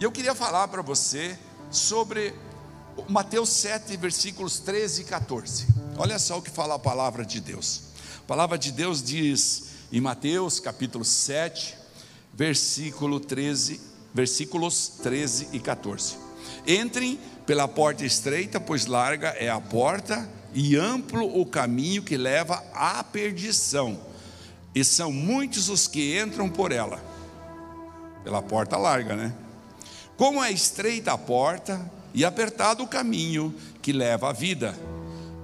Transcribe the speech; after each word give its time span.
E 0.00 0.04
eu 0.04 0.12
queria 0.12 0.32
falar 0.32 0.68
para 0.68 0.80
você 0.80 1.36
sobre 1.72 2.32
Mateus 3.08 3.48
7, 3.48 3.96
versículos 3.96 4.60
13 4.60 5.02
e 5.02 5.04
14. 5.04 5.66
Olha 5.96 6.20
só 6.20 6.38
o 6.38 6.42
que 6.42 6.50
fala 6.50 6.76
a 6.76 6.78
palavra 6.78 7.24
de 7.24 7.40
Deus. 7.40 7.80
A 8.18 8.28
palavra 8.28 8.56
de 8.56 8.70
Deus 8.70 9.02
diz 9.02 9.70
em 9.90 10.00
Mateus 10.00 10.60
capítulo 10.60 11.04
7, 11.04 11.74
versículo 12.32 13.18
13, 13.18 13.80
versículos 14.14 14.86
13 15.02 15.48
e 15.52 15.58
14. 15.58 16.16
Entrem 16.64 17.18
pela 17.44 17.66
porta 17.66 18.04
estreita, 18.04 18.60
pois 18.60 18.86
larga 18.86 19.30
é 19.30 19.50
a 19.50 19.60
porta 19.60 20.30
e 20.54 20.76
amplo 20.76 21.40
o 21.40 21.44
caminho 21.44 22.04
que 22.04 22.16
leva 22.16 22.62
à 22.72 23.02
perdição, 23.02 23.98
e 24.72 24.84
são 24.84 25.10
muitos 25.10 25.68
os 25.68 25.88
que 25.88 26.20
entram 26.20 26.48
por 26.48 26.70
ela. 26.70 27.02
Pela 28.22 28.40
porta 28.40 28.76
larga, 28.76 29.16
né? 29.16 29.34
Como 30.18 30.42
é 30.42 30.50
estreita 30.50 31.12
a 31.12 31.16
porta 31.16 31.80
e 32.12 32.24
apertado 32.24 32.82
o 32.82 32.88
caminho 32.88 33.54
que 33.80 33.92
leva 33.92 34.30
à 34.30 34.32
vida, 34.32 34.76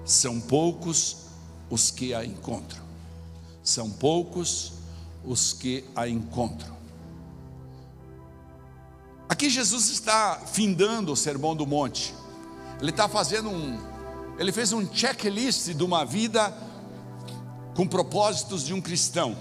são 0.05 0.41
poucos 0.41 1.19
os 1.71 1.93
que 1.93 2.13
a 2.13 2.25
encontram. 2.25 2.83
São 3.63 3.89
poucos 3.89 4.73
os 5.25 5.53
que 5.53 5.85
a 5.95 6.09
encontram. 6.09 6.77
Aqui 9.29 9.49
Jesus 9.49 9.91
está 9.91 10.43
findando 10.45 11.13
o 11.13 11.17
sermão 11.17 11.55
do 11.55 11.65
monte. 11.65 12.13
Ele 12.81 12.91
está 12.91 13.09
fazendo 13.09 13.51
um, 13.51 13.79
ele 14.41 14.51
fez 14.51 14.73
um 14.73 14.93
checklist 14.93 15.69
de 15.69 15.85
uma 15.85 16.05
vida 16.05 16.53
com 17.77 17.87
propósitos 17.87 18.65
de 18.65 18.75
um 18.75 18.81
cristão. 18.81 19.37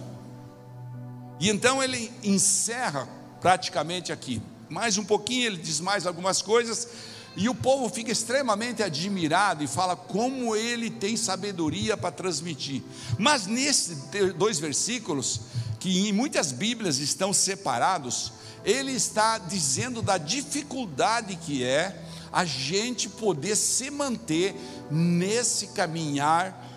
E 1.40 1.50
então 1.50 1.82
ele 1.82 2.12
encerra 2.24 3.10
praticamente 3.42 4.12
aqui. 4.12 4.40
Mais 4.74 4.98
um 4.98 5.04
pouquinho, 5.04 5.46
ele 5.46 5.58
diz 5.58 5.80
mais 5.80 6.08
algumas 6.08 6.42
coisas, 6.42 6.88
e 7.36 7.48
o 7.48 7.54
povo 7.54 7.88
fica 7.90 8.12
extremamente 8.12 8.82
admirado 8.82 9.64
e 9.64 9.68
fala 9.68 9.96
como 9.96 10.56
ele 10.56 10.90
tem 10.90 11.16
sabedoria 11.16 11.96
para 11.96 12.10
transmitir. 12.12 12.82
Mas 13.20 13.46
nesses 13.46 14.00
dois 14.36 14.58
versículos, 14.58 15.42
que 15.80 16.08
em 16.10 16.12
muitas 16.12 16.52
Bíblias 16.52 16.98
estão 16.98 17.32
separados, 17.32 18.34
ele 18.66 18.94
está 18.94 19.38
dizendo 19.38 20.02
da 20.02 20.18
dificuldade 20.18 21.36
que 21.36 21.64
é 21.64 22.04
a 22.32 22.44
gente 22.44 23.08
poder 23.08 23.56
se 23.56 23.92
manter 23.92 24.56
nesse 24.90 25.68
caminhar 25.68 26.68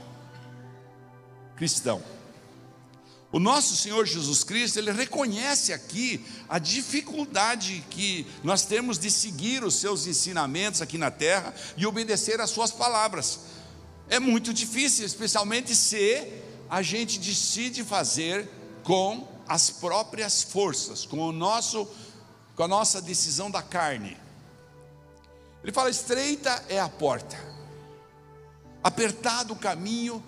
cristão. 1.56 2.02
O 3.36 3.38
nosso 3.38 3.76
Senhor 3.76 4.06
Jesus 4.06 4.42
Cristo, 4.42 4.78
ele 4.78 4.90
reconhece 4.90 5.70
aqui 5.70 6.24
a 6.48 6.58
dificuldade 6.58 7.84
que 7.90 8.26
nós 8.42 8.64
temos 8.64 8.98
de 8.98 9.10
seguir 9.10 9.62
os 9.62 9.74
seus 9.74 10.06
ensinamentos 10.06 10.80
aqui 10.80 10.96
na 10.96 11.10
terra 11.10 11.54
e 11.76 11.84
obedecer 11.86 12.40
às 12.40 12.48
suas 12.48 12.70
palavras. 12.70 13.40
É 14.08 14.18
muito 14.18 14.54
difícil, 14.54 15.04
especialmente 15.04 15.76
se 15.76 16.26
a 16.70 16.80
gente 16.80 17.18
decide 17.18 17.84
fazer 17.84 18.48
com 18.82 19.28
as 19.46 19.68
próprias 19.68 20.42
forças, 20.42 21.04
com 21.04 21.18
o 21.18 21.30
nosso 21.30 21.86
com 22.54 22.62
a 22.62 22.68
nossa 22.68 23.02
decisão 23.02 23.50
da 23.50 23.60
carne. 23.60 24.16
Ele 25.62 25.72
fala: 25.72 25.90
"Estreita 25.90 26.64
é 26.70 26.80
a 26.80 26.88
porta, 26.88 27.36
apertado 28.82 29.52
o 29.52 29.56
caminho 29.56 30.24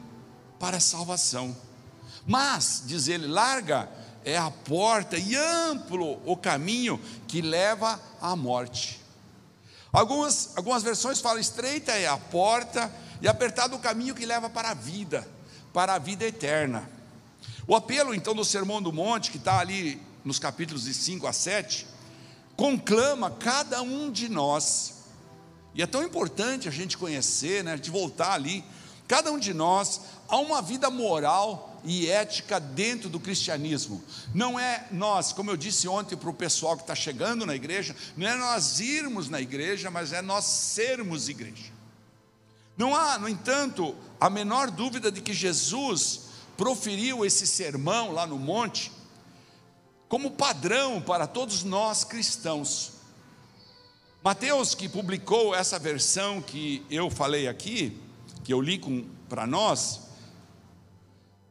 para 0.61 0.77
a 0.77 0.81
salvação". 0.81 1.68
Mas, 2.29 2.83
diz 2.85 3.09
ele, 3.09 3.27
larga 3.27 3.89
é 4.23 4.37
a 4.37 4.51
porta 4.51 5.17
e 5.17 5.35
amplo 5.35 6.21
o 6.27 6.37
caminho 6.37 7.01
que 7.27 7.41
leva 7.41 7.99
à 8.21 8.37
morte. 8.37 9.01
Algumas, 9.91 10.51
algumas 10.55 10.83
versões 10.83 11.21
falam: 11.21 11.41
estreita 11.41 11.93
é 11.93 12.07
a 12.07 12.19
porta 12.19 12.93
e 13.23 13.27
apertado 13.27 13.75
o 13.75 13.79
caminho 13.79 14.15
que 14.15 14.27
leva 14.27 14.51
para 14.51 14.71
a 14.71 14.75
vida, 14.75 15.27
para 15.73 15.95
a 15.95 15.99
vida 15.99 16.27
eterna. 16.27 16.89
O 17.67 17.75
apelo 17.75 18.15
então 18.15 18.35
do 18.35 18.45
Sermão 18.45 18.83
do 18.83 18.93
Monte, 18.93 19.31
que 19.31 19.39
está 19.39 19.59
ali 19.59 20.01
nos 20.23 20.39
capítulos 20.39 20.85
de 20.85 20.93
5 20.93 21.27
a 21.27 21.33
7, 21.33 21.87
conclama 22.55 23.31
cada 23.31 23.81
um 23.81 24.13
de 24.13 24.29
nós, 24.29 24.97
e 25.75 25.83
é 25.83 25.87
tão 25.87 26.03
importante 26.03 26.69
a 26.69 26.71
gente 26.71 26.99
conhecer, 26.99 27.65
né, 27.65 27.77
de 27.79 27.91
voltar 27.91 28.33
ali, 28.33 28.63
cada 29.09 29.33
um 29.33 29.39
de 29.39 29.55
nós 29.55 30.03
a 30.29 30.37
uma 30.37 30.61
vida 30.61 30.91
moral 30.91 31.81
e 31.83 32.09
ética 32.09 32.61
dentro 32.61 33.09
do 33.09 33.19
cristianismo. 33.19 34.05
Não 34.35 34.61
é 34.61 34.87
nós, 34.91 35.33
como 35.33 35.51
eu 35.51 35.57
disse 35.57 35.89
ontem 35.89 36.15
para 36.15 36.29
o 36.29 36.35
pessoal 36.35 36.77
que 36.77 36.83
está 36.83 36.95
chegando 36.95 37.47
na 37.47 37.57
igreja, 37.57 37.97
não 38.17 38.29
é 38.29 38.37
nós 38.37 38.79
irmos 38.79 39.31
na 39.31 39.41
igreja, 39.41 39.91
mas 39.91 40.13
é 40.13 40.21
nós 40.21 40.45
sermos 40.45 41.29
igreja. 41.29 41.73
Não 42.77 42.95
há, 42.95 43.19
no 43.19 43.29
entanto, 43.29 43.97
a 44.21 44.29
menor 44.29 44.71
dúvida 44.71 45.11
de 45.11 45.23
que 45.23 45.33
Jesus 45.33 46.29
proferiu 46.57 47.25
esse 47.25 47.47
sermão 47.47 48.13
lá 48.13 48.27
no 48.27 48.39
monte 48.39 48.93
como 50.09 50.33
padrão 50.33 51.01
para 51.01 51.27
todos 51.27 51.65
nós 51.65 52.05
cristãos. 52.05 52.93
Mateus, 54.23 54.75
que 54.75 54.89
publicou 54.89 55.55
essa 55.55 55.79
versão 55.79 56.43
que 56.43 56.85
eu 56.91 57.11
falei 57.11 57.49
aqui, 57.49 58.01
que 58.49 58.55
eu 58.55 58.63
li 58.63 58.81
para 59.29 59.47
nós, 59.47 60.01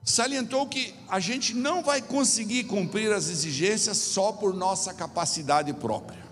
salientou 0.03 0.67
que 0.67 0.95
a 1.07 1.19
gente 1.19 1.53
não 1.53 1.83
vai 1.83 2.01
conseguir 2.01 2.63
cumprir 2.63 3.13
as 3.13 3.29
exigências 3.29 3.99
só 3.99 4.31
por 4.31 4.51
nossa 4.51 4.95
capacidade 4.95 5.71
própria. 5.73 6.25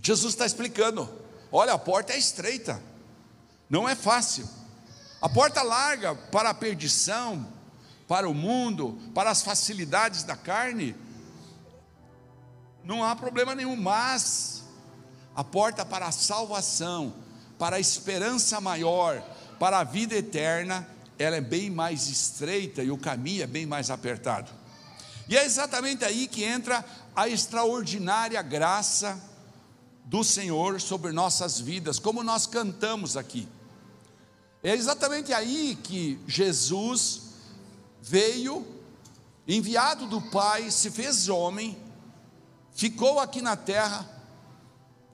Jesus 0.00 0.32
está 0.32 0.46
explicando: 0.46 1.12
olha, 1.50 1.72
a 1.72 1.78
porta 1.78 2.12
é 2.12 2.18
estreita, 2.18 2.80
não 3.68 3.88
é 3.88 3.96
fácil. 3.96 4.48
A 5.20 5.28
porta 5.28 5.60
larga 5.60 6.14
para 6.14 6.50
a 6.50 6.54
perdição, 6.54 7.44
para 8.06 8.28
o 8.28 8.32
mundo, 8.32 8.96
para 9.12 9.28
as 9.28 9.42
facilidades 9.42 10.22
da 10.22 10.36
carne, 10.36 10.94
não 12.84 13.02
há 13.02 13.16
problema 13.16 13.56
nenhum, 13.56 13.74
mas 13.74 14.62
a 15.34 15.42
porta 15.42 15.84
para 15.84 16.06
a 16.06 16.12
salvação, 16.12 17.12
para 17.60 17.76
a 17.76 17.80
esperança 17.80 18.58
maior, 18.58 19.22
para 19.58 19.80
a 19.80 19.84
vida 19.84 20.16
eterna, 20.16 20.88
ela 21.18 21.36
é 21.36 21.42
bem 21.42 21.68
mais 21.68 22.08
estreita 22.08 22.82
e 22.82 22.90
o 22.90 22.96
caminho 22.96 23.42
é 23.42 23.46
bem 23.46 23.66
mais 23.66 23.90
apertado. 23.90 24.50
E 25.28 25.36
é 25.36 25.44
exatamente 25.44 26.02
aí 26.02 26.26
que 26.26 26.42
entra 26.42 26.82
a 27.14 27.28
extraordinária 27.28 28.40
graça 28.40 29.20
do 30.06 30.24
Senhor 30.24 30.80
sobre 30.80 31.12
nossas 31.12 31.60
vidas, 31.60 31.98
como 31.98 32.22
nós 32.22 32.46
cantamos 32.46 33.14
aqui. 33.14 33.46
É 34.62 34.74
exatamente 34.74 35.30
aí 35.34 35.78
que 35.82 36.18
Jesus 36.26 37.20
veio, 38.00 38.66
enviado 39.46 40.06
do 40.06 40.22
Pai, 40.22 40.70
se 40.70 40.90
fez 40.90 41.28
homem, 41.28 41.76
ficou 42.72 43.20
aqui 43.20 43.42
na 43.42 43.54
terra, 43.54 44.08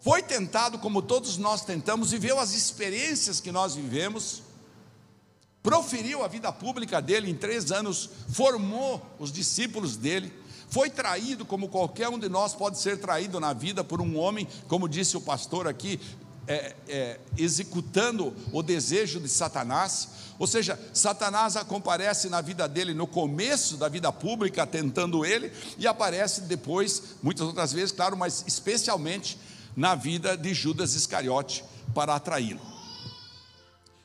foi 0.01 0.23
tentado 0.23 0.79
como 0.79 1.03
todos 1.03 1.37
nós 1.37 1.65
tentamos, 1.65 2.11
viveu 2.11 2.39
as 2.39 2.55
experiências 2.55 3.41
que 3.41 3.51
nós 3.51 3.75
vivemos, 3.75 4.43
proferiu 5.63 6.23
a 6.23 6.29
vida 6.29 6.53
pública 6.53 7.03
dele 7.03 7.29
em 7.29 7.35
três 7.35 7.73
anos, 7.73 8.09
formou 8.29 9.05
os 9.19 9.33
discípulos 9.33 9.97
dele, 9.97 10.33
foi 10.69 10.91
traído 10.91 11.45
como 11.45 11.69
qualquer 11.69 12.09
um 12.09 12.19
de 12.19 12.29
nós 12.29 12.55
pode 12.55 12.79
ser 12.79 12.99
traído 12.99 13.41
na 13.41 13.53
vida 13.53 13.83
por 13.83 14.01
um 14.01 14.17
homem, 14.17 14.47
como 14.69 14.89
disse 14.89 15.17
o 15.17 15.21
pastor 15.21 15.67
aqui, 15.67 16.01
é, 16.47 16.77
é, 16.89 17.21
executando 17.37 18.33
o 18.53 18.63
desejo 18.63 19.19
de 19.19 19.29
Satanás. 19.29 20.09
Ou 20.39 20.47
seja, 20.47 20.79
Satanás 20.93 21.55
comparece 21.67 22.29
na 22.29 22.41
vida 22.41 22.69
dele 22.69 22.95
no 22.95 23.07
começo 23.07 23.77
da 23.77 23.89
vida 23.89 24.13
pública, 24.13 24.67
tentando 24.67 25.25
ele, 25.25 25.53
e 25.79 25.87
aparece 25.87 26.43
depois, 26.43 27.03
muitas 27.23 27.47
outras 27.47 27.73
vezes, 27.73 27.91
claro, 27.91 28.17
mas 28.17 28.45
especialmente 28.47 29.39
na 29.77 29.95
vida 29.95 30.37
de 30.37 30.55
Judas 30.55 30.95
Iscariote 30.95 31.63
para 31.95 32.15
atraí-lo. 32.15 32.61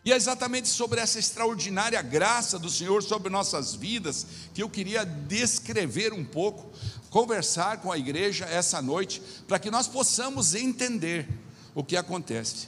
E 0.04 0.12
é 0.12 0.16
exatamente 0.16 0.68
sobre 0.68 1.00
essa 1.00 1.20
extraordinária 1.20 2.02
graça 2.02 2.58
do 2.58 2.70
Senhor 2.70 3.04
sobre 3.04 3.30
nossas 3.30 3.76
vidas 3.76 4.26
que 4.54 4.62
eu 4.62 4.70
queria 4.70 5.06
descrever 5.06 6.12
um 6.12 6.26
pouco, 6.26 6.72
conversar 7.10 7.78
com 7.78 7.92
a 7.92 7.98
igreja 7.98 8.46
essa 8.46 8.82
noite, 8.82 9.22
para 9.48 9.60
que 9.60 9.70
nós 9.70 9.88
possamos 9.88 10.56
entender 10.56 11.30
o 11.76 11.84
que 11.84 11.96
acontece. 11.96 12.68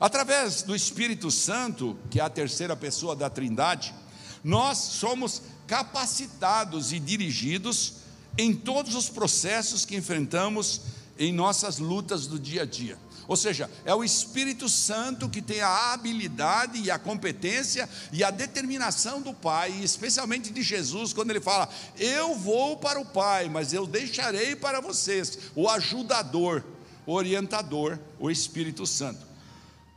Através 0.00 0.62
do 0.62 0.74
Espírito 0.74 1.30
Santo, 1.30 1.96
que 2.10 2.18
é 2.18 2.22
a 2.22 2.30
terceira 2.30 2.74
pessoa 2.74 3.14
da 3.14 3.28
Trindade, 3.28 3.94
nós 4.42 4.78
somos 4.78 5.42
capacitados 5.66 6.90
e 6.90 6.98
dirigidos 6.98 7.96
em 8.38 8.54
todos 8.54 8.94
os 8.94 9.10
processos 9.10 9.84
que 9.84 9.94
enfrentamos 9.94 10.80
em 11.20 11.34
nossas 11.34 11.78
lutas 11.78 12.26
do 12.26 12.38
dia 12.38 12.62
a 12.62 12.64
dia. 12.64 12.98
Ou 13.28 13.36
seja, 13.36 13.70
é 13.84 13.94
o 13.94 14.02
Espírito 14.02 14.68
Santo 14.68 15.28
que 15.28 15.42
tem 15.42 15.60
a 15.60 15.92
habilidade 15.92 16.80
e 16.80 16.90
a 16.90 16.98
competência 16.98 17.88
e 18.10 18.24
a 18.24 18.30
determinação 18.30 19.20
do 19.20 19.32
Pai, 19.32 19.70
especialmente 19.82 20.50
de 20.50 20.62
Jesus, 20.62 21.12
quando 21.12 21.30
ele 21.30 21.40
fala: 21.40 21.68
Eu 21.96 22.34
vou 22.34 22.78
para 22.78 22.98
o 22.98 23.04
Pai, 23.04 23.48
mas 23.48 23.72
eu 23.72 23.86
deixarei 23.86 24.56
para 24.56 24.80
vocês 24.80 25.38
o 25.54 25.68
ajudador, 25.68 26.64
o 27.06 27.12
orientador, 27.12 27.98
o 28.18 28.30
Espírito 28.30 28.86
Santo. 28.86 29.24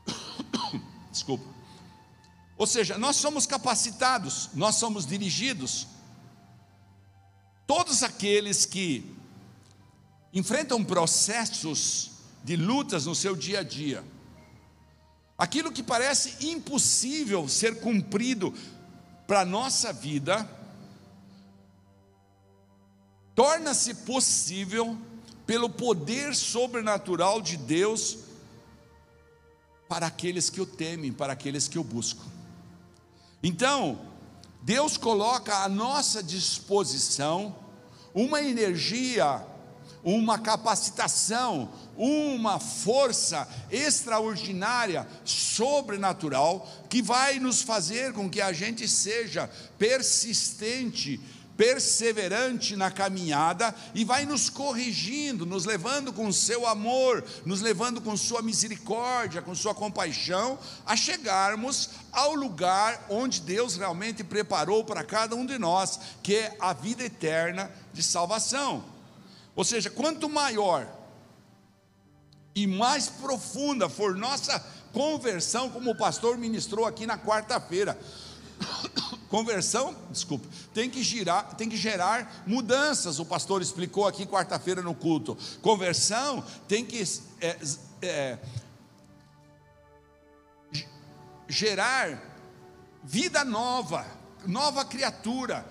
Desculpa. 1.10 1.46
Ou 2.58 2.68
seja, 2.68 2.98
nós 2.98 3.16
somos 3.16 3.48
capacitados, 3.48 4.50
nós 4.54 4.76
somos 4.76 5.06
dirigidos. 5.06 5.88
Todos 7.66 8.04
aqueles 8.04 8.66
que 8.66 9.23
enfrentam 10.34 10.84
processos 10.84 12.12
de 12.44 12.56
lutas 12.56 13.06
no 13.06 13.14
seu 13.14 13.36
dia 13.36 13.60
a 13.60 13.64
dia. 13.64 14.04
Aquilo 15.38 15.72
que 15.72 15.84
parece 15.84 16.48
impossível 16.48 17.48
ser 17.48 17.80
cumprido 17.80 18.54
para 19.28 19.42
a 19.42 19.46
nossa 19.46 19.94
vida, 19.94 20.50
torna-se 23.36 23.94
possível 23.94 24.98
pelo 25.46 25.70
poder 25.70 26.36
sobrenatural 26.36 27.42
de 27.42 27.58
Deus 27.58 28.20
para 29.88 30.08
aqueles 30.08 30.50
que 30.50 30.62
o 30.62 30.66
temem, 30.66 31.12
para 31.12 31.34
aqueles 31.34 31.68
que 31.68 31.78
o 31.78 31.84
buscam. 31.84 32.24
Então, 33.42 34.00
Deus 34.62 34.98
coloca 34.98 35.58
à 35.58 35.70
nossa 35.70 36.24
disposição 36.24 37.56
uma 38.14 38.42
energia 38.42 39.46
uma 40.04 40.38
capacitação, 40.38 41.70
uma 41.96 42.60
força 42.60 43.48
extraordinária, 43.72 45.08
sobrenatural, 45.24 46.68
que 46.90 47.02
vai 47.02 47.40
nos 47.40 47.62
fazer 47.62 48.14
com 48.14 48.30
que 48.30 48.42
a 48.42 48.52
gente 48.52 48.88
seja 48.88 49.50
persistente, 49.78 51.20
perseverante 51.56 52.76
na 52.76 52.90
caminhada 52.90 53.74
e 53.94 54.04
vai 54.04 54.26
nos 54.26 54.50
corrigindo, 54.50 55.46
nos 55.46 55.66
levando 55.66 56.12
com 56.12 56.32
seu 56.32 56.68
amor, 56.68 57.24
nos 57.46 57.62
levando 57.62 58.02
com 58.02 58.18
sua 58.18 58.42
misericórdia, 58.42 59.42
com 59.42 59.54
sua 59.54 59.74
compaixão, 59.74 60.58
a 60.86 60.96
chegarmos 60.96 61.92
ao 62.12 62.34
lugar 62.34 63.06
onde 63.10 63.40
Deus 63.40 63.76
realmente 63.78 64.24
preparou 64.24 64.84
para 64.84 65.04
cada 65.04 65.36
um 65.36 65.46
de 65.46 65.58
nós, 65.60 66.00
que 66.22 66.36
é 66.36 66.58
a 66.60 66.74
vida 66.74 67.04
eterna 67.04 67.72
de 67.94 68.02
salvação. 68.02 68.93
Ou 69.56 69.64
seja, 69.64 69.90
quanto 69.90 70.30
maior 70.30 70.88
e 72.56 72.68
mais 72.68 73.08
profunda 73.08 73.90
for 73.90 74.16
nossa 74.16 74.60
conversão, 74.92 75.70
como 75.70 75.92
o 75.92 75.98
pastor 75.98 76.38
ministrou 76.38 76.86
aqui 76.86 77.06
na 77.06 77.18
quarta-feira. 77.18 78.00
Conversão, 79.30 79.96
desculpa, 80.12 80.48
tem 80.76 80.88
que 80.88 81.02
girar, 81.02 81.56
tem 81.56 81.68
que 81.68 81.76
gerar 81.76 82.44
mudanças. 82.46 83.18
O 83.18 83.26
pastor 83.26 83.62
explicou 83.64 84.08
aqui 84.08 84.28
quarta-feira 84.28 84.82
no 84.82 84.94
culto. 84.94 85.36
Conversão 85.62 86.44
tem 86.68 86.86
que 86.86 87.04
é, 87.42 87.58
é, 88.04 88.40
gerar 91.48 92.22
vida 93.04 93.44
nova, 93.44 94.06
nova 94.46 94.86
criatura 94.86 95.66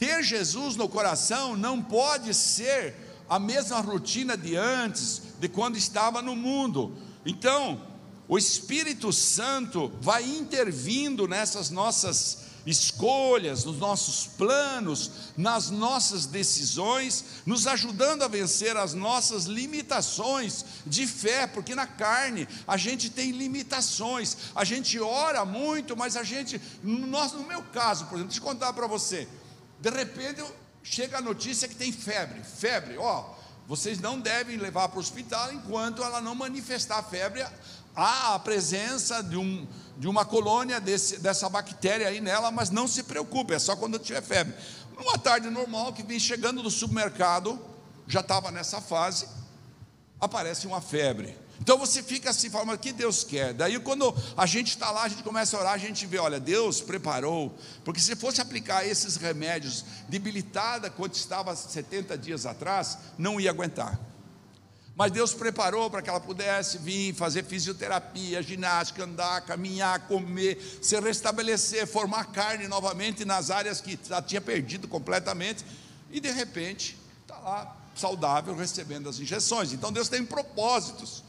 ter 0.00 0.22
Jesus 0.22 0.76
no 0.76 0.88
coração 0.88 1.54
não 1.54 1.82
pode 1.82 2.32
ser 2.32 2.96
a 3.28 3.38
mesma 3.38 3.80
rotina 3.80 4.34
de 4.34 4.56
antes, 4.56 5.20
de 5.38 5.46
quando 5.46 5.76
estava 5.76 6.22
no 6.22 6.34
mundo. 6.34 6.96
Então, 7.24 7.80
o 8.26 8.38
Espírito 8.38 9.12
Santo 9.12 9.92
vai 10.00 10.24
intervindo 10.24 11.28
nessas 11.28 11.68
nossas 11.68 12.50
escolhas, 12.66 13.64
nos 13.64 13.78
nossos 13.78 14.26
planos, 14.26 15.10
nas 15.36 15.70
nossas 15.70 16.26
decisões, 16.26 17.24
nos 17.44 17.66
ajudando 17.66 18.22
a 18.22 18.28
vencer 18.28 18.76
as 18.76 18.94
nossas 18.94 19.44
limitações 19.44 20.64
de 20.86 21.06
fé, 21.06 21.46
porque 21.46 21.74
na 21.74 21.86
carne 21.86 22.48
a 22.66 22.76
gente 22.76 23.10
tem 23.10 23.32
limitações, 23.32 24.36
a 24.54 24.64
gente 24.64 24.98
ora 24.98 25.44
muito, 25.44 25.96
mas 25.96 26.16
a 26.16 26.22
gente, 26.22 26.60
no, 26.82 27.06
nosso, 27.06 27.36
no 27.36 27.46
meu 27.46 27.62
caso, 27.62 28.06
por 28.06 28.14
exemplo, 28.14 28.28
deixa 28.28 28.40
eu 28.40 28.44
contar 28.44 28.72
para 28.72 28.86
você, 28.86 29.28
de 29.80 29.90
repente 29.90 30.44
chega 30.82 31.18
a 31.18 31.20
notícia 31.20 31.68
que 31.68 31.74
tem 31.74 31.92
febre. 31.92 32.42
Febre, 32.42 32.96
ó, 32.98 33.34
vocês 33.66 34.00
não 34.00 34.20
devem 34.20 34.56
levar 34.56 34.88
para 34.88 34.98
o 34.98 35.00
hospital 35.00 35.52
enquanto 35.52 36.02
ela 36.02 36.20
não 36.20 36.34
manifestar 36.34 37.02
febre. 37.04 37.44
Há 37.94 38.34
a 38.34 38.38
presença 38.38 39.22
de, 39.22 39.36
um, 39.36 39.66
de 39.96 40.06
uma 40.06 40.24
colônia 40.24 40.80
desse, 40.80 41.18
dessa 41.18 41.48
bactéria 41.48 42.08
aí 42.08 42.20
nela, 42.20 42.50
mas 42.50 42.70
não 42.70 42.86
se 42.86 43.02
preocupe, 43.02 43.54
é 43.54 43.58
só 43.58 43.74
quando 43.76 43.98
tiver 43.98 44.22
febre. 44.22 44.54
Numa 44.96 45.18
tarde 45.18 45.48
normal, 45.50 45.92
que 45.92 46.02
vem 46.02 46.18
chegando 46.18 46.62
do 46.62 46.70
supermercado, 46.70 47.58
já 48.06 48.20
estava 48.20 48.50
nessa 48.50 48.80
fase, 48.80 49.26
aparece 50.20 50.66
uma 50.66 50.80
febre. 50.80 51.36
Então 51.60 51.76
você 51.76 52.02
fica 52.02 52.30
assim, 52.30 52.48
falando, 52.48 52.72
o 52.72 52.78
que 52.78 52.90
Deus 52.90 53.22
quer? 53.22 53.52
Daí 53.52 53.78
quando 53.80 54.14
a 54.36 54.46
gente 54.46 54.68
está 54.68 54.90
lá, 54.90 55.02
a 55.02 55.08
gente 55.08 55.22
começa 55.22 55.56
a 55.56 55.60
orar, 55.60 55.72
a 55.74 55.78
gente 55.78 56.06
vê, 56.06 56.18
olha, 56.18 56.40
Deus 56.40 56.80
preparou, 56.80 57.54
porque 57.84 58.00
se 58.00 58.16
fosse 58.16 58.40
aplicar 58.40 58.86
esses 58.86 59.16
remédios 59.16 59.84
debilitada 60.08 60.88
quando 60.88 61.14
estava 61.14 61.54
70 61.54 62.16
dias 62.16 62.46
atrás, 62.46 62.96
não 63.18 63.38
ia 63.38 63.50
aguentar. 63.50 64.00
Mas 64.96 65.12
Deus 65.12 65.32
preparou 65.32 65.90
para 65.90 66.02
que 66.02 66.10
ela 66.10 66.20
pudesse 66.20 66.78
vir 66.78 67.14
fazer 67.14 67.44
fisioterapia, 67.44 68.42
ginástica, 68.42 69.04
andar, 69.04 69.42
caminhar, 69.42 70.00
comer, 70.08 70.78
se 70.82 70.98
restabelecer, 70.98 71.86
formar 71.86 72.24
carne 72.32 72.68
novamente 72.68 73.24
nas 73.24 73.50
áreas 73.50 73.80
que 73.80 73.98
já 74.02 74.20
tinha 74.20 74.40
perdido 74.40 74.88
completamente, 74.88 75.64
e 76.10 76.20
de 76.20 76.30
repente 76.30 76.98
está 77.22 77.38
lá 77.38 77.76
saudável 77.94 78.54
recebendo 78.54 79.08
as 79.08 79.18
injeções. 79.18 79.72
Então 79.72 79.92
Deus 79.92 80.08
tem 80.08 80.24
propósitos. 80.24 81.22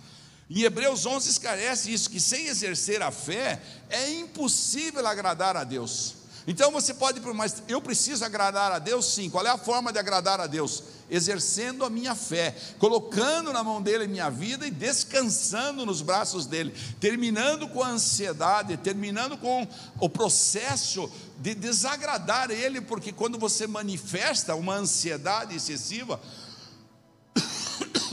Em 0.54 0.64
Hebreus 0.64 1.06
11 1.06 1.30
esclarece 1.30 1.94
isso: 1.94 2.10
que 2.10 2.20
sem 2.20 2.48
exercer 2.48 3.02
a 3.02 3.10
fé 3.10 3.62
é 3.90 4.12
impossível 4.12 5.08
agradar 5.08 5.56
a 5.56 5.64
Deus. 5.64 6.16
Então 6.46 6.72
você 6.72 6.94
pode, 6.94 7.22
mas 7.34 7.64
eu 7.70 7.82
preciso 7.82 8.26
agradar 8.26 8.72
a 8.72 8.80
Deus 8.80 9.06
sim. 9.14 9.30
Qual 9.30 9.46
é 9.46 9.50
a 9.50 9.58
forma 9.58 9.94
de 9.94 10.00
agradar 10.00 10.42
a 10.42 10.48
Deus? 10.48 10.84
Exercendo 11.10 11.86
a 11.86 11.90
minha 11.90 12.16
fé, 12.16 12.56
colocando 12.80 13.54
na 13.54 13.64
mão 13.64 13.82
dele 13.82 14.08
minha 14.08 14.30
vida 14.30 14.68
e 14.68 14.72
descansando 14.72 15.86
nos 15.86 16.02
braços 16.02 16.46
dele, 16.46 16.74
terminando 17.00 17.70
com 17.70 17.84
a 17.84 17.90
ansiedade, 17.90 18.76
terminando 18.78 19.38
com 19.38 19.66
o 20.00 20.10
processo 20.10 21.10
de 21.38 21.54
desagradar 21.54 22.52
ele, 22.52 22.82
porque 22.82 23.12
quando 23.12 23.38
você 23.38 23.68
manifesta 23.68 24.56
uma 24.56 24.76
ansiedade 24.76 25.56
excessiva, 25.56 26.20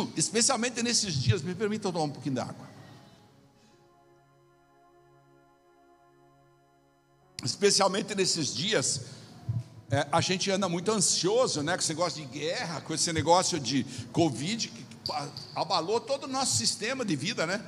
especialmente 0.16 0.82
nesses 0.82 1.14
dias, 1.14 1.42
me 1.42 1.54
permita 1.54 1.90
tomar 1.92 2.04
um 2.04 2.10
pouquinho 2.10 2.36
d'água. 2.36 2.68
Especialmente 7.44 8.14
nesses 8.14 8.54
dias, 8.54 9.02
é, 9.90 10.06
a 10.10 10.20
gente 10.20 10.50
anda 10.50 10.68
muito 10.68 10.90
ansioso, 10.90 11.62
né, 11.62 11.74
com 11.74 11.80
esse 11.80 11.90
negócio 11.90 12.26
de 12.26 12.38
guerra, 12.38 12.80
com 12.80 12.92
esse 12.92 13.12
negócio 13.12 13.60
de 13.60 13.84
Covid, 14.12 14.68
que 14.68 14.86
abalou 15.54 16.00
todo 16.00 16.24
o 16.24 16.28
nosso 16.28 16.56
sistema 16.56 17.04
de 17.04 17.14
vida, 17.14 17.46
né? 17.46 17.64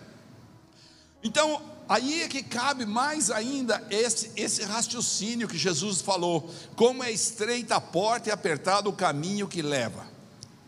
Então, 1.22 1.62
aí 1.88 2.22
é 2.22 2.28
que 2.28 2.42
cabe 2.42 2.84
mais 2.84 3.30
ainda 3.30 3.87
esse, 3.90 4.32
esse 4.37 4.62
raciocínio 4.64 5.46
que 5.46 5.56
Jesus 5.56 6.00
falou: 6.00 6.50
como 6.75 7.04
é 7.04 7.12
estreita 7.12 7.76
a 7.76 7.80
porta 7.80 8.28
e 8.28 8.32
apertado 8.32 8.90
o 8.90 8.92
caminho 8.92 9.46
que 9.46 9.62
leva 9.62 10.04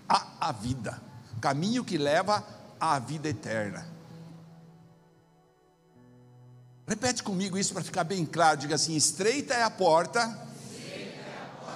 à, 0.08 0.48
à 0.48 0.52
vida 0.52 1.11
caminho 1.42 1.84
que 1.84 1.98
leva 1.98 2.46
à 2.78 3.00
vida 3.00 3.28
eterna. 3.28 3.84
Repete 6.86 7.20
comigo 7.22 7.58
isso 7.58 7.74
para 7.74 7.82
ficar 7.82 8.04
bem 8.04 8.24
claro. 8.24 8.58
Diga 8.58 8.76
assim: 8.76 8.94
estreita 8.94 9.52
é 9.52 9.64
a 9.64 9.70
porta, 9.70 10.38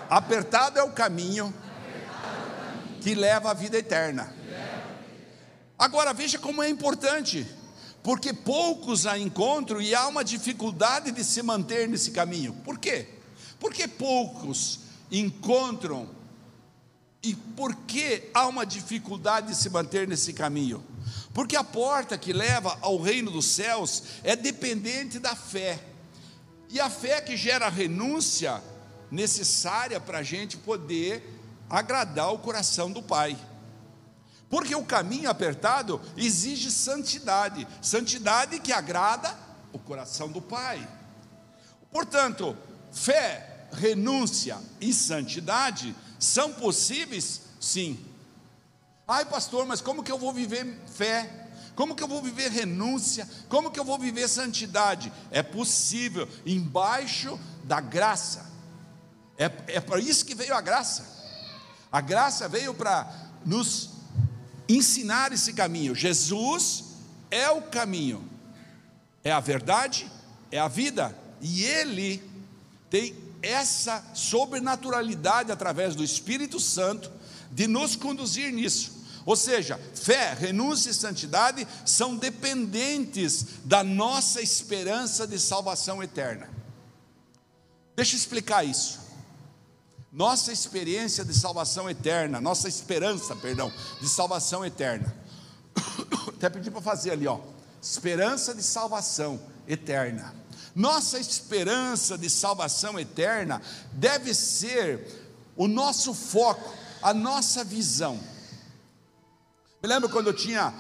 apertado 0.09 0.79
é 0.79 0.83
o 0.83 0.93
caminho. 0.93 1.53
que 3.01 3.15
leva 3.15 3.53
à 3.53 3.55
vida 3.55 3.79
eterna. 3.79 4.35
Agora 5.79 6.13
veja 6.13 6.41
como 6.41 6.61
é 6.61 6.69
importante, 6.69 7.47
porque 8.03 8.33
poucos 8.33 9.07
a 9.07 9.17
encontram 9.17 9.81
e 9.81 9.95
há 9.95 10.09
uma 10.09 10.25
dificuldade 10.25 11.13
de 11.13 11.23
se 11.23 11.41
manter 11.41 11.89
nesse 11.89 12.11
caminho. 12.11 12.53
Por 12.65 12.79
quê? 12.79 13.09
Porque 13.61 13.87
poucos 13.87 14.81
encontram 15.09 16.16
e 17.27 17.35
por 17.35 17.75
que 17.75 18.31
há 18.33 18.47
uma 18.47 18.65
dificuldade 18.65 19.49
de 19.49 19.57
se 19.57 19.69
manter 19.69 20.07
nesse 20.07 20.33
caminho? 20.33 20.85
Porque 21.35 21.57
a 21.57 21.65
porta 21.65 22.17
que 22.17 22.33
leva 22.33 22.79
ao 22.81 23.03
reino 23.03 23.33
dos 23.33 23.47
céus 23.47 24.05
é 24.23 24.37
dependente 24.37 25.19
da 25.19 25.35
fé. 25.35 25.81
E 26.71 26.79
a 26.79 26.89
fé 26.89 27.21
que 27.21 27.37
gera 27.37 27.67
a 27.67 27.69
renúncia 27.69 28.63
necessária 29.11 29.99
para 29.99 30.19
a 30.19 30.23
gente 30.23 30.57
poder 30.57 31.41
agradar 31.69 32.33
o 32.33 32.39
coração 32.39 32.93
do 32.93 33.03
Pai. 33.03 33.37
Porque 34.49 34.77
o 34.77 34.85
caminho 34.85 35.29
apertado 35.29 36.01
exige 36.17 36.71
santidade, 36.71 37.67
santidade 37.83 38.61
que 38.61 38.73
agrada 38.73 39.37
o 39.73 39.81
coração 39.81 40.29
do 40.29 40.41
Pai. 40.41 40.89
Portanto, 41.91 42.57
fé, 42.93 43.67
renúncia 43.73 44.59
e 44.81 44.93
santidade 44.95 45.93
são 46.19 46.53
possíveis? 46.53 47.43
Sim. 47.61 47.99
Ai, 49.07 49.25
pastor, 49.25 49.67
mas 49.67 49.81
como 49.81 50.03
que 50.03 50.11
eu 50.11 50.19
vou 50.19 50.33
viver 50.33 50.67
fé? 50.87 51.49
Como 51.75 51.95
que 51.95 52.03
eu 52.03 52.09
vou 52.09 52.23
viver 52.23 52.51
renúncia? 52.51 53.29
Como 53.49 53.71
que 53.71 53.79
eu 53.79 53.85
vou 53.85 53.99
viver 53.99 54.29
santidade? 54.29 55.13
É 55.31 55.43
possível, 55.43 56.29
embaixo 56.45 57.39
da 57.65 57.81
graça. 57.81 58.47
É, 59.39 59.45
é 59.69 59.81
para 59.81 60.01
isso 60.01 60.25
que 60.25 60.35
veio 60.35 60.55
a 60.55 60.61
graça. 60.61 61.05
A 61.93 62.01
graça 62.01 62.49
veio 62.49 62.75
para 62.75 63.13
nos 63.45 63.91
ensinar 64.69 65.33
esse 65.33 65.53
caminho. 65.53 65.95
Jesus 65.95 66.85
é 67.31 67.49
o 67.51 67.63
caminho, 67.63 68.29
é 69.23 69.31
a 69.31 69.41
verdade, 69.41 70.11
é 70.51 70.59
a 70.59 70.69
vida, 70.69 71.17
e 71.41 71.65
Ele 71.65 72.23
tem 72.89 73.15
essa 73.43 74.05
sobrenaturalidade 74.15 75.53
através 75.53 75.95
do 75.95 76.05
Espírito 76.05 76.59
Santo 76.59 77.11
de 77.51 77.67
nos 77.67 77.97
conduzir 77.97 78.53
nisso. 78.53 78.97
Ou 79.25 79.35
seja, 79.35 79.81
fé, 79.95 80.35
renúncia 80.35 80.91
e 80.91 80.95
santidade 80.95 81.67
são 81.85 82.17
dependentes 82.17 83.45
da 83.65 83.83
nossa 83.83 84.41
esperança 84.41 85.27
de 85.27 85.39
salvação 85.39 86.01
eterna. 86.01 86.49
Deixa 87.97 88.15
eu 88.15 88.19
explicar 88.19 88.65
isso. 88.65 89.01
Nossa 90.13 90.53
experiência 90.53 91.25
de 91.25 91.35
salvação 91.35 91.91
eterna, 91.91 92.41
nossa 92.41 92.69
esperança, 92.69 93.35
perdão, 93.35 93.73
de 94.01 94.09
salvação 94.09 94.65
eterna. 94.65 95.13
Até 96.29 96.49
pedi 96.49 96.71
para 96.71 96.81
fazer 96.81 97.11
ali, 97.11 97.27
ó. 97.27 97.41
Esperança 97.83 98.55
de 98.55 98.63
salvação 98.63 99.41
eterna. 99.67 100.35
Nossa 100.77 101.19
esperança 101.19 102.19
de 102.19 102.29
salvação 102.29 103.01
eterna 103.01 103.63
deve 103.93 104.35
ser 104.35 105.09
o 105.57 105.67
nosso 105.67 106.13
foco, 106.13 106.71
a 107.01 107.15
nossa 107.15 107.65
visão. 107.65 108.21
Me 109.83 109.89
lembro 109.89 110.11
quando 110.11 110.27
eu 110.27 110.35
tinha 110.35 110.75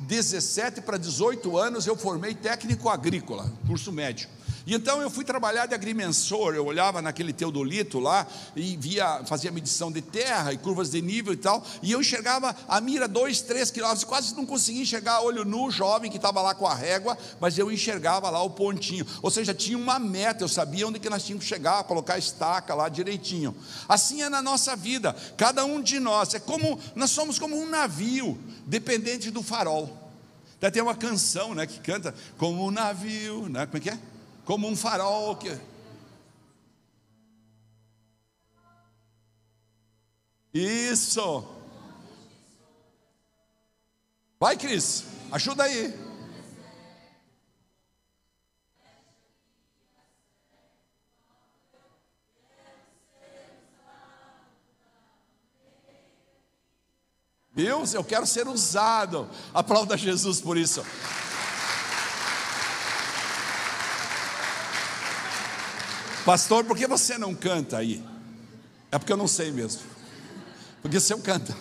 17 0.00 0.80
para 0.80 0.96
18 0.96 1.58
anos, 1.58 1.86
eu 1.86 1.94
formei 1.94 2.34
técnico 2.34 2.88
agrícola, 2.88 3.52
curso 3.66 3.92
médio. 3.92 4.30
E 4.66 4.74
então 4.74 5.02
eu 5.02 5.10
fui 5.10 5.24
trabalhar 5.24 5.66
de 5.66 5.74
agrimensor, 5.74 6.54
eu 6.54 6.64
olhava 6.64 7.02
naquele 7.02 7.34
teodolito 7.34 8.00
lá 8.00 8.26
e 8.56 8.76
via, 8.78 9.22
fazia 9.26 9.52
medição 9.52 9.92
de 9.92 10.00
terra 10.00 10.54
e 10.54 10.58
curvas 10.58 10.90
de 10.90 11.02
nível 11.02 11.34
e 11.34 11.36
tal, 11.36 11.62
e 11.82 11.92
eu 11.92 12.00
enxergava 12.00 12.56
a 12.66 12.80
mira 12.80 13.06
dois, 13.06 13.42
três 13.42 13.70
quilômetros, 13.70 14.04
quase 14.04 14.34
não 14.34 14.46
conseguia 14.46 14.80
enxergar 14.80 15.20
olho 15.20 15.44
nu, 15.44 15.70
jovem 15.70 16.10
que 16.10 16.16
estava 16.16 16.40
lá 16.40 16.54
com 16.54 16.66
a 16.66 16.74
régua, 16.74 17.18
mas 17.40 17.58
eu 17.58 17.70
enxergava 17.70 18.30
lá 18.30 18.42
o 18.42 18.48
pontinho, 18.48 19.06
ou 19.20 19.30
seja, 19.30 19.52
tinha 19.52 19.76
uma 19.76 19.98
meta, 19.98 20.44
eu 20.44 20.48
sabia 20.48 20.88
onde 20.88 20.98
que 20.98 21.10
nós 21.10 21.24
tínhamos 21.24 21.44
que 21.44 21.48
chegar, 21.48 21.84
colocar 21.84 22.14
a 22.14 22.18
estaca 22.18 22.74
lá 22.74 22.88
direitinho. 22.88 23.54
Assim 23.86 24.22
é 24.22 24.30
na 24.30 24.40
nossa 24.40 24.74
vida, 24.74 25.14
cada 25.36 25.66
um 25.66 25.82
de 25.82 26.00
nós, 26.00 26.32
é 26.32 26.40
como, 26.40 26.80
nós 26.94 27.10
somos 27.10 27.38
como 27.38 27.54
um 27.54 27.68
navio, 27.68 28.38
dependente 28.64 29.30
do 29.30 29.42
farol. 29.42 30.04
Até 30.56 30.70
tem 30.70 30.82
uma 30.82 30.94
canção 30.94 31.54
né, 31.54 31.66
que 31.66 31.78
canta 31.80 32.14
como 32.38 32.66
um 32.66 32.70
navio, 32.70 33.46
né? 33.50 33.66
como 33.66 33.76
é 33.76 33.80
que 33.80 33.90
é? 33.90 33.98
Como 34.44 34.68
um 34.68 34.76
farol 34.76 35.36
que. 35.36 35.58
Isso. 40.52 41.44
Vai, 44.38 44.56
Cris, 44.56 45.04
ajuda 45.32 45.64
aí. 45.64 46.04
Deus, 57.54 57.94
eu 57.94 58.02
quero 58.02 58.26
ser 58.26 58.48
usado. 58.48 59.30
Aplauda 59.52 59.96
Jesus 59.96 60.40
por 60.40 60.56
isso. 60.56 60.84
Pastor, 66.24 66.64
por 66.64 66.76
que 66.76 66.86
você 66.86 67.18
não 67.18 67.34
canta 67.34 67.76
aí? 67.76 68.02
É 68.90 68.98
porque 68.98 69.12
eu 69.12 69.16
não 69.16 69.28
sei 69.28 69.50
mesmo. 69.50 69.82
Porque 70.80 71.00
se 71.00 71.12
eu 71.12 71.18
canto, 71.18 71.54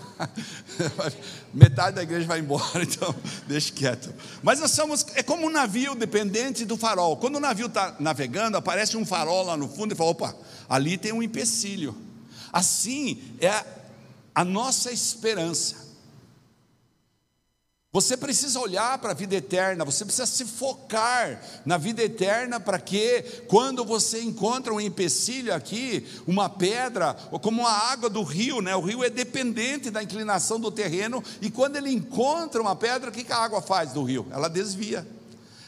metade 1.54 1.96
da 1.96 2.04
igreja 2.04 2.28
vai 2.28 2.40
embora, 2.40 2.64
então 2.84 3.16
deixe 3.48 3.72
quieto. 3.72 4.14
Mas 4.42 4.60
nós 4.60 4.72
somos, 4.72 5.06
é 5.16 5.24
como 5.24 5.48
um 5.48 5.50
navio 5.50 5.96
dependente 5.96 6.66
do 6.66 6.78
farol. 6.78 7.16
Quando 7.18 7.38
o 7.38 7.40
navio 7.40 7.68
está 7.68 7.96
navegando, 8.00 8.58
aparece 8.58 8.98
um 8.98 9.06
farol 9.06 9.46
lá 9.46 9.56
no 9.56 9.70
fundo 9.70 9.94
e 9.94 9.96
fala: 9.96 10.10
opa, 10.10 10.36
ali 10.68 10.98
tem 10.98 11.14
um 11.14 11.24
empecilho. 11.24 11.96
Assim 12.52 13.22
é 13.40 13.66
a 14.36 14.44
nossa 14.44 14.92
esperança. 14.92 15.76
Você 17.94 18.18
precisa 18.18 18.60
olhar 18.60 18.98
para 18.98 19.12
a 19.12 19.14
vida 19.14 19.36
eterna, 19.36 19.86
você 19.86 20.04
precisa 20.04 20.26
se 20.26 20.46
focar 20.46 21.40
na 21.64 21.78
vida 21.78 22.02
eterna 22.02 22.60
para 22.60 22.80
que, 22.80 23.22
quando 23.48 23.86
você 23.86 24.20
encontra 24.20 24.74
um 24.74 24.82
empecilho 24.82 25.54
aqui, 25.54 26.04
uma 26.26 26.50
pedra, 26.50 27.16
ou 27.32 27.40
como 27.40 27.68
a 27.68 27.72
água 27.92 28.10
do 28.10 28.24
rio, 28.24 28.62
né? 28.62 28.76
o 28.76 28.82
rio 28.82 29.04
é 29.04 29.12
dependente 29.12 29.92
da 29.92 30.02
inclinação 30.02 30.60
do 30.60 30.72
terreno, 30.72 31.24
e 31.40 31.52
quando 31.52 31.76
ele 31.76 31.92
encontra 31.92 32.60
uma 32.60 32.76
pedra, 32.76 33.12
o 33.12 33.14
que 33.14 33.32
a 33.32 33.38
água 33.38 33.62
faz 33.62 33.92
do 33.92 34.02
rio? 34.02 34.26
Ela 34.32 34.48
desvia. 34.48 35.06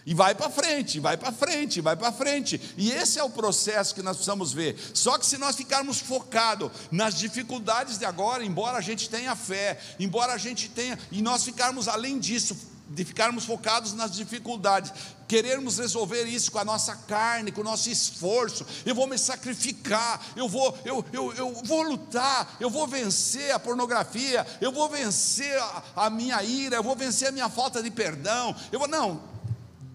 E 0.06 0.14
vai 0.14 0.36
para 0.36 0.50
frente, 0.52 1.00
vai 1.00 1.18
para 1.18 1.32
frente, 1.32 1.82
vai 1.82 1.96
para 1.96 2.12
frente. 2.12 2.62
E 2.78 2.92
esse 2.92 3.18
é 3.18 3.24
o 3.24 3.30
processo 3.30 3.96
que 3.96 4.04
nós 4.04 4.18
precisamos 4.18 4.54
ver. 4.54 4.78
Só 4.94 5.18
que 5.18 5.26
se 5.26 5.38
nós 5.38 5.56
ficarmos 5.56 6.00
focados 6.00 6.70
nas 6.92 7.16
dificuldades 7.16 7.98
de 7.98 8.06
agora, 8.06 8.46
embora 8.46 8.78
a 8.78 8.82
gente 8.82 9.10
tenha 9.10 9.36
fé, 9.36 9.80
embora 10.00 10.34
a 10.34 10.38
gente 10.38 10.70
tenha, 10.70 11.00
e 11.12 11.24
nós 11.24 11.44
ficarmos 11.44 11.88
além 11.88 12.20
disso, 12.20 12.56
de 12.88 13.04
ficarmos 13.04 13.46
focados 13.46 13.94
nas 13.94 14.12
dificuldades, 14.12 14.94
querermos 15.28 15.80
resolver 15.80 16.26
isso 16.26 16.52
com 16.52 16.60
a 16.60 16.66
nossa 16.66 16.96
carne, 16.96 17.52
com 17.52 17.62
o 17.62 17.64
nosso 17.64 17.90
esforço, 17.90 18.64
eu 18.86 18.94
vou 18.94 19.08
me 19.08 19.18
sacrificar, 19.18 20.22
eu 20.36 20.48
vou, 20.48 20.78
eu, 20.86 21.04
eu, 21.12 21.34
eu 21.34 21.54
vou 21.64 21.82
lutar, 21.82 22.56
eu 22.60 22.70
vou 22.70 22.86
vencer 22.86 23.52
a 23.52 23.60
pornografia, 23.60 24.46
eu 24.62 24.72
vou 24.72 24.88
vencer 24.88 25.58
a, 25.60 25.84
a 25.96 26.10
minha 26.12 26.44
ira, 26.44 26.76
eu 26.76 26.84
vou 26.84 26.96
vencer 26.96 27.30
a 27.30 27.32
minha 27.32 27.50
falta 27.50 27.82
de 27.82 27.90
perdão, 27.90 28.56
eu 28.72 28.78
vou, 28.78 28.88
não, 28.88 29.20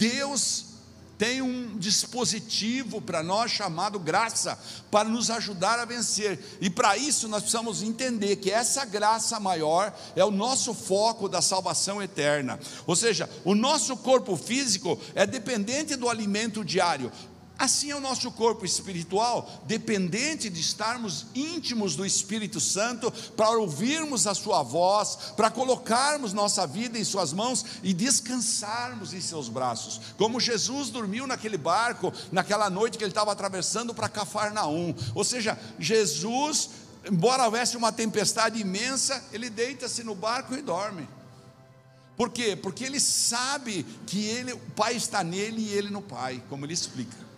Deus 0.01 0.65
tem 1.19 1.43
um 1.43 1.77
dispositivo 1.77 2.99
para 3.03 3.23
nós 3.23 3.51
chamado 3.51 3.99
graça, 3.99 4.59
para 4.91 5.07
nos 5.07 5.29
ajudar 5.29 5.79
a 5.79 5.85
vencer. 5.85 6.41
E 6.63 6.71
para 6.71 6.97
isso 6.97 7.29
nós 7.29 7.43
precisamos 7.43 7.83
entender 7.83 8.37
que 8.37 8.51
essa 8.51 8.87
graça 8.87 9.39
maior 9.39 9.95
é 10.17 10.25
o 10.25 10.31
nosso 10.31 10.73
foco 10.73 11.29
da 11.29 11.43
salvação 11.43 12.03
eterna. 12.03 12.59
Ou 12.87 12.97
seja, 12.97 13.29
o 13.45 13.55
nosso 13.55 13.99
corpo 13.99 14.35
físico 14.35 14.99
é 15.15 15.27
dependente 15.27 15.95
do 15.95 16.09
alimento 16.09 16.65
diário. 16.65 17.13
Assim 17.61 17.91
é 17.91 17.95
o 17.95 18.01
nosso 18.01 18.31
corpo 18.31 18.65
espiritual, 18.65 19.63
dependente 19.67 20.49
de 20.49 20.59
estarmos 20.59 21.27
íntimos 21.35 21.95
do 21.95 22.07
Espírito 22.07 22.59
Santo, 22.59 23.13
para 23.37 23.51
ouvirmos 23.51 24.27
a 24.27 24.35
Sua 24.35 24.63
voz, 24.63 25.35
para 25.37 25.51
colocarmos 25.51 26.33
nossa 26.33 26.67
vida 26.67 26.99
em 26.99 27.05
Suas 27.05 27.35
mãos 27.35 27.67
e 27.83 27.93
descansarmos 27.93 29.13
em 29.13 29.21
Seus 29.21 29.51
braços. 29.51 30.01
Como 30.17 30.41
Jesus 30.41 30.89
dormiu 30.89 31.27
naquele 31.27 31.59
barco, 31.59 32.11
naquela 32.33 32.71
noite 32.71 32.97
que 32.97 33.05
ele 33.05 33.11
estava 33.11 33.31
atravessando 33.31 33.93
para 33.93 34.09
Cafarnaum. 34.09 34.95
Ou 35.15 35.23
seja, 35.23 35.59
Jesus, 35.79 36.71
embora 37.05 37.45
houvesse 37.45 37.77
uma 37.77 37.93
tempestade 37.93 38.59
imensa, 38.59 39.23
ele 39.35 39.51
deita-se 39.51 40.03
no 40.03 40.15
barco 40.15 40.55
e 40.55 40.63
dorme. 40.63 41.07
Por 42.17 42.31
quê? 42.31 42.57
Porque 42.57 42.85
ele 42.85 42.99
sabe 42.99 43.85
que 44.07 44.25
ele, 44.25 44.55
o 44.55 44.59
Pai 44.75 44.97
está 44.97 45.23
nele 45.23 45.61
e 45.61 45.69
ele 45.75 45.91
no 45.91 46.01
Pai, 46.01 46.43
como 46.49 46.65
ele 46.65 46.73
explica. 46.73 47.29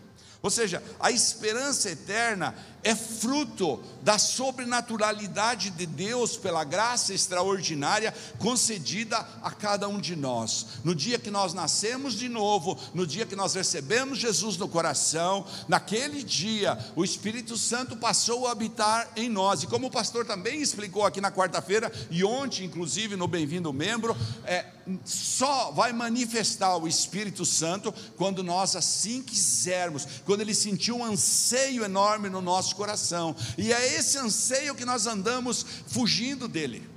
Ou 0.43 0.51
seja, 0.51 0.83
a 0.99 1.11
esperança 1.11 1.89
eterna 1.89 2.55
é 2.83 2.95
fruto 2.95 3.81
da 4.03 4.19
sobrenaturalidade 4.19 5.71
de 5.71 5.87
Deus 5.87 6.37
pela 6.37 6.65
graça 6.65 7.15
extraordinária 7.15 8.13
concedida 8.39 9.17
a 9.41 9.51
cada 9.51 9.89
um 9.89 10.01
de 10.01 10.17
nós. 10.17 10.67
No 10.83 10.95
dia 10.95 11.19
que 11.19 11.31
nós 11.31 11.55
nascemos 11.55 12.15
de 12.15 12.29
novo, 12.29 12.77
no 12.93 13.07
dia 13.07 13.25
que 13.25 13.37
nós 13.37 13.55
recebemos 13.55 14.19
Jesus 14.19 14.57
no 14.57 14.69
coração, 14.69 15.47
naquele 15.69 16.23
dia 16.25 16.77
o 16.97 17.05
Espírito 17.05 17.57
Santo 17.57 17.97
passou 17.97 18.49
a 18.49 18.53
habitar 18.53 19.09
em 19.15 19.29
nós. 19.29 19.63
E 19.63 19.69
como 19.69 19.87
o 19.87 19.91
pastor 19.91 20.27
também 20.27 20.61
explicou 20.61 21.07
aqui 21.07 21.21
na 21.21 21.31
quarta-feira 21.31 21.93
e 22.11 22.25
ontem, 22.25 22.65
inclusive 22.65 23.15
no 23.15 23.29
Bem-vindo 23.29 23.73
Membro, 23.73 24.17
é, 24.45 24.67
só 25.05 25.71
vai 25.71 25.93
manifestar 25.93 26.77
o 26.77 26.89
Espírito 26.89 27.45
Santo 27.45 27.95
quando 28.17 28.43
nós 28.43 28.75
assim 28.75 29.23
quisermos, 29.23 30.07
quando 30.25 30.41
ele 30.41 30.55
sentiu 30.55 30.97
um 30.97 31.05
anseio 31.05 31.85
enorme 31.85 32.29
no 32.29 32.41
nosso 32.41 32.72
coração, 32.75 33.35
e 33.57 33.73
é 33.73 33.95
esse 33.95 34.19
anseio 34.19 34.75
que 34.75 34.85
nós 34.85 35.07
andamos 35.07 35.65
fugindo 35.87 36.49
dele. 36.49 36.91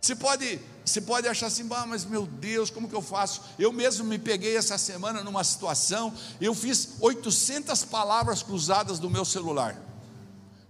Você 0.00 0.16
pode, 0.16 0.58
você 0.84 1.00
pode 1.00 1.28
achar 1.28 1.46
assim, 1.48 1.68
ah, 1.72 1.86
mas 1.86 2.04
meu 2.04 2.26
Deus, 2.26 2.70
como 2.70 2.88
que 2.88 2.94
eu 2.94 3.02
faço? 3.02 3.42
Eu 3.58 3.70
mesmo 3.70 4.04
me 4.04 4.18
peguei 4.18 4.56
essa 4.56 4.78
semana 4.78 5.22
numa 5.22 5.44
situação, 5.44 6.14
eu 6.40 6.54
fiz 6.54 6.96
800 7.00 7.84
palavras 7.84 8.42
cruzadas 8.42 8.98
do 8.98 9.10
meu 9.10 9.24
celular. 9.24 9.76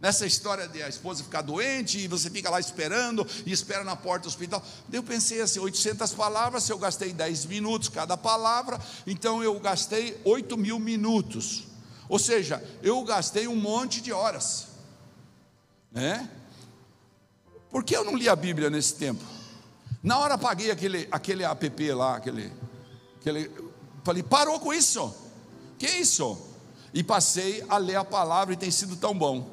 Nessa 0.00 0.26
história 0.26 0.66
de 0.66 0.82
a 0.82 0.88
esposa 0.88 1.22
ficar 1.22 1.42
doente 1.42 1.98
e 1.98 2.08
você 2.08 2.30
fica 2.30 2.48
lá 2.48 2.58
esperando 2.58 3.26
e 3.44 3.52
espera 3.52 3.84
na 3.84 3.94
porta 3.94 4.22
do 4.22 4.28
hospital. 4.28 4.64
Eu 4.90 5.02
pensei 5.02 5.42
assim: 5.42 5.58
800 5.58 6.14
palavras, 6.14 6.64
se 6.64 6.72
eu 6.72 6.78
gastei 6.78 7.12
10 7.12 7.44
minutos 7.44 7.90
cada 7.90 8.16
palavra, 8.16 8.80
então 9.06 9.44
eu 9.44 9.60
gastei 9.60 10.18
8 10.24 10.56
mil 10.56 10.78
minutos. 10.78 11.69
Ou 12.10 12.18
seja, 12.18 12.60
eu 12.82 13.00
gastei 13.04 13.46
um 13.46 13.54
monte 13.54 14.00
de 14.00 14.12
horas. 14.12 14.66
Né? 15.92 16.28
Por 17.70 17.84
que 17.84 17.96
eu 17.96 18.04
não 18.04 18.16
li 18.16 18.28
a 18.28 18.34
Bíblia 18.34 18.68
nesse 18.68 18.96
tempo? 18.96 19.22
Na 20.02 20.18
hora 20.18 20.34
apaguei 20.34 20.72
aquele, 20.72 21.06
aquele 21.12 21.44
app 21.44 21.92
lá, 21.92 22.16
aquele, 22.16 22.52
aquele. 23.20 23.48
Falei, 24.02 24.24
parou 24.24 24.58
com 24.58 24.74
isso. 24.74 25.14
Que 25.78 25.86
isso? 25.86 26.36
E 26.92 27.04
passei 27.04 27.64
a 27.68 27.78
ler 27.78 27.94
a 27.94 28.04
palavra 28.04 28.54
e 28.54 28.56
tem 28.56 28.72
sido 28.72 28.96
tão 28.96 29.16
bom. 29.16 29.48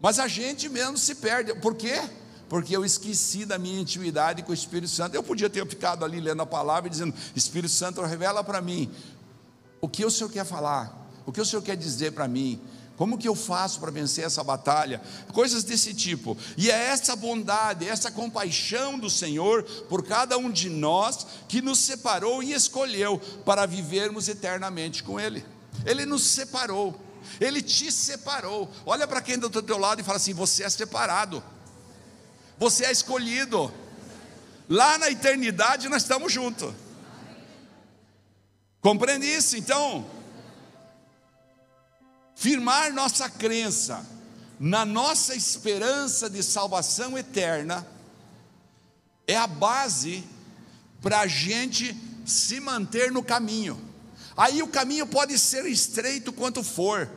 Mas 0.00 0.20
a 0.20 0.28
gente 0.28 0.68
mesmo 0.68 0.96
se 0.96 1.16
perde. 1.16 1.52
Por 1.56 1.74
quê? 1.74 2.00
Porque 2.48 2.76
eu 2.76 2.84
esqueci 2.84 3.44
da 3.44 3.58
minha 3.58 3.80
intimidade 3.80 4.44
com 4.44 4.52
o 4.52 4.54
Espírito 4.54 4.92
Santo. 4.92 5.16
Eu 5.16 5.22
podia 5.24 5.50
ter 5.50 5.66
ficado 5.66 6.04
ali 6.04 6.20
lendo 6.20 6.42
a 6.42 6.46
palavra 6.46 6.86
e 6.86 6.90
dizendo: 6.90 7.12
Espírito 7.34 7.72
Santo, 7.72 8.00
revela 8.02 8.44
para 8.44 8.60
mim 8.60 8.88
o 9.80 9.88
que 9.88 10.04
o 10.04 10.10
Senhor 10.12 10.30
quer 10.30 10.44
falar, 10.44 10.99
o 11.26 11.32
que 11.32 11.40
o 11.40 11.44
Senhor 11.44 11.62
quer 11.62 11.76
dizer 11.76 12.12
para 12.12 12.28
mim. 12.28 12.60
Como 12.96 13.16
que 13.16 13.26
eu 13.26 13.34
faço 13.34 13.80
para 13.80 13.90
vencer 13.90 14.26
essa 14.26 14.44
batalha? 14.44 15.00
Coisas 15.32 15.64
desse 15.64 15.94
tipo. 15.94 16.36
E 16.54 16.70
é 16.70 16.88
essa 16.88 17.16
bondade, 17.16 17.88
essa 17.88 18.10
compaixão 18.10 18.98
do 18.98 19.08
Senhor 19.08 19.62
por 19.88 20.06
cada 20.06 20.36
um 20.36 20.50
de 20.50 20.68
nós 20.68 21.26
que 21.48 21.62
nos 21.62 21.78
separou 21.78 22.42
e 22.42 22.52
escolheu 22.52 23.18
para 23.44 23.64
vivermos 23.64 24.28
eternamente 24.28 25.02
com 25.02 25.18
Ele. 25.18 25.42
Ele 25.86 26.04
nos 26.04 26.22
separou. 26.24 27.00
Ele 27.40 27.62
te 27.62 27.90
separou. 27.90 28.70
Olha 28.84 29.08
para 29.08 29.22
quem 29.22 29.36
está 29.36 29.48
do 29.48 29.62
teu 29.62 29.78
lado 29.78 30.00
e 30.00 30.04
fala 30.04 30.16
assim: 30.16 30.34
você 30.34 30.62
é 30.62 30.68
separado, 30.68 31.42
você 32.58 32.84
é 32.84 32.92
escolhido. 32.92 33.72
Lá 34.68 34.98
na 34.98 35.10
eternidade 35.10 35.88
nós 35.88 36.02
estamos 36.02 36.30
juntos. 36.30 36.72
Compreende 38.80 39.26
isso? 39.26 39.56
Então, 39.56 40.06
firmar 42.40 42.90
nossa 42.94 43.28
crença 43.28 44.02
na 44.58 44.86
nossa 44.86 45.34
esperança 45.34 46.30
de 46.30 46.42
salvação 46.42 47.18
eterna 47.18 47.86
é 49.26 49.36
a 49.36 49.46
base 49.46 50.24
para 51.02 51.20
a 51.20 51.26
gente 51.26 51.94
se 52.24 52.58
manter 52.58 53.12
no 53.12 53.22
caminho. 53.22 53.78
Aí 54.34 54.62
o 54.62 54.68
caminho 54.68 55.06
pode 55.06 55.38
ser 55.38 55.66
estreito 55.66 56.32
quanto 56.32 56.64
for, 56.64 57.10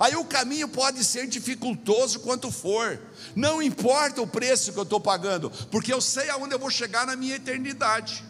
Aí 0.00 0.16
o 0.16 0.24
caminho 0.24 0.68
pode 0.68 1.04
ser 1.04 1.28
dificultoso 1.28 2.18
quanto 2.18 2.50
for, 2.50 3.00
não 3.36 3.62
importa 3.62 4.20
o 4.20 4.26
preço 4.26 4.72
que 4.72 4.78
eu 4.78 4.82
estou 4.82 5.00
pagando, 5.00 5.48
porque 5.70 5.92
eu 5.92 6.00
sei 6.00 6.28
aonde 6.28 6.52
eu 6.52 6.58
vou 6.58 6.70
chegar 6.70 7.06
na 7.06 7.14
minha 7.14 7.36
eternidade. 7.36 8.24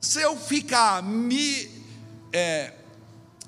Se 0.00 0.22
eu 0.22 0.36
ficar 0.36 1.02
me 1.02 1.68
é, 2.32 2.72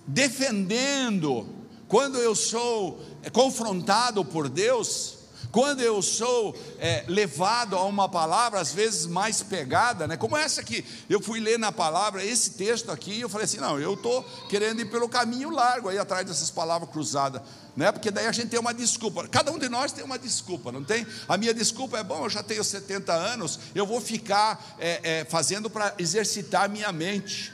defendendo 0.07 1.49
quando 1.89 2.19
eu 2.19 2.35
sou 2.35 3.01
é, 3.23 3.31
confrontado 3.31 4.25
por 4.25 4.49
Deus, 4.49 5.17
quando 5.57 5.81
eu 5.81 6.03
sou 6.03 6.55
é, 6.79 7.05
levado 7.09 7.77
a 7.77 7.85
uma 7.85 8.09
palavra, 8.09 8.61
às 8.61 8.73
vezes 8.73 9.07
mais 9.07 9.43
pegada, 9.43 10.07
né? 10.07 10.17
como 10.17 10.37
essa 10.37 10.61
aqui, 10.61 10.85
eu 11.09 11.21
fui 11.21 11.41
ler 11.41 11.59
na 11.59 11.73
palavra 11.73 12.23
esse 12.23 12.51
texto 12.51 12.91
aqui, 12.91 13.21
eu 13.21 13.29
falei 13.29 13.47
assim: 13.47 13.59
não, 13.59 13.81
eu 13.81 13.95
estou 13.95 14.23
querendo 14.51 14.81
ir 14.81 14.91
pelo 14.91 15.09
caminho 15.09 15.49
largo, 15.49 15.89
aí 15.89 15.99
atrás 15.99 16.27
dessas 16.27 16.51
palavras 16.51 16.91
cruzadas, 16.91 17.41
né? 17.77 17.91
porque 17.91 18.11
daí 18.11 18.27
a 18.27 18.33
gente 18.33 18.49
tem 18.49 18.61
uma 18.61 18.75
desculpa, 18.75 19.27
cada 19.29 19.51
um 19.51 19.59
de 19.59 19.69
nós 19.69 19.93
tem 19.93 20.05
uma 20.05 20.19
desculpa, 20.19 20.71
não 20.71 20.85
tem? 20.85 21.07
A 21.29 21.39
minha 21.39 21.55
desculpa 21.55 21.99
é: 21.99 22.05
bom, 22.05 22.25
eu 22.25 22.31
já 22.31 22.43
tenho 22.43 22.63
70 22.63 23.13
anos, 23.15 23.59
eu 23.75 23.87
vou 23.87 24.01
ficar 24.01 24.77
é, 24.79 25.21
é, 25.21 25.25
fazendo 25.25 25.71
para 25.71 25.95
exercitar 25.99 26.69
minha 26.69 26.93
mente, 26.93 27.53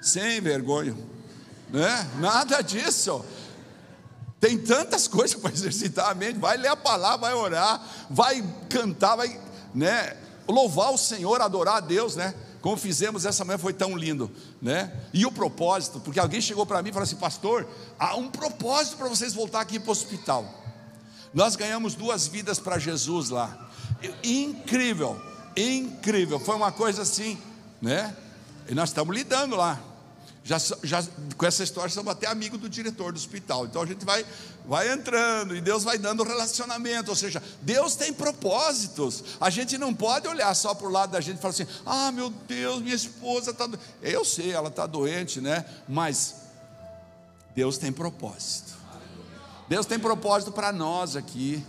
sem 0.00 0.40
vergonha, 0.40 0.96
né? 1.72 2.10
nada 2.18 2.60
disso. 2.60 3.24
Tem 4.38 4.58
tantas 4.58 5.06
coisas 5.08 5.40
para 5.40 5.50
exercitar 5.50 6.10
a 6.10 6.14
mente. 6.14 6.38
Vai 6.38 6.56
ler 6.56 6.68
a 6.68 6.76
palavra, 6.76 7.18
vai 7.18 7.34
orar, 7.34 7.82
vai 8.10 8.44
cantar, 8.68 9.16
vai 9.16 9.40
né, 9.74 10.16
louvar 10.46 10.92
o 10.92 10.98
Senhor, 10.98 11.40
adorar 11.40 11.76
a 11.76 11.80
Deus, 11.80 12.14
né? 12.14 12.34
Como 12.60 12.76
fizemos 12.76 13.24
essa 13.24 13.44
manhã 13.44 13.58
foi 13.58 13.72
tão 13.72 13.96
lindo, 13.96 14.30
né? 14.60 14.92
E 15.12 15.26
o 15.26 15.32
propósito, 15.32 15.98
porque 15.98 16.20
alguém 16.20 16.40
chegou 16.40 16.64
para 16.64 16.80
mim 16.80 16.90
e 16.90 16.92
falou 16.92 17.04
assim, 17.04 17.16
pastor, 17.16 17.66
há 17.98 18.14
um 18.14 18.28
propósito 18.30 18.96
para 18.96 19.08
vocês 19.08 19.34
voltar 19.34 19.60
aqui 19.60 19.80
para 19.80 19.88
o 19.88 19.92
hospital. 19.92 20.46
Nós 21.34 21.56
ganhamos 21.56 21.94
duas 21.94 22.28
vidas 22.28 22.60
para 22.60 22.78
Jesus 22.78 23.30
lá. 23.30 23.70
Incrível, 24.22 25.20
incrível. 25.56 26.38
Foi 26.38 26.54
uma 26.54 26.70
coisa 26.70 27.02
assim, 27.02 27.36
né? 27.80 28.14
E 28.68 28.74
nós 28.74 28.90
estamos 28.90 29.16
lidando 29.16 29.56
lá 29.56 29.80
já, 30.44 30.58
já 30.82 31.04
com 31.36 31.46
essa 31.46 31.62
história 31.62 31.88
somos 31.90 32.10
até 32.10 32.26
amigo 32.26 32.58
do 32.58 32.68
diretor 32.68 33.12
do 33.12 33.16
hospital. 33.16 33.66
Então 33.66 33.82
a 33.82 33.86
gente 33.86 34.04
vai, 34.04 34.26
vai 34.66 34.92
entrando 34.92 35.54
e 35.54 35.60
Deus 35.60 35.84
vai 35.84 35.98
dando 35.98 36.24
relacionamento. 36.24 37.10
Ou 37.10 37.16
seja, 37.16 37.40
Deus 37.60 37.94
tem 37.94 38.12
propósitos. 38.12 39.22
A 39.40 39.50
gente 39.50 39.78
não 39.78 39.94
pode 39.94 40.26
olhar 40.26 40.52
só 40.54 40.74
para 40.74 40.86
o 40.86 40.90
lado 40.90 41.12
da 41.12 41.20
gente 41.20 41.38
e 41.38 41.40
falar 41.40 41.52
assim: 41.52 41.66
ah, 41.86 42.10
meu 42.10 42.30
Deus, 42.30 42.82
minha 42.82 42.94
esposa 42.94 43.52
está. 43.52 43.68
Eu 44.02 44.24
sei, 44.24 44.50
ela 44.50 44.68
está 44.68 44.84
doente, 44.86 45.40
né? 45.40 45.64
Mas 45.88 46.34
Deus 47.54 47.78
tem 47.78 47.92
propósito. 47.92 48.72
Deus 49.68 49.86
tem 49.86 49.98
propósito 49.98 50.50
para 50.50 50.72
nós 50.72 51.14
aqui. 51.14 51.64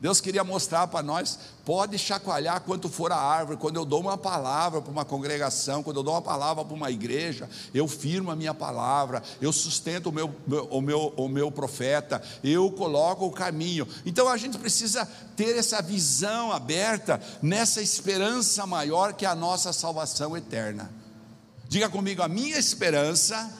Deus 0.00 0.20
queria 0.20 0.44
mostrar 0.44 0.86
para 0.86 1.02
nós: 1.02 1.38
pode 1.64 1.98
chacoalhar 1.98 2.60
quanto 2.60 2.88
for 2.88 3.10
a 3.10 3.16
árvore. 3.16 3.58
Quando 3.58 3.76
eu 3.76 3.84
dou 3.84 4.00
uma 4.00 4.16
palavra 4.16 4.80
para 4.80 4.92
uma 4.92 5.04
congregação, 5.04 5.82
quando 5.82 5.96
eu 5.96 6.02
dou 6.04 6.14
uma 6.14 6.22
palavra 6.22 6.64
para 6.64 6.74
uma 6.74 6.90
igreja, 6.90 7.50
eu 7.74 7.88
firmo 7.88 8.30
a 8.30 8.36
minha 8.36 8.54
palavra, 8.54 9.22
eu 9.40 9.52
sustento 9.52 10.10
o 10.10 10.12
meu, 10.12 10.34
o 10.70 10.80
meu, 10.80 11.12
o 11.16 11.28
meu 11.28 11.50
profeta, 11.50 12.22
eu 12.44 12.70
coloco 12.70 13.26
o 13.26 13.32
caminho. 13.32 13.88
Então 14.06 14.28
a 14.28 14.36
gente 14.36 14.56
precisa 14.56 15.04
ter 15.36 15.56
essa 15.56 15.82
visão 15.82 16.52
aberta 16.52 17.20
nessa 17.42 17.82
esperança 17.82 18.64
maior 18.66 19.12
que 19.14 19.26
é 19.26 19.28
a 19.28 19.34
nossa 19.34 19.72
salvação 19.72 20.36
eterna. 20.36 20.92
Diga 21.68 21.88
comigo: 21.88 22.22
a 22.22 22.28
minha 22.28 22.56
esperança 22.56 23.50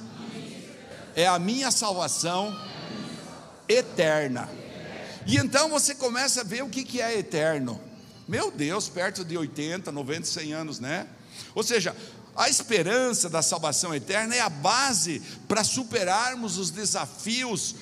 é 1.16 1.26
a 1.26 1.36
minha 1.36 1.72
salvação 1.72 2.56
eterna. 3.68 4.48
E 5.28 5.36
então 5.36 5.68
você 5.68 5.94
começa 5.94 6.40
a 6.40 6.44
ver 6.44 6.64
o 6.64 6.70
que, 6.70 7.02
é 7.02 7.18
eterno. 7.18 7.78
Meu 8.26 8.50
Deus, 8.50 8.88
perto 8.88 9.22
de 9.22 9.36
80, 9.36 9.92
90, 9.92 10.26
100 10.26 10.52
anos, 10.54 10.80
né? 10.80 11.06
Ou 11.54 11.62
seja, 11.62 11.94
a 12.34 12.48
esperança 12.48 13.28
da 13.28 13.42
salvação 13.42 13.94
eterna 13.94 14.34
é 14.34 14.40
a 14.40 14.48
base 14.48 15.20
para 15.46 15.62
superarmos 15.62 16.56
os 16.56 16.70
desafios, 16.70 17.74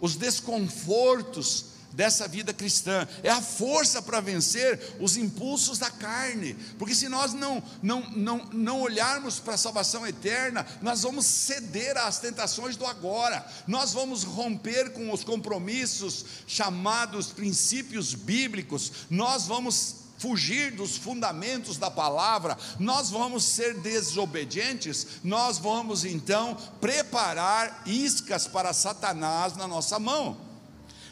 os 0.00 0.14
desconfortos 0.14 1.73
dessa 1.94 2.26
vida 2.26 2.52
cristã, 2.52 3.06
é 3.22 3.30
a 3.30 3.40
força 3.40 4.02
para 4.02 4.20
vencer 4.20 4.96
os 5.00 5.16
impulsos 5.16 5.78
da 5.78 5.90
carne, 5.90 6.54
porque 6.78 6.94
se 6.94 7.08
nós 7.08 7.32
não, 7.32 7.62
não, 7.82 8.00
não, 8.10 8.44
não 8.52 8.80
olharmos 8.80 9.38
para 9.38 9.54
a 9.54 9.58
salvação 9.58 10.06
eterna, 10.06 10.66
nós 10.82 11.02
vamos 11.02 11.24
ceder 11.24 11.96
às 11.96 12.18
tentações 12.18 12.76
do 12.76 12.86
agora, 12.86 13.46
nós 13.66 13.92
vamos 13.92 14.24
romper 14.24 14.92
com 14.92 15.12
os 15.12 15.24
compromissos 15.24 16.24
chamados 16.46 17.28
princípios 17.28 18.14
bíblicos, 18.14 18.92
nós 19.08 19.46
vamos 19.46 20.04
fugir 20.18 20.72
dos 20.72 20.96
fundamentos 20.96 21.76
da 21.76 21.90
palavra, 21.90 22.56
nós 22.78 23.10
vamos 23.10 23.44
ser 23.44 23.74
desobedientes, 23.80 25.06
nós 25.22 25.58
vamos 25.58 26.04
então 26.04 26.56
preparar 26.80 27.82
iscas 27.86 28.46
para 28.46 28.72
Satanás 28.72 29.54
na 29.56 29.68
nossa 29.68 29.98
mão. 29.98 30.53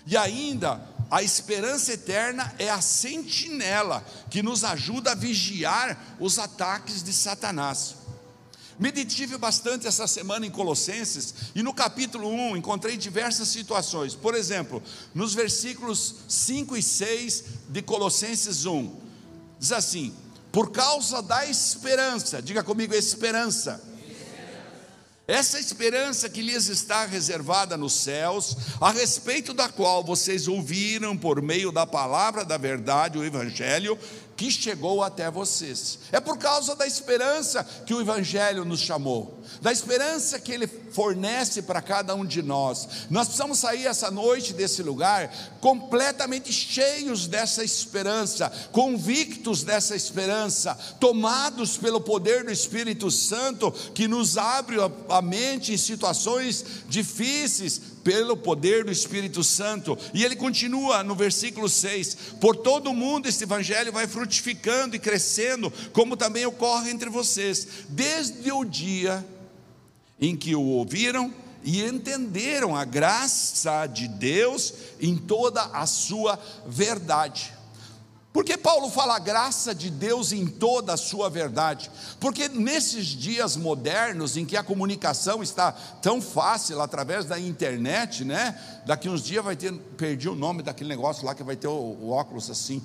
E 0.06 0.16
ainda, 0.16 0.80
a 1.10 1.22
esperança 1.22 1.92
eterna 1.92 2.54
é 2.58 2.70
a 2.70 2.80
sentinela 2.80 4.04
que 4.30 4.42
nos 4.42 4.64
ajuda 4.64 5.12
a 5.12 5.14
vigiar 5.14 6.16
os 6.18 6.38
ataques 6.38 7.02
de 7.02 7.12
Satanás. 7.12 7.96
Medite 8.78 9.26
bastante 9.36 9.86
essa 9.86 10.06
semana 10.06 10.46
em 10.46 10.50
Colossenses 10.50 11.34
e 11.54 11.62
no 11.62 11.74
capítulo 11.74 12.28
1 12.28 12.56
encontrei 12.56 12.96
diversas 12.96 13.48
situações. 13.48 14.14
Por 14.14 14.34
exemplo, 14.34 14.82
nos 15.14 15.34
versículos 15.34 16.16
5 16.28 16.76
e 16.76 16.82
6 16.82 17.44
de 17.68 17.82
Colossenses 17.82 18.64
1, 18.64 18.96
diz 19.58 19.70
assim: 19.70 20.14
Por 20.50 20.72
causa 20.72 21.22
da 21.22 21.46
esperança, 21.46 22.42
diga 22.42 22.64
comigo, 22.64 22.94
esperança. 22.94 23.91
Essa 25.26 25.60
esperança 25.60 26.28
que 26.28 26.42
lhes 26.42 26.68
está 26.68 27.06
reservada 27.06 27.76
nos 27.76 27.92
céus, 27.92 28.56
a 28.80 28.90
respeito 28.90 29.54
da 29.54 29.68
qual 29.68 30.02
vocês 30.02 30.48
ouviram 30.48 31.16
por 31.16 31.40
meio 31.40 31.70
da 31.70 31.86
palavra 31.86 32.44
da 32.44 32.58
verdade, 32.58 33.18
o 33.18 33.24
Evangelho, 33.24 33.96
que 34.42 34.50
chegou 34.50 35.04
até 35.04 35.30
vocês. 35.30 36.00
É 36.10 36.18
por 36.18 36.36
causa 36.36 36.74
da 36.74 36.84
esperança 36.84 37.62
que 37.86 37.94
o 37.94 38.00
Evangelho 38.00 38.64
nos 38.64 38.80
chamou, 38.80 39.40
da 39.60 39.70
esperança 39.70 40.36
que 40.40 40.50
ele 40.50 40.66
fornece 40.66 41.62
para 41.62 41.80
cada 41.80 42.12
um 42.16 42.24
de 42.24 42.42
nós. 42.42 43.06
Nós 43.08 43.28
precisamos 43.28 43.60
sair 43.60 43.86
essa 43.86 44.10
noite 44.10 44.52
desse 44.52 44.82
lugar 44.82 45.32
completamente 45.60 46.52
cheios 46.52 47.28
dessa 47.28 47.62
esperança, 47.62 48.50
convictos 48.72 49.62
dessa 49.62 49.94
esperança, 49.94 50.76
tomados 50.98 51.76
pelo 51.76 52.00
poder 52.00 52.42
do 52.42 52.50
Espírito 52.50 53.12
Santo 53.12 53.70
que 53.94 54.08
nos 54.08 54.36
abre 54.36 54.76
a 55.08 55.22
mente 55.22 55.72
em 55.72 55.76
situações 55.76 56.64
difíceis, 56.88 57.80
pelo 58.02 58.36
poder 58.36 58.84
do 58.84 58.92
Espírito 58.92 59.42
Santo. 59.42 59.96
E 60.12 60.24
ele 60.24 60.36
continua 60.36 61.02
no 61.02 61.14
versículo 61.14 61.68
6: 61.68 62.16
Por 62.40 62.56
todo 62.56 62.90
o 62.90 62.94
mundo 62.94 63.28
este 63.28 63.44
evangelho 63.44 63.92
vai 63.92 64.06
frutificando 64.06 64.96
e 64.96 64.98
crescendo, 64.98 65.72
como 65.92 66.16
também 66.16 66.46
ocorre 66.46 66.90
entre 66.90 67.08
vocês, 67.08 67.66
desde 67.88 68.50
o 68.52 68.64
dia 68.64 69.24
em 70.20 70.36
que 70.36 70.54
o 70.54 70.62
ouviram 70.62 71.32
e 71.64 71.82
entenderam 71.82 72.76
a 72.76 72.84
graça 72.84 73.86
de 73.86 74.08
Deus 74.08 74.74
em 75.00 75.16
toda 75.16 75.62
a 75.62 75.86
sua 75.86 76.38
verdade. 76.66 77.52
Por 78.32 78.44
que 78.44 78.56
Paulo 78.56 78.90
fala 78.90 79.18
graça 79.18 79.74
de 79.74 79.90
Deus 79.90 80.32
em 80.32 80.46
toda 80.46 80.94
a 80.94 80.96
sua 80.96 81.28
verdade? 81.28 81.90
Porque 82.18 82.48
nesses 82.48 83.08
dias 83.08 83.56
modernos 83.56 84.38
em 84.38 84.46
que 84.46 84.56
a 84.56 84.62
comunicação 84.62 85.42
está 85.42 85.70
tão 85.72 86.22
fácil 86.22 86.80
através 86.80 87.26
da 87.26 87.38
internet, 87.38 88.24
né? 88.24 88.58
Daqui 88.86 89.06
uns 89.06 89.22
dias 89.22 89.44
vai 89.44 89.54
ter, 89.54 89.70
perdi 89.98 90.30
o 90.30 90.34
nome 90.34 90.62
daquele 90.62 90.88
negócio 90.88 91.26
lá 91.26 91.34
que 91.34 91.42
vai 91.42 91.56
ter 91.56 91.68
o, 91.68 91.72
o 91.72 92.10
óculos 92.10 92.48
assim. 92.50 92.82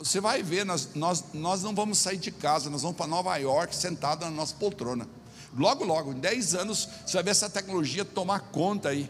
Você 0.00 0.20
vai 0.20 0.42
ver, 0.42 0.66
nós, 0.66 0.88
nós, 0.96 1.24
nós 1.32 1.62
não 1.62 1.72
vamos 1.72 1.98
sair 1.98 2.16
de 2.16 2.32
casa, 2.32 2.68
nós 2.68 2.82
vamos 2.82 2.96
para 2.96 3.06
Nova 3.06 3.36
York 3.36 3.76
sentado 3.76 4.24
na 4.24 4.32
nossa 4.32 4.56
poltrona. 4.56 5.06
Logo, 5.56 5.84
logo, 5.84 6.12
em 6.12 6.18
10 6.18 6.56
anos, 6.56 6.88
você 7.06 7.14
vai 7.14 7.22
ver 7.22 7.30
essa 7.30 7.48
tecnologia 7.48 8.04
tomar 8.04 8.40
conta 8.40 8.88
aí. 8.88 9.08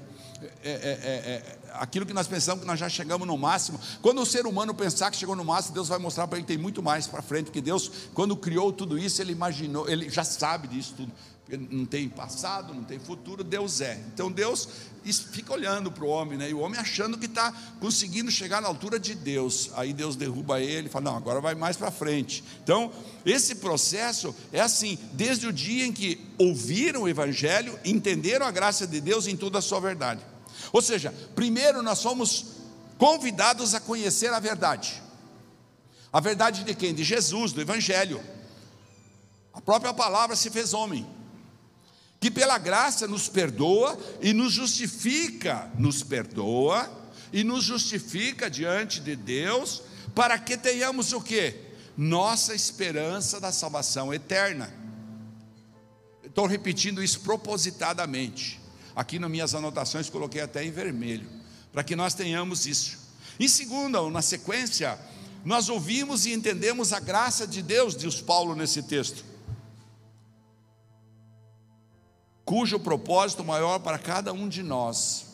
É, 0.63 0.71
é, 0.71 0.73
é, 0.73 1.33
é 1.33 1.59
aquilo 1.75 2.07
que 2.07 2.13
nós 2.13 2.27
pensamos 2.27 2.63
que 2.63 2.67
nós 2.67 2.79
já 2.79 2.89
chegamos 2.89 3.27
no 3.27 3.37
máximo. 3.37 3.81
Quando 4.01 4.21
o 4.21 4.27
ser 4.27 4.47
humano 4.47 4.75
pensar 4.75 5.11
que 5.11 5.17
chegou 5.17 5.37
no 5.37 5.45
máximo, 5.45 5.75
Deus 5.75 5.89
vai 5.89 5.99
mostrar 5.99 6.27
para 6.27 6.39
ele 6.39 6.47
que 6.47 6.53
tem 6.53 6.63
muito 6.63 6.83
mais 6.83 7.07
para 7.07 7.23
frente, 7.23 7.47
porque 7.47 7.61
Deus, 7.61 7.91
quando 8.15 8.37
criou 8.37 8.73
tudo 8.73 8.99
isso, 8.99 9.21
ele 9.21 9.33
imaginou, 9.33 9.89
ele 9.89 10.09
já 10.09 10.25
sabe 10.25 10.69
disso 10.69 10.95
tudo. 10.97 11.13
Não 11.71 11.85
tem 11.85 12.09
passado, 12.09 12.73
não 12.73 12.83
tem 12.83 12.99
futuro, 12.99 13.45
Deus 13.45 13.83
é. 13.83 14.01
Então 14.15 14.33
Deus 14.33 14.67
fica 15.33 15.53
olhando 15.53 15.93
para 15.93 16.05
o 16.05 16.09
homem, 16.09 16.39
né? 16.39 16.49
E 16.49 16.55
o 16.55 16.61
homem 16.61 16.81
achando 16.81 17.19
que 17.19 17.27
está 17.27 17.53
conseguindo 17.79 18.31
chegar 18.31 18.63
na 18.63 18.69
altura 18.69 18.99
de 18.99 19.15
Deus. 19.15 19.71
Aí 19.75 19.93
Deus 19.93 20.17
derruba 20.17 20.61
ele 20.61 20.87
e 20.87 20.91
fala: 20.91 21.07
Não, 21.11 21.17
agora 21.17 21.43
vai 21.43 21.55
mais 21.55 21.77
para 21.77 21.91
frente. 21.91 22.43
Então, 22.63 22.91
esse 23.27 23.57
processo 23.57 24.35
é 24.51 24.61
assim, 24.61 24.99
desde 25.13 25.47
o 25.47 25.53
dia 25.53 25.85
em 25.85 25.93
que 25.93 26.25
ouviram 26.39 27.03
o 27.03 27.09
Evangelho, 27.09 27.79
entenderam 27.85 28.47
a 28.47 28.51
graça 28.51 28.87
de 28.87 29.01
Deus 29.01 29.27
em 29.27 29.37
toda 29.37 29.59
a 29.59 29.63
sua 29.63 29.81
verdade. 29.81 30.32
Ou 30.73 30.81
seja, 30.81 31.13
primeiro 31.35 31.83
nós 31.83 31.99
somos 31.99 32.47
convidados 32.97 33.75
a 33.75 33.81
conhecer 33.81 34.33
a 34.33 34.41
verdade. 34.41 35.03
A 36.13 36.21
verdade 36.21 36.65
de 36.65 36.75
quem? 36.75 36.95
De 36.95 37.05
Jesus, 37.05 37.53
do 37.53 37.61
Evangelho. 37.61 38.23
A 39.53 39.61
própria 39.61 39.93
palavra 39.93 40.35
se 40.35 40.51
fez 40.51 40.73
homem, 40.73 41.07
que 42.19 42.31
pela 42.31 42.57
graça 42.57 43.07
nos 43.07 43.29
perdoa 43.29 43.99
e 44.21 44.33
nos 44.33 44.53
justifica, 44.53 45.71
nos 45.79 46.03
perdoa 46.03 46.91
e 47.33 47.45
nos 47.45 47.65
justifica 47.65 48.49
diante 48.49 49.01
de 49.01 49.17
Deus, 49.17 49.83
para 50.15 50.39
que 50.39 50.57
tenhamos 50.57 51.13
o 51.13 51.21
que? 51.21 51.55
Nossa 51.97 52.55
esperança 52.55 53.41
da 53.41 53.53
salvação 53.53 54.13
eterna. 54.13 54.73
Estou 56.23 56.47
repetindo 56.47 57.03
isso 57.03 57.21
propositadamente. 57.21 58.62
Aqui 58.95 59.19
nas 59.19 59.31
minhas 59.31 59.55
anotações 59.55 60.11
coloquei 60.11 60.41
até 60.41 60.65
em 60.65 60.71
vermelho, 60.71 61.29
para 61.73 61.83
que 61.83 61.97
nós 61.97 62.15
tenhamos 62.15 62.67
isso. 62.67 62.99
Em 63.41 63.49
segunda, 63.49 64.03
na 64.11 64.23
sequência, 64.23 64.99
nós 65.45 65.69
ouvimos 65.69 66.27
e 66.27 66.33
entendemos 66.33 66.93
a 66.93 67.01
graça 67.01 67.47
de 67.47 67.63
Deus, 67.63 67.97
diz 67.97 68.21
Paulo 68.21 68.55
nesse 68.55 68.83
texto, 68.83 69.25
cujo 72.45 72.79
propósito 72.79 73.43
maior 73.43 73.79
para 73.79 73.99
cada 73.99 74.33
um 74.33 74.49
de 74.49 74.63
nós 74.63 75.32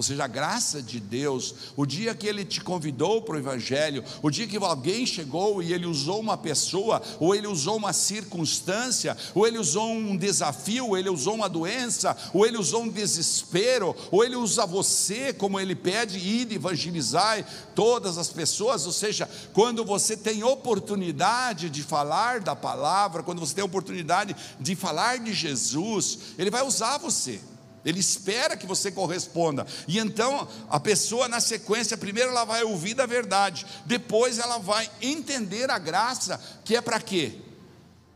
ou 0.00 0.02
seja, 0.02 0.24
a 0.24 0.26
graça 0.26 0.80
de 0.80 0.98
Deus, 0.98 1.54
o 1.76 1.84
dia 1.84 2.14
que 2.14 2.26
Ele 2.26 2.42
te 2.42 2.62
convidou 2.62 3.20
para 3.20 3.34
o 3.34 3.38
Evangelho, 3.38 4.02
o 4.22 4.30
dia 4.30 4.46
que 4.46 4.56
alguém 4.56 5.04
chegou 5.04 5.62
e 5.62 5.74
Ele 5.74 5.84
usou 5.84 6.18
uma 6.20 6.38
pessoa, 6.38 7.02
ou 7.18 7.34
Ele 7.34 7.46
usou 7.46 7.76
uma 7.76 7.92
circunstância, 7.92 9.14
ou 9.34 9.46
Ele 9.46 9.58
usou 9.58 9.92
um 9.92 10.16
desafio, 10.16 10.86
ou 10.86 10.96
Ele 10.96 11.10
usou 11.10 11.34
uma 11.34 11.50
doença, 11.50 12.16
ou 12.32 12.46
Ele 12.46 12.56
usou 12.56 12.84
um 12.84 12.88
desespero, 12.88 13.94
ou 14.10 14.24
Ele 14.24 14.36
usa 14.36 14.64
você, 14.64 15.34
como 15.34 15.60
Ele 15.60 15.74
pede, 15.74 16.18
ir 16.18 16.50
evangelizar 16.50 17.44
todas 17.74 18.16
as 18.16 18.30
pessoas, 18.30 18.86
ou 18.86 18.92
seja, 18.92 19.28
quando 19.52 19.84
você 19.84 20.16
tem 20.16 20.42
oportunidade 20.42 21.68
de 21.68 21.82
falar 21.82 22.40
da 22.40 22.56
palavra, 22.56 23.22
quando 23.22 23.40
você 23.40 23.54
tem 23.54 23.64
oportunidade 23.64 24.34
de 24.58 24.74
falar 24.74 25.18
de 25.18 25.34
Jesus, 25.34 26.20
Ele 26.38 26.50
vai 26.50 26.66
usar 26.66 26.96
você. 26.96 27.38
Ele 27.84 28.00
espera 28.00 28.56
que 28.56 28.66
você 28.66 28.90
corresponda. 28.90 29.66
E 29.88 29.98
então 29.98 30.46
a 30.68 30.78
pessoa 30.78 31.28
na 31.28 31.40
sequência, 31.40 31.96
primeiro 31.96 32.30
ela 32.30 32.44
vai 32.44 32.62
ouvir 32.62 32.94
da 32.94 33.06
verdade, 33.06 33.66
depois 33.86 34.38
ela 34.38 34.58
vai 34.58 34.90
entender 35.00 35.70
a 35.70 35.78
graça, 35.78 36.40
que 36.64 36.76
é 36.76 36.80
para 36.80 37.00
quê? 37.00 37.34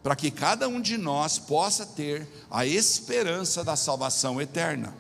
Para 0.03 0.15
que 0.15 0.31
cada 0.31 0.69
um 0.69 0.81
de 0.81 0.99
nós 0.99 1.39
possa 1.39 1.87
ter 1.87 2.29
a 2.51 2.67
esperança 2.67 3.65
da 3.65 3.75
salvação 3.75 4.41
eterna. 4.41 4.95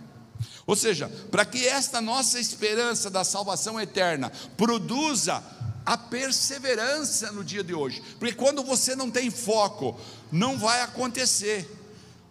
Ou 0.66 0.74
seja, 0.74 1.08
para 1.30 1.44
que 1.44 1.66
esta 1.66 2.00
nossa 2.00 2.40
esperança 2.40 3.10
da 3.10 3.22
salvação 3.22 3.78
eterna 3.78 4.32
produza 4.56 5.42
a 5.84 5.98
perseverança 5.98 7.30
no 7.32 7.44
dia 7.44 7.62
de 7.62 7.74
hoje. 7.74 8.02
Porque 8.18 8.34
quando 8.34 8.62
você 8.62 8.96
não 8.96 9.10
tem 9.10 9.30
foco, 9.30 9.98
não 10.32 10.58
vai 10.58 10.80
acontecer. 10.80 11.70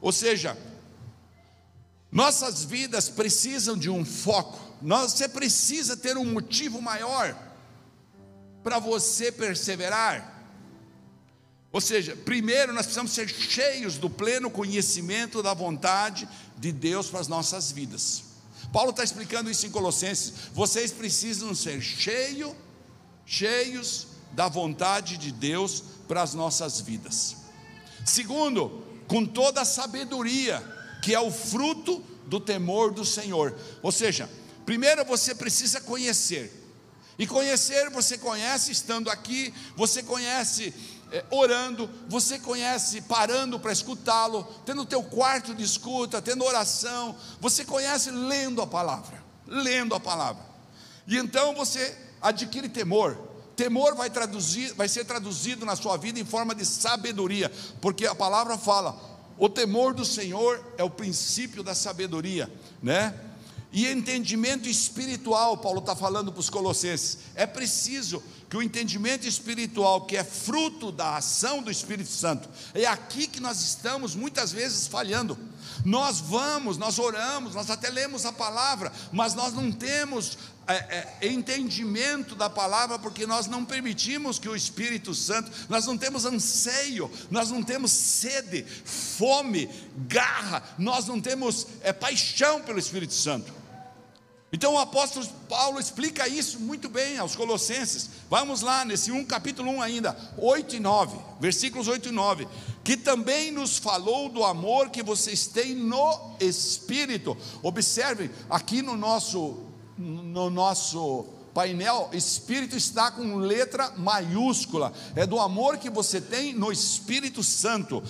Ou 0.02 0.12
seja, 0.12 0.58
nossas 2.14 2.64
vidas 2.64 3.10
precisam 3.10 3.76
de 3.76 3.90
um 3.90 4.06
foco. 4.06 4.60
Você 4.82 5.28
precisa 5.28 5.98
ter 5.98 6.16
um 6.16 6.26
motivo 6.26 6.80
maior 6.80 7.36
para 8.64 8.78
você 8.78 9.32
perseverar. 9.32 10.32
Ou 11.72 11.82
seja, 11.82 12.16
primeiro 12.16 12.72
nós 12.72 12.86
precisamos 12.86 13.12
ser 13.12 13.28
cheios 13.28 13.98
do 13.98 14.10
pleno 14.10 14.52
conhecimento 14.52 15.42
da 15.42 15.56
vontade 15.56 16.30
de 16.56 16.72
Deus 16.72 17.08
para 17.08 17.20
as 17.20 17.28
nossas 17.28 17.72
vidas. 17.72 18.24
Paulo 18.72 18.92
está 18.92 19.04
explicando 19.04 19.50
isso 19.50 19.66
em 19.66 19.72
Colossenses. 19.72 20.34
Vocês 20.54 20.92
precisam 20.92 21.56
ser 21.56 21.82
cheios, 21.82 22.54
cheios 23.26 24.08
da 24.34 24.48
vontade 24.48 25.18
de 25.18 25.32
Deus 25.32 25.84
para 26.08 26.22
as 26.22 26.36
nossas 26.36 26.80
vidas. 26.80 27.38
Segundo, 28.06 28.84
com 29.08 29.26
toda 29.26 29.62
a 29.62 29.66
sabedoria 29.66 30.83
que 31.04 31.14
é 31.14 31.20
o 31.20 31.30
fruto 31.30 32.02
do 32.26 32.40
temor 32.40 32.94
do 32.94 33.04
Senhor. 33.04 33.54
Ou 33.82 33.92
seja, 33.92 34.30
primeiro 34.66 35.04
você 35.04 35.36
precisa 35.36 35.82
conhecer. 35.82 36.62
E 37.20 37.28
conhecer, 37.28 37.90
você 37.92 38.18
conhece 38.18 38.72
estando 38.72 39.10
aqui, 39.10 39.54
você 39.76 40.02
conhece 40.02 40.74
é, 41.12 41.24
orando, 41.30 41.88
você 42.08 42.40
conhece 42.40 43.02
parando 43.02 43.60
para 43.60 43.72
escutá-lo, 43.72 44.46
tendo 44.66 44.82
o 44.82 44.86
teu 44.86 45.04
quarto 45.04 45.54
de 45.54 45.62
escuta, 45.62 46.22
tendo 46.22 46.44
oração, 46.44 47.16
você 47.40 47.66
conhece 47.66 48.10
lendo 48.10 48.62
a 48.62 48.66
palavra, 48.66 49.22
lendo 49.46 49.94
a 49.94 50.00
palavra. 50.00 50.44
E 51.06 51.18
então 51.18 51.54
você 51.54 51.96
adquire 52.22 52.70
temor. 52.70 53.16
Temor 53.56 53.94
vai 53.94 54.10
traduzir, 54.10 54.74
vai 54.74 54.88
ser 54.88 55.06
traduzido 55.06 55.66
na 55.66 55.76
sua 55.76 55.98
vida 55.98 56.20
em 56.20 56.26
forma 56.26 56.56
de 56.56 56.66
sabedoria, 56.66 57.52
porque 57.80 58.08
a 58.08 58.16
palavra 58.16 58.58
fala: 58.58 59.13
o 59.38 59.50
temor 59.50 59.94
do 59.94 60.06
Senhor 60.06 60.64
é 60.78 60.84
o 60.84 60.90
princípio 60.90 61.64
da 61.64 61.74
sabedoria, 61.76 62.52
né? 62.82 63.14
E 63.72 63.88
entendimento 63.88 64.70
espiritual, 64.70 65.58
Paulo 65.58 65.80
está 65.80 65.96
falando 65.96 66.32
para 66.32 66.40
os 66.40 66.50
Colossenses. 66.50 67.18
É 67.34 67.48
preciso 67.48 68.22
que 68.48 68.56
o 68.56 68.62
entendimento 68.62 69.28
espiritual, 69.28 70.06
que 70.06 70.16
é 70.16 70.24
fruto 70.24 70.92
da 70.92 71.18
ação 71.18 71.60
do 71.64 71.72
Espírito 71.72 72.12
Santo, 72.12 72.48
é 72.76 72.86
aqui 72.86 73.26
que 73.26 73.40
nós 73.40 73.62
estamos 73.62 74.14
muitas 74.14 74.52
vezes 74.52 74.86
falhando. 74.86 75.36
Nós 75.86 76.20
vamos, 76.20 76.78
nós 76.78 77.00
oramos, 77.00 77.56
nós 77.56 77.70
até 77.70 77.90
lemos 77.90 78.26
a 78.26 78.32
palavra, 78.32 78.92
mas 79.12 79.34
nós 79.34 79.54
não 79.54 79.72
temos 79.72 80.38
é, 80.68 80.74
é, 81.22 81.28
entendimento 81.28 82.36
da 82.36 82.50
palavra, 82.50 82.98
porque 82.98 83.26
nós 83.26 83.48
não 83.48 83.66
permitimos 83.66 84.40
que 84.40 84.48
o 84.48 84.56
Espírito 84.56 85.14
Santo, 85.14 85.52
nós 85.68 85.86
não 85.86 85.98
temos 85.98 86.26
anseio, 86.26 87.12
nós 87.30 87.52
não 87.52 87.62
temos 87.62 87.92
sede, 87.92 88.66
fome, 88.86 89.70
garra, 90.08 90.64
nós 90.78 91.06
não 91.06 91.20
temos 91.20 91.68
é, 91.82 91.92
paixão 91.92 92.62
pelo 92.62 92.80
Espírito 92.80 93.14
Santo. 93.14 93.63
Então 94.54 94.76
o 94.76 94.78
apóstolo 94.78 95.26
Paulo 95.50 95.80
explica 95.80 96.28
isso 96.28 96.60
muito 96.60 96.88
bem 96.88 97.18
aos 97.18 97.36
Colossenses. 97.36 98.08
Vamos 98.30 98.62
lá, 98.62 98.86
nesse 98.86 99.12
1, 99.12 99.26
capítulo 99.26 99.72
1 99.72 99.82
ainda, 99.82 100.16
8 100.38 100.76
e 100.76 100.80
9, 100.80 101.18
versículos 101.40 101.88
8 101.88 102.10
e 102.10 102.12
9. 102.12 102.48
Que 102.84 102.96
também 102.96 103.52
nos 103.52 103.80
falou 103.80 104.30
do 104.30 104.44
amor 104.44 104.92
que 104.92 105.02
vocês 105.02 105.48
têm 105.48 105.74
no 105.74 106.36
Espírito. 106.40 107.36
Observem, 107.64 108.30
aqui 108.48 108.84
no 108.84 108.96
nosso, 108.96 109.58
no 109.98 110.52
nosso 110.52 111.26
painel, 111.52 112.12
Espírito 112.14 112.78
está 112.78 113.10
com 113.10 113.38
letra 113.38 113.92
maiúscula. 113.98 114.94
É 115.16 115.26
do 115.26 115.40
amor 115.40 115.80
que 115.80 115.90
você 115.90 116.22
tem 116.22 116.54
no 116.54 116.72
Espírito 116.72 117.42
Santo. 117.42 118.04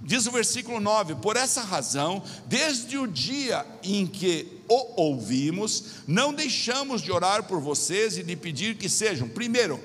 Diz 0.00 0.26
o 0.26 0.32
versículo 0.32 0.80
9: 0.80 1.14
Por 1.14 1.36
essa 1.36 1.62
razão, 1.62 2.20
desde 2.46 2.98
o 2.98 3.06
dia 3.06 3.64
em 3.84 4.08
que 4.08 4.53
o 4.68 5.00
ouvimos, 5.00 5.84
não 6.06 6.32
deixamos 6.32 7.02
de 7.02 7.12
orar 7.12 7.44
por 7.44 7.60
vocês 7.60 8.16
e 8.16 8.22
de 8.22 8.36
pedir 8.36 8.76
que 8.76 8.88
sejam, 8.88 9.28
primeiro, 9.28 9.80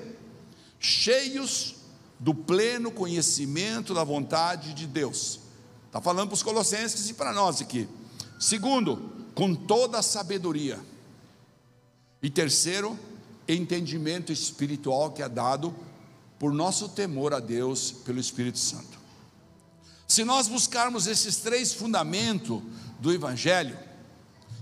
cheios 0.78 1.76
do 2.18 2.34
pleno 2.34 2.90
conhecimento 2.90 3.94
da 3.94 4.04
vontade 4.04 4.74
de 4.74 4.86
Deus. 4.86 5.40
Está 5.86 6.00
falando 6.00 6.28
para 6.28 6.34
os 6.34 6.42
Colossenses 6.42 7.08
e 7.08 7.14
para 7.14 7.32
nós 7.32 7.60
aqui. 7.60 7.88
Segundo, 8.38 9.10
com 9.34 9.54
toda 9.54 9.98
a 9.98 10.02
sabedoria. 10.02 10.78
E 12.22 12.28
terceiro, 12.28 12.98
entendimento 13.48 14.32
espiritual 14.32 15.10
que 15.10 15.22
é 15.22 15.28
dado 15.28 15.74
por 16.38 16.52
nosso 16.52 16.88
temor 16.90 17.34
a 17.34 17.40
Deus 17.40 17.90
pelo 17.90 18.20
Espírito 18.20 18.58
Santo. 18.58 18.98
Se 20.06 20.24
nós 20.24 20.48
buscarmos 20.48 21.06
esses 21.06 21.36
três 21.36 21.72
fundamentos 21.72 22.62
do 22.98 23.12
Evangelho, 23.12 23.78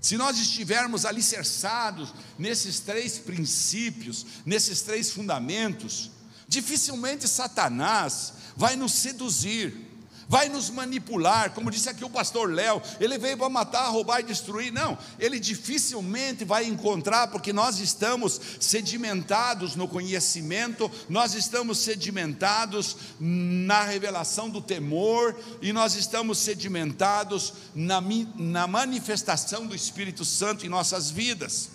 se 0.00 0.16
nós 0.16 0.38
estivermos 0.38 1.04
alicerçados 1.04 2.14
nesses 2.38 2.80
três 2.80 3.18
princípios, 3.18 4.24
nesses 4.46 4.82
três 4.82 5.10
fundamentos, 5.10 6.10
dificilmente 6.46 7.26
Satanás 7.28 8.34
vai 8.56 8.76
nos 8.76 8.92
seduzir, 8.92 9.87
vai 10.28 10.50
nos 10.50 10.68
manipular, 10.68 11.52
como 11.54 11.70
disse 11.70 11.88
aqui 11.88 12.04
o 12.04 12.10
pastor 12.10 12.52
Léo, 12.52 12.82
ele 13.00 13.16
veio 13.16 13.38
para 13.38 13.48
matar, 13.48 13.88
roubar 13.88 14.20
e 14.20 14.24
destruir. 14.24 14.70
Não, 14.70 14.98
ele 15.18 15.40
dificilmente 15.40 16.44
vai 16.44 16.66
encontrar, 16.66 17.28
porque 17.28 17.50
nós 17.50 17.80
estamos 17.80 18.38
sedimentados 18.60 19.74
no 19.74 19.88
conhecimento, 19.88 20.90
nós 21.08 21.32
estamos 21.32 21.78
sedimentados 21.78 22.94
na 23.18 23.84
revelação 23.84 24.50
do 24.50 24.60
temor, 24.60 25.34
e 25.62 25.72
nós 25.72 25.94
estamos 25.94 26.36
sedimentados 26.38 27.54
na, 27.74 28.02
na 28.36 28.66
manifestação 28.66 29.66
do 29.66 29.74
Espírito 29.74 30.26
Santo 30.26 30.66
em 30.66 30.68
nossas 30.68 31.10
vidas. 31.10 31.70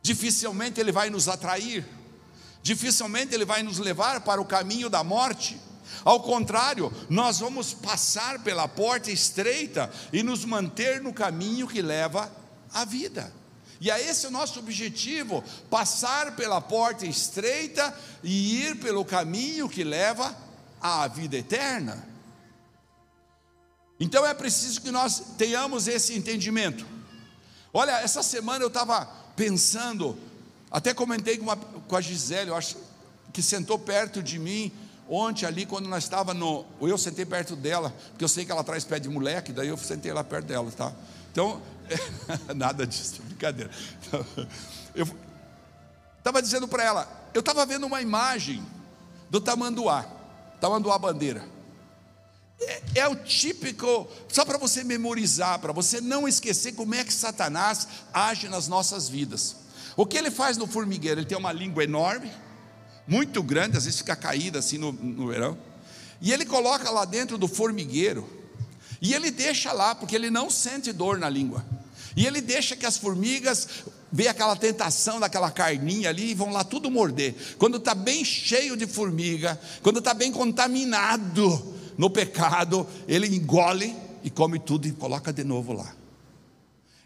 Dificilmente 0.00 0.78
ele 0.78 0.92
vai 0.92 1.10
nos 1.10 1.26
atrair, 1.26 1.84
dificilmente 2.62 3.34
ele 3.34 3.44
vai 3.44 3.64
nos 3.64 3.80
levar 3.80 4.20
para 4.20 4.40
o 4.40 4.44
caminho 4.44 4.88
da 4.88 5.02
morte 5.02 5.58
ao 6.04 6.20
contrário, 6.20 6.92
nós 7.08 7.40
vamos 7.40 7.74
passar 7.74 8.42
pela 8.42 8.68
porta 8.68 9.10
estreita 9.10 9.90
e 10.12 10.22
nos 10.22 10.44
manter 10.44 11.00
no 11.00 11.12
caminho 11.12 11.66
que 11.66 11.82
leva 11.82 12.30
à 12.72 12.84
vida. 12.84 13.32
E 13.80 13.90
é 13.90 14.00
esse 14.00 14.26
o 14.26 14.30
nosso 14.30 14.58
objetivo: 14.58 15.42
passar 15.70 16.36
pela 16.36 16.60
porta 16.60 17.06
estreita 17.06 17.94
e 18.22 18.62
ir 18.62 18.76
pelo 18.76 19.04
caminho 19.04 19.68
que 19.68 19.84
leva 19.84 20.36
à 20.80 21.06
vida 21.08 21.36
eterna. 21.36 22.06
Então 23.98 24.26
é 24.26 24.34
preciso 24.34 24.80
que 24.80 24.90
nós 24.90 25.22
tenhamos 25.38 25.88
esse 25.88 26.14
entendimento. 26.14 26.86
Olha, 27.72 28.00
essa 28.00 28.22
semana 28.22 28.62
eu 28.62 28.68
estava 28.68 29.06
pensando, 29.34 30.18
até 30.70 30.94
comentei 30.94 31.38
com, 31.38 31.54
com 31.56 31.96
a 31.96 32.00
Gisele, 32.00 32.50
eu 32.50 32.56
acho 32.56 32.76
que 33.32 33.42
sentou 33.42 33.78
perto 33.78 34.22
de 34.22 34.38
mim, 34.38 34.72
Ontem 35.08 35.46
ali, 35.46 35.64
quando 35.64 35.88
nós 35.88 36.04
estava 36.04 36.34
no. 36.34 36.64
Eu 36.80 36.98
sentei 36.98 37.24
perto 37.24 37.54
dela, 37.54 37.94
porque 38.10 38.24
eu 38.24 38.28
sei 38.28 38.44
que 38.44 38.50
ela 38.50 38.64
traz 38.64 38.84
pé 38.84 38.98
de 38.98 39.08
moleque, 39.08 39.52
daí 39.52 39.68
eu 39.68 39.76
sentei 39.76 40.12
lá 40.12 40.24
perto 40.24 40.46
dela, 40.46 40.70
tá? 40.72 40.92
Então, 41.30 41.62
nada 42.54 42.86
disso, 42.86 43.22
brincadeira. 43.22 43.70
Eu 44.94 45.06
estava 46.16 46.40
dizendo 46.40 46.66
para 46.66 46.82
ela, 46.82 47.30
eu 47.34 47.40
estava 47.40 47.66
vendo 47.66 47.86
uma 47.86 48.00
imagem 48.00 48.64
do 49.28 49.42
tamanduá, 49.42 50.06
tamanduá 50.58 50.98
bandeira. 50.98 51.46
É, 52.58 52.82
é 53.00 53.08
o 53.08 53.14
típico, 53.14 54.08
só 54.26 54.44
para 54.44 54.56
você 54.56 54.82
memorizar, 54.82 55.58
para 55.58 55.72
você 55.72 56.00
não 56.00 56.26
esquecer 56.26 56.72
como 56.72 56.94
é 56.94 57.04
que 57.04 57.12
Satanás 57.12 57.86
age 58.12 58.48
nas 58.48 58.66
nossas 58.66 59.06
vidas. 59.06 59.56
O 59.96 60.06
que 60.06 60.16
ele 60.16 60.30
faz 60.30 60.56
no 60.56 60.66
formigueiro? 60.66 61.20
Ele 61.20 61.26
tem 61.26 61.36
uma 61.36 61.52
língua 61.52 61.84
enorme, 61.84 62.32
muito 63.06 63.42
grande, 63.42 63.76
às 63.76 63.84
vezes 63.84 64.00
fica 64.00 64.16
caída 64.16 64.58
assim 64.58 64.78
no, 64.78 64.92
no 64.92 65.28
verão. 65.28 65.56
E 66.20 66.32
ele 66.32 66.44
coloca 66.44 66.90
lá 66.90 67.04
dentro 67.04 67.36
do 67.36 67.46
formigueiro, 67.46 68.28
e 69.00 69.14
ele 69.14 69.30
deixa 69.30 69.72
lá, 69.72 69.94
porque 69.94 70.16
ele 70.16 70.30
não 70.30 70.50
sente 70.50 70.92
dor 70.92 71.18
na 71.18 71.28
língua. 71.28 71.64
E 72.16 72.26
ele 72.26 72.40
deixa 72.40 72.74
que 72.74 72.86
as 72.86 72.96
formigas 72.96 73.68
vejam 74.10 74.32
aquela 74.32 74.56
tentação 74.56 75.20
daquela 75.20 75.50
carninha 75.50 76.08
ali 76.08 76.30
e 76.30 76.34
vão 76.34 76.50
lá 76.50 76.64
tudo 76.64 76.90
morder. 76.90 77.34
Quando 77.58 77.76
está 77.76 77.94
bem 77.94 78.24
cheio 78.24 78.76
de 78.76 78.86
formiga, 78.86 79.60
quando 79.82 79.98
está 79.98 80.14
bem 80.14 80.32
contaminado 80.32 81.74
no 81.98 82.08
pecado, 82.08 82.88
ele 83.06 83.26
engole 83.26 83.94
e 84.24 84.30
come 84.30 84.58
tudo 84.58 84.88
e 84.88 84.92
coloca 84.92 85.30
de 85.32 85.44
novo 85.44 85.74
lá. 85.74 85.94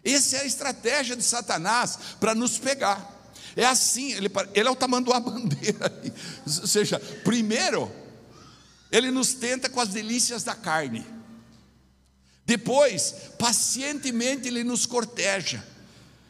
Essa 0.03 0.37
é 0.37 0.41
a 0.41 0.45
estratégia 0.45 1.15
de 1.15 1.23
Satanás 1.23 1.99
para 2.19 2.33
nos 2.33 2.57
pegar. 2.57 3.20
É 3.55 3.65
assim, 3.65 4.13
ele, 4.13 4.29
ele 4.53 4.67
é 4.67 4.71
o 4.71 4.75
tamanho 4.75 5.05
da 5.05 5.19
bandeira. 5.19 5.91
Ou 6.45 6.67
seja, 6.67 6.99
primeiro, 7.23 7.91
ele 8.91 9.11
nos 9.11 9.33
tenta 9.33 9.69
com 9.69 9.79
as 9.79 9.89
delícias 9.89 10.43
da 10.43 10.55
carne. 10.55 11.05
Depois, 12.45 13.15
pacientemente 13.37 14.47
ele 14.47 14.63
nos 14.63 14.85
corteja, 14.85 15.65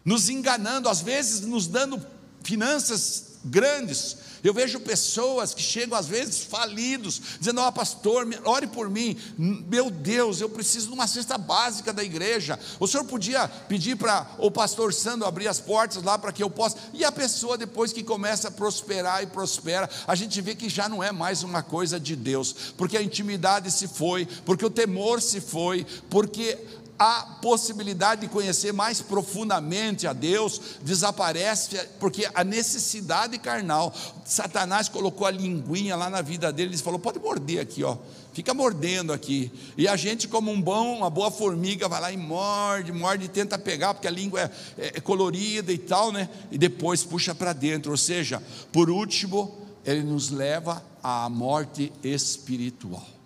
nos 0.05 0.29
enganando, 0.29 0.89
às 0.89 1.01
vezes 1.01 1.41
nos 1.41 1.67
dando 1.67 2.05
finanças 2.43 3.30
grandes, 3.43 4.17
eu 4.43 4.54
vejo 4.54 4.80
pessoas 4.80 5.54
que 5.54 5.62
chegam 5.62 5.97
às 5.97 6.08
vezes 6.08 6.43
falidos, 6.43 7.21
dizendo: 7.39 7.62
Ó 7.62 7.67
oh, 7.67 7.71
pastor, 7.71 8.27
ore 8.43 8.67
por 8.67 8.89
mim. 8.89 9.17
Meu 9.38 9.91
Deus, 9.91 10.41
eu 10.41 10.49
preciso 10.49 10.88
de 10.88 10.93
uma 10.93 11.08
cesta 11.08 11.38
básica 11.38 11.93
da 11.93 12.04
igreja. 12.04 12.60
O 12.80 12.88
senhor 12.88 13.04
podia 13.04 13.47
pedir 13.47 13.95
para 13.95 14.27
o 14.39 14.49
pastor 14.49 14.93
Sandro 14.93 15.27
abrir 15.27 15.47
as 15.47 15.60
portas 15.60 16.01
lá 16.01 16.17
para 16.17 16.32
que 16.32 16.41
eu 16.41 16.49
possa. 16.49 16.77
E 16.93 17.06
a 17.06 17.12
pessoa, 17.12 17.58
depois 17.58 17.93
que 17.93 18.04
começa 18.04 18.47
a 18.47 18.51
prosperar 18.51 19.21
e 19.21 19.27
prospera, 19.27 19.89
a 20.08 20.15
gente 20.15 20.41
vê 20.41 20.56
que 20.56 20.69
já 20.69 20.89
não 20.89 21.04
é 21.04 21.12
mais 21.12 21.43
uma 21.43 21.62
coisa 21.62 21.99
de 21.99 22.15
Deus, 22.15 22.56
porque 22.77 22.97
a 22.97 23.01
intimidade 23.01 23.69
se 23.71 23.88
foi, 23.88 24.27
porque 24.45 24.65
o 24.65 24.69
temor 24.69 25.21
se 25.21 25.39
foi, 25.39 25.86
porque 26.10 26.58
a 27.03 27.23
possibilidade 27.41 28.21
de 28.21 28.27
conhecer 28.27 28.71
mais 28.71 29.01
profundamente 29.01 30.05
a 30.05 30.13
Deus 30.13 30.61
desaparece, 30.83 31.75
porque 31.99 32.29
a 32.31 32.43
necessidade 32.43 33.39
carnal, 33.39 33.91
Satanás 34.23 34.87
colocou 34.87 35.25
a 35.25 35.31
linguinha 35.31 35.95
lá 35.95 36.11
na 36.11 36.21
vida 36.21 36.53
dele, 36.53 36.69
ele 36.69 36.77
falou: 36.77 36.99
pode 36.99 37.17
morder 37.17 37.59
aqui, 37.59 37.83
ó, 37.83 37.97
fica 38.33 38.53
mordendo 38.53 39.11
aqui. 39.11 39.51
E 39.75 39.87
a 39.87 39.95
gente, 39.95 40.27
como 40.27 40.51
um 40.51 40.61
bom, 40.61 40.97
uma 40.97 41.09
boa 41.09 41.31
formiga, 41.31 41.89
vai 41.89 42.01
lá 42.01 42.11
e 42.11 42.17
morde, 42.17 42.91
morde 42.91 43.25
e 43.25 43.29
tenta 43.29 43.57
pegar, 43.57 43.95
porque 43.95 44.07
a 44.07 44.11
língua 44.11 44.39
é, 44.39 44.51
é, 44.77 44.87
é 44.97 45.01
colorida 45.01 45.73
e 45.73 45.79
tal, 45.79 46.11
né? 46.11 46.29
E 46.51 46.57
depois 46.59 47.03
puxa 47.03 47.33
para 47.33 47.51
dentro, 47.51 47.89
ou 47.89 47.97
seja, 47.97 48.43
por 48.71 48.91
último, 48.91 49.57
ele 49.83 50.03
nos 50.03 50.29
leva 50.29 50.85
à 51.01 51.27
morte 51.27 51.91
espiritual. 52.03 53.20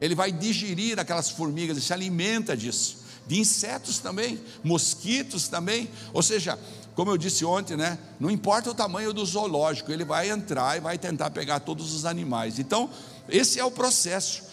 Ele 0.00 0.14
vai 0.14 0.30
digerir 0.30 0.98
aquelas 0.98 1.30
formigas, 1.30 1.76
ele 1.76 1.84
se 1.84 1.92
alimenta 1.92 2.56
disso. 2.56 3.04
De 3.26 3.38
insetos 3.38 3.98
também, 3.98 4.40
mosquitos 4.62 5.48
também. 5.48 5.90
Ou 6.12 6.22
seja, 6.22 6.58
como 6.94 7.10
eu 7.10 7.18
disse 7.18 7.44
ontem, 7.44 7.76
né? 7.76 7.98
Não 8.20 8.30
importa 8.30 8.70
o 8.70 8.74
tamanho 8.74 9.12
do 9.12 9.24
zoológico, 9.24 9.90
ele 9.90 10.04
vai 10.04 10.30
entrar 10.30 10.76
e 10.76 10.80
vai 10.80 10.96
tentar 10.96 11.30
pegar 11.30 11.60
todos 11.60 11.92
os 11.92 12.04
animais. 12.04 12.58
Então, 12.58 12.88
esse 13.28 13.58
é 13.58 13.64
o 13.64 13.70
processo. 13.70 14.44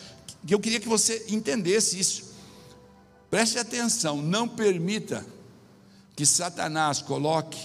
Que 0.46 0.54
eu 0.54 0.60
queria 0.60 0.80
que 0.80 0.88
você 0.88 1.26
entendesse 1.30 2.00
isso. 2.00 2.34
Preste 3.30 3.58
atenção, 3.58 4.22
não 4.22 4.48
permita 4.48 5.26
que 6.16 6.26
Satanás 6.26 7.02
coloque 7.02 7.60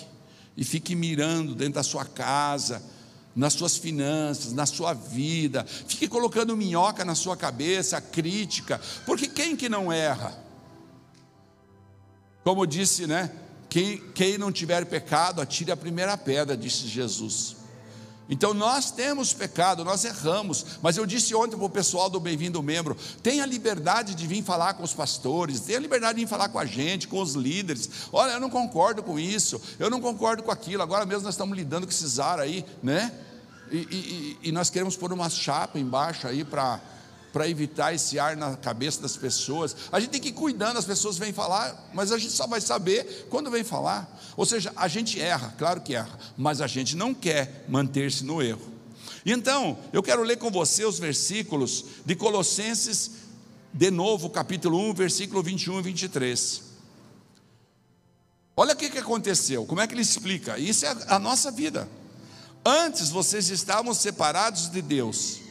e 0.57 0.65
fique 0.65 0.95
mirando 0.95 1.55
dentro 1.55 1.75
da 1.75 1.83
sua 1.83 2.05
casa, 2.05 2.83
nas 3.35 3.53
suas 3.53 3.77
finanças, 3.77 4.53
na 4.53 4.67
sua 4.67 4.93
vida. 4.93 5.65
Fique 5.65 6.09
colocando 6.09 6.57
minhoca 6.57 7.05
na 7.05 7.15
sua 7.15 7.37
cabeça, 7.37 8.01
crítica, 8.01 8.81
porque 9.07 9.29
quem 9.29 9.57
que 9.57 9.69
não 9.69 9.93
erra? 9.93 10.37
Como 12.43 12.67
disse, 12.67 13.07
né? 13.07 13.31
Quem, 13.69 13.99
quem 14.13 14.39
não 14.39 14.51
tiver 14.51 14.87
pecado, 14.87 15.41
atire 15.41 15.71
a 15.71 15.77
primeira 15.77 16.17
pedra, 16.17 16.57
disse 16.57 16.89
Jesus. 16.89 17.57
Então 18.29 18.53
nós 18.53 18.91
temos 18.91 19.33
pecado, 19.33 19.85
nós 19.85 20.05
erramos, 20.05 20.67
mas 20.83 20.97
eu 20.97 21.07
disse 21.07 21.35
ontem 21.35 21.57
para 21.57 21.65
o 21.65 21.71
pessoal 21.71 22.11
do 22.11 22.21
Bem-vindo 22.21 22.63
Membro: 22.63 22.97
tenha 23.23 23.47
liberdade 23.47 24.15
de 24.15 24.27
vir 24.27 24.43
falar 24.43 24.75
com 24.75 24.83
os 24.83 24.93
pastores, 24.93 25.61
tenha 25.61 25.79
liberdade 25.79 26.19
de 26.19 26.25
vir 26.25 26.29
falar 26.29 26.51
com 26.51 26.59
a 26.59 26.67
gente, 26.67 27.09
com 27.09 27.23
os 27.23 27.35
líderes. 27.35 27.89
Olha, 28.13 28.33
eu 28.33 28.41
não 28.41 28.51
concordo 28.51 29.03
com 29.03 29.19
isso, 29.19 29.61
eu 29.79 29.89
não 29.89 30.01
concordo 30.01 30.43
com 30.43 30.51
aquilo. 30.51 30.83
Agora 30.83 31.07
mesmo 31.07 31.23
nós 31.23 31.35
estamos 31.35 31.57
lidando 31.57 31.87
com 31.87 31.93
esses 31.93 32.19
ar 32.19 32.39
aí, 32.39 32.65
né? 32.83 33.13
E, 33.71 33.77
e, 33.77 34.39
e 34.49 34.53
nós 34.53 34.69
queremos 34.71 34.97
pôr 34.97 35.13
uma 35.13 35.31
chapa 35.31 35.79
embaixo 35.79 36.27
aí 36.27 36.45
para 36.45 36.81
para 37.33 37.49
evitar 37.49 37.95
esse 37.95 38.19
ar 38.19 38.37
na 38.37 38.57
cabeça 38.57 39.01
das 39.01 39.17
pessoas. 39.17 39.77
A 39.93 40.01
gente 40.01 40.11
tem 40.11 40.21
que 40.21 40.29
ir 40.29 40.33
cuidando, 40.33 40.79
as 40.79 40.85
pessoas 40.85 41.19
vêm 41.19 41.33
falar, 41.33 41.91
mas 41.93 42.13
a 42.13 42.19
gente 42.19 42.33
só 42.33 42.47
vai 42.47 42.61
saber 42.61 43.27
quando 43.31 43.51
vem 43.51 43.65
falar. 43.65 44.09
Ou 44.37 44.47
seja, 44.47 44.73
a 44.77 44.89
gente 44.89 45.21
erra, 45.21 45.55
claro 45.59 45.81
que 45.81 45.95
erra, 45.95 46.19
mas 46.37 46.61
a 46.61 46.67
gente 46.67 46.97
não 46.97 47.13
quer 47.13 47.65
manter-se 47.69 48.25
no 48.25 48.43
erro. 48.43 48.73
Então, 49.25 49.79
eu 49.93 50.03
quero 50.03 50.23
ler 50.23 50.37
com 50.37 50.51
você 50.51 50.85
os 50.85 50.99
versículos 50.99 51.85
de 52.05 52.15
Colossenses, 52.15 53.11
de 53.73 53.91
novo, 53.91 54.31
capítulo 54.31 54.79
1, 54.91 54.95
versículo 54.95 55.43
21 55.43 55.81
e 55.81 55.83
23. 55.83 56.63
Olha 58.57 58.75
o 58.75 58.77
que 58.77 58.87
aconteceu, 58.99 59.65
como 59.67 59.81
é 59.81 59.87
que 59.87 59.95
ele 59.95 60.03
explica? 60.03 60.59
Isso 60.59 60.85
é 60.87 60.97
a 61.09 61.19
nossa 61.19 61.51
vida. 61.51 61.89
Antes 62.65 63.11
vocês 63.11 63.51
estavam 63.51 63.95
separados 63.95 64.71
de 64.71 64.83
Deus 64.83 65.48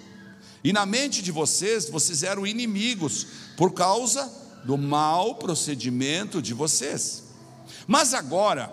e 0.67 0.73
na 0.73 0.86
mente 0.86 1.21
de 1.21 1.32
vocês, 1.32 1.89
vocês 1.89 2.23
eram 2.23 2.45
inimigos 2.45 3.25
por 3.56 3.71
causa 3.71 4.30
do 4.65 4.77
mau 4.77 5.36
procedimento 5.36 6.41
de 6.41 6.53
vocês. 6.53 7.23
Mas 7.88 8.13
agora, 8.13 8.69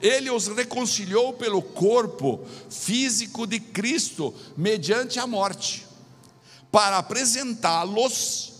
ele 0.00 0.28
os 0.28 0.48
reconciliou 0.48 1.34
pelo 1.34 1.62
corpo 1.62 2.44
físico 2.68 3.46
de 3.46 3.60
Cristo, 3.60 4.34
mediante 4.56 5.20
a 5.20 5.26
morte, 5.28 5.86
para 6.72 6.98
apresentá-los 6.98 8.54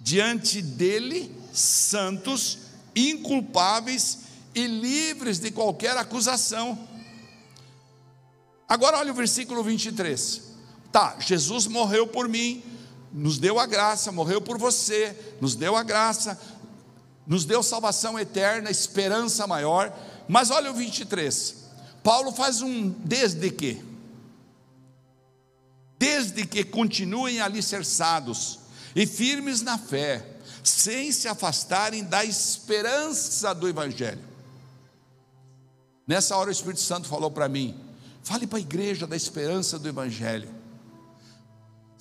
diante 0.00 0.60
dele 0.60 1.32
santos, 1.52 2.58
inculpáveis 2.96 4.18
e 4.56 4.66
livres 4.66 5.38
de 5.38 5.52
qualquer 5.52 5.96
acusação. 5.96 6.76
Agora 8.68 8.98
olha 8.98 9.12
o 9.12 9.14
versículo 9.14 9.62
23. 9.62 10.50
Tá, 10.92 11.16
Jesus 11.18 11.66
morreu 11.66 12.06
por 12.06 12.28
mim, 12.28 12.62
nos 13.10 13.38
deu 13.38 13.58
a 13.58 13.64
graça, 13.64 14.12
morreu 14.12 14.42
por 14.42 14.58
você, 14.58 15.16
nos 15.40 15.56
deu 15.56 15.74
a 15.74 15.82
graça, 15.82 16.38
nos 17.26 17.46
deu 17.46 17.62
salvação 17.62 18.18
eterna, 18.18 18.70
esperança 18.70 19.46
maior. 19.46 19.90
Mas 20.28 20.50
olha 20.50 20.70
o 20.70 20.74
23. 20.74 21.56
Paulo 22.02 22.30
faz 22.30 22.60
um 22.60 22.90
desde 22.90 23.50
que. 23.50 23.82
Desde 25.98 26.46
que 26.46 26.62
continuem 26.62 27.40
alicerçados 27.40 28.58
e 28.94 29.06
firmes 29.06 29.62
na 29.62 29.78
fé, 29.78 30.26
sem 30.62 31.10
se 31.10 31.26
afastarem 31.26 32.04
da 32.04 32.22
esperança 32.22 33.54
do 33.54 33.66
Evangelho. 33.66 34.22
Nessa 36.06 36.36
hora 36.36 36.50
o 36.50 36.52
Espírito 36.52 36.80
Santo 36.80 37.08
falou 37.08 37.30
para 37.30 37.48
mim: 37.48 37.80
fale 38.22 38.46
para 38.46 38.58
a 38.58 38.60
igreja 38.60 39.06
da 39.06 39.16
esperança 39.16 39.78
do 39.78 39.88
Evangelho 39.88 40.61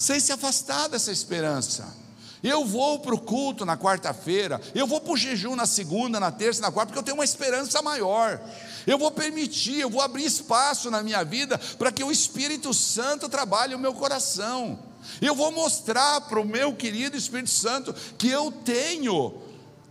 sem 0.01 0.19
se 0.19 0.31
afastar 0.31 0.89
dessa 0.89 1.11
esperança. 1.11 1.95
Eu 2.41 2.65
vou 2.65 2.97
para 2.97 3.13
o 3.13 3.19
culto 3.19 3.67
na 3.67 3.77
quarta-feira, 3.77 4.59
eu 4.73 4.87
vou 4.87 4.99
para 4.99 5.13
o 5.13 5.17
jejum 5.17 5.55
na 5.55 5.67
segunda, 5.67 6.19
na 6.19 6.31
terça, 6.31 6.59
na 6.59 6.71
quarta, 6.71 6.87
porque 6.87 6.97
eu 6.97 7.03
tenho 7.03 7.17
uma 7.17 7.23
esperança 7.23 7.83
maior. 7.83 8.41
Eu 8.87 8.97
vou 8.97 9.11
permitir, 9.11 9.79
eu 9.79 9.91
vou 9.91 10.01
abrir 10.01 10.25
espaço 10.25 10.89
na 10.89 11.03
minha 11.03 11.23
vida 11.23 11.55
para 11.77 11.91
que 11.91 12.03
o 12.03 12.11
Espírito 12.11 12.73
Santo 12.73 13.29
trabalhe 13.29 13.75
o 13.75 13.79
meu 13.79 13.93
coração. 13.93 14.79
Eu 15.21 15.35
vou 15.35 15.51
mostrar 15.51 16.21
para 16.21 16.39
o 16.39 16.45
meu 16.45 16.73
querido 16.73 17.15
Espírito 17.15 17.51
Santo 17.51 17.93
que 18.17 18.27
eu 18.27 18.51
tenho 18.51 19.39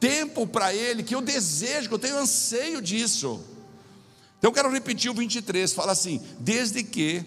tempo 0.00 0.44
para 0.44 0.74
Ele, 0.74 1.04
que 1.04 1.14
eu 1.14 1.20
desejo, 1.20 1.86
que 1.86 1.94
eu 1.94 2.00
tenho 2.00 2.18
anseio 2.18 2.82
disso. 2.82 3.40
Então 4.40 4.50
eu 4.50 4.54
quero 4.54 4.72
repetir 4.72 5.08
o 5.08 5.14
23, 5.14 5.72
fala 5.72 5.92
assim: 5.92 6.20
desde 6.40 6.82
que, 6.82 7.24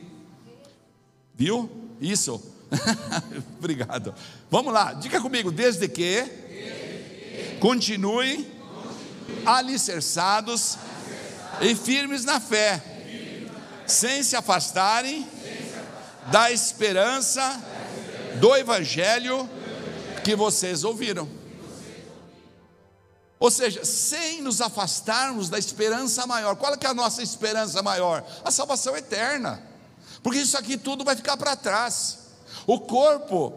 viu? 1.34 1.70
Isso, 2.02 2.53
Obrigado. 3.60 4.14
Vamos 4.50 4.74
lá, 4.74 4.94
diga 4.94 5.22
comigo, 5.22 5.52
desde 5.52 5.88
que, 5.88 7.58
continue, 7.60 8.52
alicerçados 9.46 10.78
e 11.62 11.76
firmes 11.76 12.26
na 12.26 12.40
fé, 12.40 12.82
sem 13.86 14.24
se 14.24 14.36
afastarem 14.36 15.28
da 16.32 16.52
esperança 16.52 17.62
do 18.40 18.56
Evangelho 18.56 19.50
que 20.24 20.36
vocês 20.36 20.84
ouviram. 20.84 21.28
Ou 23.40 23.52
seja, 23.52 23.84
sem 23.84 24.42
nos 24.42 24.62
afastarmos 24.62 25.50
da 25.50 25.60
esperança 25.60 26.26
maior. 26.26 26.56
Qual 26.56 26.74
é 26.74 26.88
a 26.88 26.94
nossa 26.94 27.22
esperança 27.22 27.84
maior? 27.84 28.26
A 28.44 28.50
salvação 28.50 28.96
eterna. 28.96 29.62
Porque 30.22 30.40
isso 30.40 30.58
aqui 30.58 30.78
tudo 30.78 31.04
vai 31.04 31.14
ficar 31.14 31.36
para 31.36 31.54
trás. 31.54 32.20
O 32.66 32.80
corpo 32.80 33.54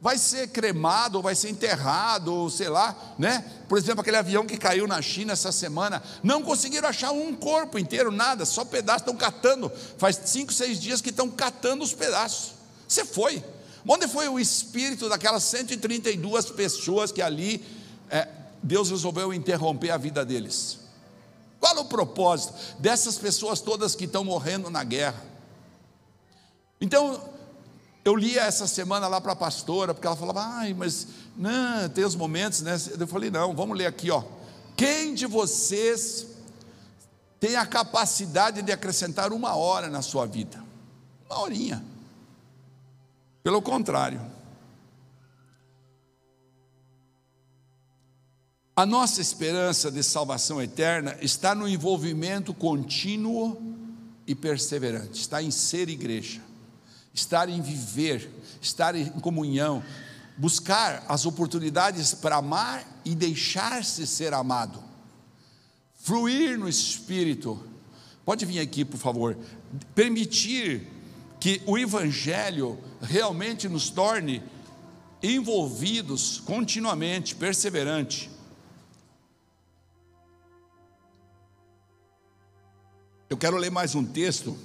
vai 0.00 0.16
ser 0.16 0.48
cremado, 0.48 1.18
ou 1.18 1.22
vai 1.22 1.34
ser 1.34 1.50
enterrado, 1.50 2.34
ou 2.34 2.48
sei 2.48 2.68
lá, 2.68 2.96
né? 3.18 3.44
Por 3.68 3.76
exemplo, 3.76 4.00
aquele 4.00 4.16
avião 4.16 4.46
que 4.46 4.56
caiu 4.56 4.86
na 4.86 5.02
China 5.02 5.34
essa 5.34 5.52
semana, 5.52 6.02
não 6.22 6.42
conseguiram 6.42 6.88
achar 6.88 7.10
um 7.10 7.34
corpo 7.34 7.78
inteiro, 7.78 8.10
nada, 8.10 8.46
só 8.46 8.64
pedaços, 8.64 9.02
estão 9.02 9.16
catando. 9.16 9.70
Faz 9.98 10.18
cinco, 10.24 10.52
seis 10.52 10.80
dias 10.80 11.02
que 11.02 11.10
estão 11.10 11.28
catando 11.28 11.84
os 11.84 11.92
pedaços. 11.92 12.52
Você 12.88 13.04
foi. 13.04 13.44
Onde 13.86 14.08
foi 14.08 14.28
o 14.28 14.38
espírito 14.38 15.08
daquelas 15.08 15.42
132 15.44 16.46
pessoas 16.50 17.12
que 17.12 17.22
ali 17.22 17.64
é, 18.08 18.26
Deus 18.62 18.90
resolveu 18.90 19.34
interromper 19.34 19.90
a 19.90 19.96
vida 19.96 20.24
deles? 20.24 20.78
Qual 21.58 21.76
o 21.78 21.84
propósito 21.84 22.54
dessas 22.78 23.18
pessoas 23.18 23.60
todas 23.60 23.94
que 23.94 24.04
estão 24.04 24.24
morrendo 24.24 24.70
na 24.70 24.82
guerra? 24.82 25.22
Então, 26.80 27.22
eu 28.04 28.16
lia 28.16 28.42
essa 28.42 28.66
semana 28.66 29.06
lá 29.08 29.20
para 29.20 29.32
a 29.32 29.36
pastora, 29.36 29.92
porque 29.92 30.06
ela 30.06 30.16
falava, 30.16 30.42
ai, 30.42 30.72
mas 30.72 31.06
não, 31.36 31.88
tem 31.88 32.04
os 32.04 32.14
momentos, 32.14 32.62
né? 32.62 32.74
Eu 32.98 33.06
falei, 33.06 33.30
não, 33.30 33.54
vamos 33.54 33.76
ler 33.76 33.86
aqui, 33.86 34.10
ó. 34.10 34.24
Quem 34.74 35.14
de 35.14 35.26
vocês 35.26 36.26
tem 37.38 37.56
a 37.56 37.66
capacidade 37.66 38.62
de 38.62 38.72
acrescentar 38.72 39.32
uma 39.32 39.54
hora 39.54 39.88
na 39.88 40.00
sua 40.00 40.26
vida? 40.26 40.64
Uma 41.28 41.40
horinha. 41.40 41.84
Pelo 43.42 43.60
contrário. 43.60 44.20
A 48.74 48.86
nossa 48.86 49.20
esperança 49.20 49.90
de 49.90 50.02
salvação 50.02 50.60
eterna 50.60 51.18
está 51.20 51.54
no 51.54 51.68
envolvimento 51.68 52.54
contínuo 52.54 53.60
e 54.26 54.34
perseverante, 54.34 55.20
está 55.20 55.42
em 55.42 55.50
ser 55.50 55.90
igreja 55.90 56.49
estar 57.20 57.48
em 57.48 57.60
viver, 57.60 58.30
estar 58.60 58.94
em 58.94 59.06
comunhão, 59.20 59.82
buscar 60.36 61.04
as 61.08 61.26
oportunidades 61.26 62.14
para 62.14 62.36
amar 62.36 62.84
e 63.04 63.14
deixar-se 63.14 64.06
ser 64.06 64.32
amado, 64.32 64.82
fluir 65.94 66.58
no 66.58 66.68
Espírito. 66.68 67.62
Pode 68.24 68.46
vir 68.46 68.60
aqui, 68.60 68.84
por 68.84 68.98
favor. 68.98 69.36
Permitir 69.94 70.86
que 71.38 71.62
o 71.66 71.78
Evangelho 71.78 72.78
realmente 73.00 73.68
nos 73.68 73.90
torne 73.90 74.42
envolvidos 75.22 76.40
continuamente, 76.40 77.34
perseverante. 77.34 78.30
Eu 83.28 83.36
quero 83.36 83.56
ler 83.56 83.70
mais 83.70 83.94
um 83.94 84.04
texto 84.04 84.56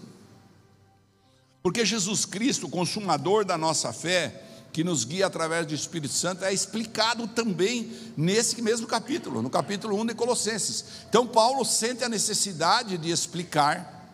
porque 1.65 1.83
Jesus 1.83 2.25
Cristo, 2.25 2.69
consumador 2.69 3.43
da 3.43 3.57
nossa 3.57 3.91
fé, 3.91 4.43
que 4.71 4.83
nos 4.83 5.03
guia 5.03 5.25
através 5.25 5.65
do 5.65 5.73
Espírito 5.73 6.13
Santo, 6.13 6.45
é 6.45 6.53
explicado 6.53 7.27
também 7.27 7.91
nesse 8.15 8.61
mesmo 8.61 8.85
capítulo, 8.85 9.41
no 9.41 9.49
capítulo 9.49 9.99
1 9.99 10.05
de 10.05 10.13
Colossenses. 10.13 10.85
Então, 11.09 11.25
Paulo 11.25 11.65
sente 11.65 12.03
a 12.03 12.07
necessidade 12.07 12.99
de 12.99 13.09
explicar. 13.09 14.07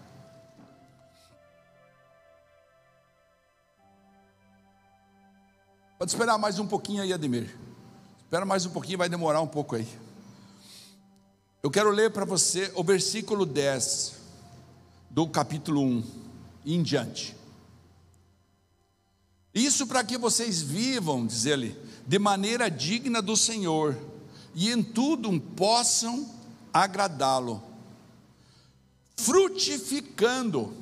Pode 6.00 6.10
esperar 6.10 6.38
mais 6.38 6.58
um 6.58 6.66
pouquinho 6.66 7.04
aí, 7.04 7.12
Ademir. 7.12 7.54
Espera 8.24 8.46
mais 8.46 8.66
um 8.66 8.70
pouquinho, 8.70 8.98
vai 8.98 9.10
demorar 9.10 9.42
um 9.42 9.48
pouco 9.48 9.76
aí. 9.76 9.90
Eu 11.62 11.70
quero 11.70 11.90
ler 11.90 12.12
para 12.12 12.24
você 12.24 12.72
o 12.76 12.82
versículo 12.82 13.46
10 13.46 14.14
do 15.10 15.28
capítulo 15.28 15.82
1 15.82 16.04
em 16.66 16.82
diante. 16.82 17.41
Isso 19.54 19.86
para 19.86 20.04
que 20.04 20.18
vocês 20.18 20.62
vivam, 20.62 21.26
diz 21.26 21.46
ele, 21.46 21.76
de 22.08 22.18
maneira 22.18 22.70
digna 22.70 23.22
do 23.22 23.36
Senhor 23.36 23.98
e 24.54 24.70
em 24.70 24.82
tudo 24.82 25.40
possam 25.40 26.30
agradá-lo, 26.74 27.62
frutificando 29.18 30.74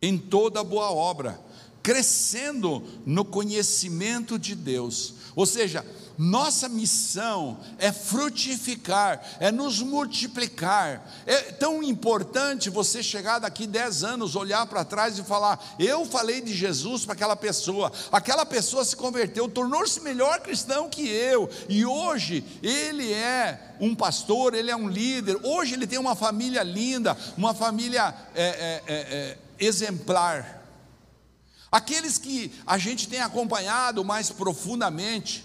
em 0.00 0.18
toda 0.18 0.64
boa 0.64 0.90
obra, 0.90 1.40
crescendo 1.82 2.82
no 3.06 3.24
conhecimento 3.24 4.38
de 4.38 4.54
Deus. 4.54 5.14
Ou 5.34 5.46
seja, 5.46 5.86
nossa 6.18 6.68
missão 6.68 7.58
é 7.78 7.90
frutificar, 7.90 9.22
é 9.40 9.50
nos 9.50 9.80
multiplicar. 9.80 11.10
É 11.26 11.52
tão 11.52 11.82
importante 11.82 12.70
você 12.70 13.02
chegar 13.02 13.38
daqui 13.38 13.66
10 13.66 14.04
anos, 14.04 14.36
olhar 14.36 14.66
para 14.66 14.84
trás 14.84 15.18
e 15.18 15.22
falar: 15.22 15.74
Eu 15.78 16.04
falei 16.04 16.40
de 16.40 16.54
Jesus 16.54 17.04
para 17.04 17.14
aquela 17.14 17.36
pessoa, 17.36 17.92
aquela 18.10 18.44
pessoa 18.44 18.84
se 18.84 18.96
converteu, 18.96 19.48
tornou-se 19.48 20.00
melhor 20.00 20.40
cristão 20.40 20.88
que 20.88 21.08
eu, 21.08 21.48
e 21.68 21.84
hoje 21.84 22.44
ele 22.62 23.12
é 23.12 23.74
um 23.80 23.94
pastor, 23.94 24.54
ele 24.54 24.70
é 24.70 24.76
um 24.76 24.88
líder, 24.88 25.38
hoje 25.42 25.74
ele 25.74 25.86
tem 25.86 25.98
uma 25.98 26.14
família 26.14 26.62
linda, 26.62 27.16
uma 27.36 27.54
família 27.54 28.14
é, 28.34 28.42
é, 28.44 28.82
é, 28.86 28.94
é 28.94 29.38
exemplar. 29.58 30.62
Aqueles 31.70 32.18
que 32.18 32.52
a 32.66 32.76
gente 32.76 33.08
tem 33.08 33.20
acompanhado 33.20 34.04
mais 34.04 34.28
profundamente, 34.28 35.44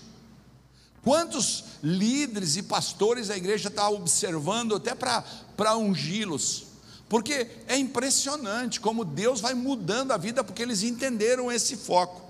Quantos 1.08 1.64
líderes 1.82 2.58
e 2.58 2.64
pastores 2.64 3.30
a 3.30 3.38
igreja 3.38 3.70
está 3.70 3.88
observando 3.88 4.76
até 4.76 4.94
para 4.94 5.78
ungí-los? 5.78 6.66
Porque 7.08 7.48
é 7.66 7.78
impressionante 7.78 8.82
como 8.82 9.06
Deus 9.06 9.40
vai 9.40 9.54
mudando 9.54 10.12
a 10.12 10.18
vida, 10.18 10.44
porque 10.44 10.62
eles 10.62 10.84
entenderam 10.84 11.50
esse 11.50 11.78
foco. 11.78 12.30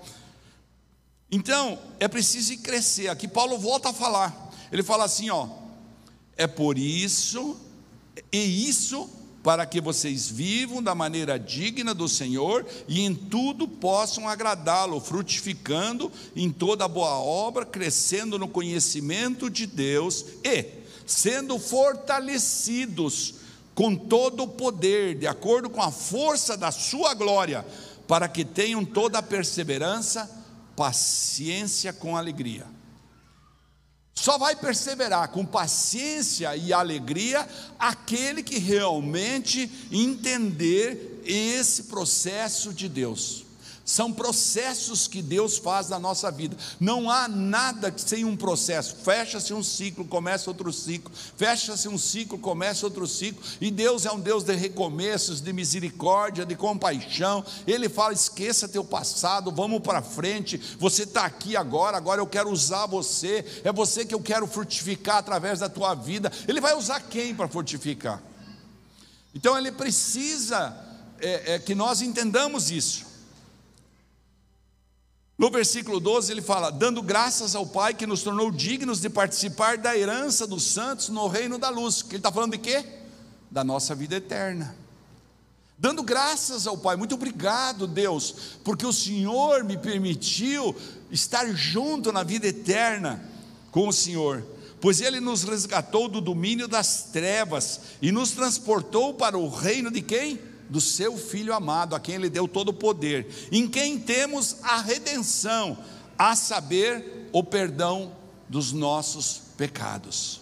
Então, 1.28 1.76
é 1.98 2.06
preciso 2.06 2.56
crescer. 2.58 3.08
Aqui 3.08 3.26
Paulo 3.26 3.58
volta 3.58 3.88
a 3.88 3.92
falar. 3.92 4.48
Ele 4.70 4.84
fala 4.84 5.06
assim, 5.06 5.28
ó: 5.28 5.48
É 6.36 6.46
por 6.46 6.78
isso 6.78 7.56
e 8.30 8.68
isso 8.68 9.10
para 9.42 9.64
que 9.64 9.80
vocês 9.80 10.28
vivam 10.28 10.82
da 10.82 10.94
maneira 10.94 11.38
digna 11.38 11.94
do 11.94 12.08
Senhor 12.08 12.66
e 12.86 13.00
em 13.00 13.14
tudo 13.14 13.68
possam 13.68 14.28
agradá-lo, 14.28 15.00
frutificando 15.00 16.10
em 16.34 16.50
toda 16.50 16.88
boa 16.88 17.18
obra, 17.18 17.64
crescendo 17.64 18.38
no 18.38 18.48
conhecimento 18.48 19.48
de 19.48 19.66
Deus 19.66 20.24
e 20.44 20.66
sendo 21.06 21.58
fortalecidos 21.58 23.34
com 23.74 23.94
todo 23.94 24.42
o 24.42 24.48
poder, 24.48 25.16
de 25.16 25.26
acordo 25.26 25.70
com 25.70 25.80
a 25.80 25.90
força 25.90 26.56
da 26.56 26.72
sua 26.72 27.14
glória, 27.14 27.64
para 28.08 28.28
que 28.28 28.44
tenham 28.44 28.84
toda 28.84 29.18
a 29.18 29.22
perseverança, 29.22 30.28
paciência 30.74 31.92
com 31.92 32.16
alegria 32.16 32.77
só 34.18 34.36
vai 34.36 34.56
perseverar 34.56 35.28
com 35.28 35.46
paciência 35.46 36.56
e 36.56 36.72
alegria 36.72 37.48
aquele 37.78 38.42
que 38.42 38.58
realmente 38.58 39.70
entender 39.92 41.22
esse 41.24 41.84
processo 41.84 42.74
de 42.74 42.88
Deus. 42.88 43.47
São 43.88 44.12
processos 44.12 45.08
que 45.08 45.22
Deus 45.22 45.56
faz 45.56 45.88
na 45.88 45.98
nossa 45.98 46.30
vida. 46.30 46.54
Não 46.78 47.10
há 47.10 47.26
nada 47.26 47.90
sem 47.96 48.22
um 48.22 48.36
processo. 48.36 48.94
Fecha-se 48.96 49.54
um 49.54 49.62
ciclo, 49.62 50.04
começa 50.04 50.50
outro 50.50 50.70
ciclo. 50.70 51.10
Fecha-se 51.38 51.88
um 51.88 51.96
ciclo, 51.96 52.38
começa 52.38 52.84
outro 52.84 53.06
ciclo. 53.06 53.42
E 53.58 53.70
Deus 53.70 54.04
é 54.04 54.12
um 54.12 54.20
Deus 54.20 54.44
de 54.44 54.54
recomeços, 54.54 55.40
de 55.40 55.54
misericórdia, 55.54 56.44
de 56.44 56.54
compaixão. 56.54 57.42
Ele 57.66 57.88
fala: 57.88 58.12
esqueça 58.12 58.68
teu 58.68 58.84
passado, 58.84 59.50
vamos 59.50 59.80
para 59.80 60.02
frente. 60.02 60.58
Você 60.78 61.04
está 61.04 61.24
aqui 61.24 61.56
agora, 61.56 61.96
agora 61.96 62.20
eu 62.20 62.26
quero 62.26 62.50
usar 62.50 62.84
você. 62.84 63.42
É 63.64 63.72
você 63.72 64.04
que 64.04 64.14
eu 64.14 64.20
quero 64.20 64.46
frutificar 64.46 65.16
através 65.16 65.60
da 65.60 65.68
tua 65.70 65.94
vida. 65.94 66.30
Ele 66.46 66.60
vai 66.60 66.74
usar 66.74 67.00
quem 67.00 67.34
para 67.34 67.48
frutificar? 67.48 68.22
Então 69.34 69.56
ele 69.56 69.72
precisa 69.72 70.76
é, 71.18 71.54
é, 71.54 71.58
que 71.58 71.74
nós 71.74 72.02
entendamos 72.02 72.70
isso. 72.70 73.07
No 75.38 75.50
versículo 75.50 76.00
12 76.00 76.32
ele 76.32 76.42
fala: 76.42 76.68
dando 76.70 77.00
graças 77.00 77.54
ao 77.54 77.64
Pai 77.64 77.94
que 77.94 78.06
nos 78.06 78.24
tornou 78.24 78.50
dignos 78.50 79.00
de 79.00 79.08
participar 79.08 79.78
da 79.78 79.96
herança 79.96 80.48
dos 80.48 80.64
santos 80.64 81.08
no 81.10 81.28
reino 81.28 81.56
da 81.58 81.70
luz. 81.70 82.02
Que 82.02 82.10
ele 82.10 82.16
está 82.16 82.32
falando 82.32 82.52
de 82.52 82.58
quê? 82.58 82.84
Da 83.48 83.62
nossa 83.62 83.94
vida 83.94 84.16
eterna. 84.16 84.76
Dando 85.78 86.02
graças 86.02 86.66
ao 86.66 86.76
Pai, 86.76 86.96
muito 86.96 87.14
obrigado, 87.14 87.86
Deus, 87.86 88.58
porque 88.64 88.84
o 88.84 88.92
Senhor 88.92 89.62
me 89.62 89.76
permitiu 89.76 90.74
estar 91.08 91.46
junto 91.54 92.10
na 92.10 92.24
vida 92.24 92.48
eterna 92.48 93.24
com 93.70 93.86
o 93.86 93.92
Senhor, 93.92 94.44
pois 94.80 95.00
Ele 95.00 95.20
nos 95.20 95.44
resgatou 95.44 96.08
do 96.08 96.20
domínio 96.20 96.66
das 96.66 97.04
trevas 97.12 97.80
e 98.02 98.10
nos 98.10 98.32
transportou 98.32 99.14
para 99.14 99.38
o 99.38 99.48
reino 99.48 99.88
de 99.88 100.02
quem? 100.02 100.40
Do 100.68 100.80
seu 100.80 101.16
Filho 101.16 101.54
amado, 101.54 101.94
a 101.94 102.00
quem 102.00 102.16
Ele 102.16 102.30
deu 102.30 102.46
todo 102.46 102.68
o 102.68 102.74
poder, 102.74 103.26
em 103.50 103.68
quem 103.68 103.98
temos 103.98 104.56
a 104.62 104.80
redenção, 104.80 105.78
a 106.16 106.34
saber, 106.34 107.28
o 107.32 107.44
perdão 107.44 108.12
dos 108.48 108.72
nossos 108.72 109.42
pecados. 109.56 110.40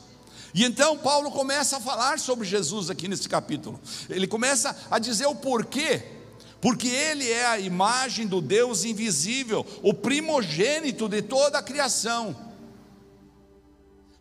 E 0.55 0.65
então 0.65 0.97
Paulo 0.97 1.31
começa 1.31 1.77
a 1.77 1.81
falar 1.81 2.19
sobre 2.19 2.47
Jesus 2.47 2.89
aqui 2.89 3.09
nesse 3.09 3.29
capítulo. 3.29 3.79
Ele 4.09 4.27
começa 4.27 4.75
a 4.91 4.99
dizer 4.99 5.27
o 5.27 5.35
porquê. 5.35 6.03
Porque 6.61 6.89
ele 6.89 7.31
é 7.31 7.47
a 7.47 7.61
imagem 7.61 8.27
do 8.27 8.41
Deus 8.41 8.85
invisível, 8.85 9.65
o 9.83 9.93
primogênito 9.93 11.09
de 11.09 11.21
toda 11.21 11.59
a 11.59 11.63
criação 11.63 12.46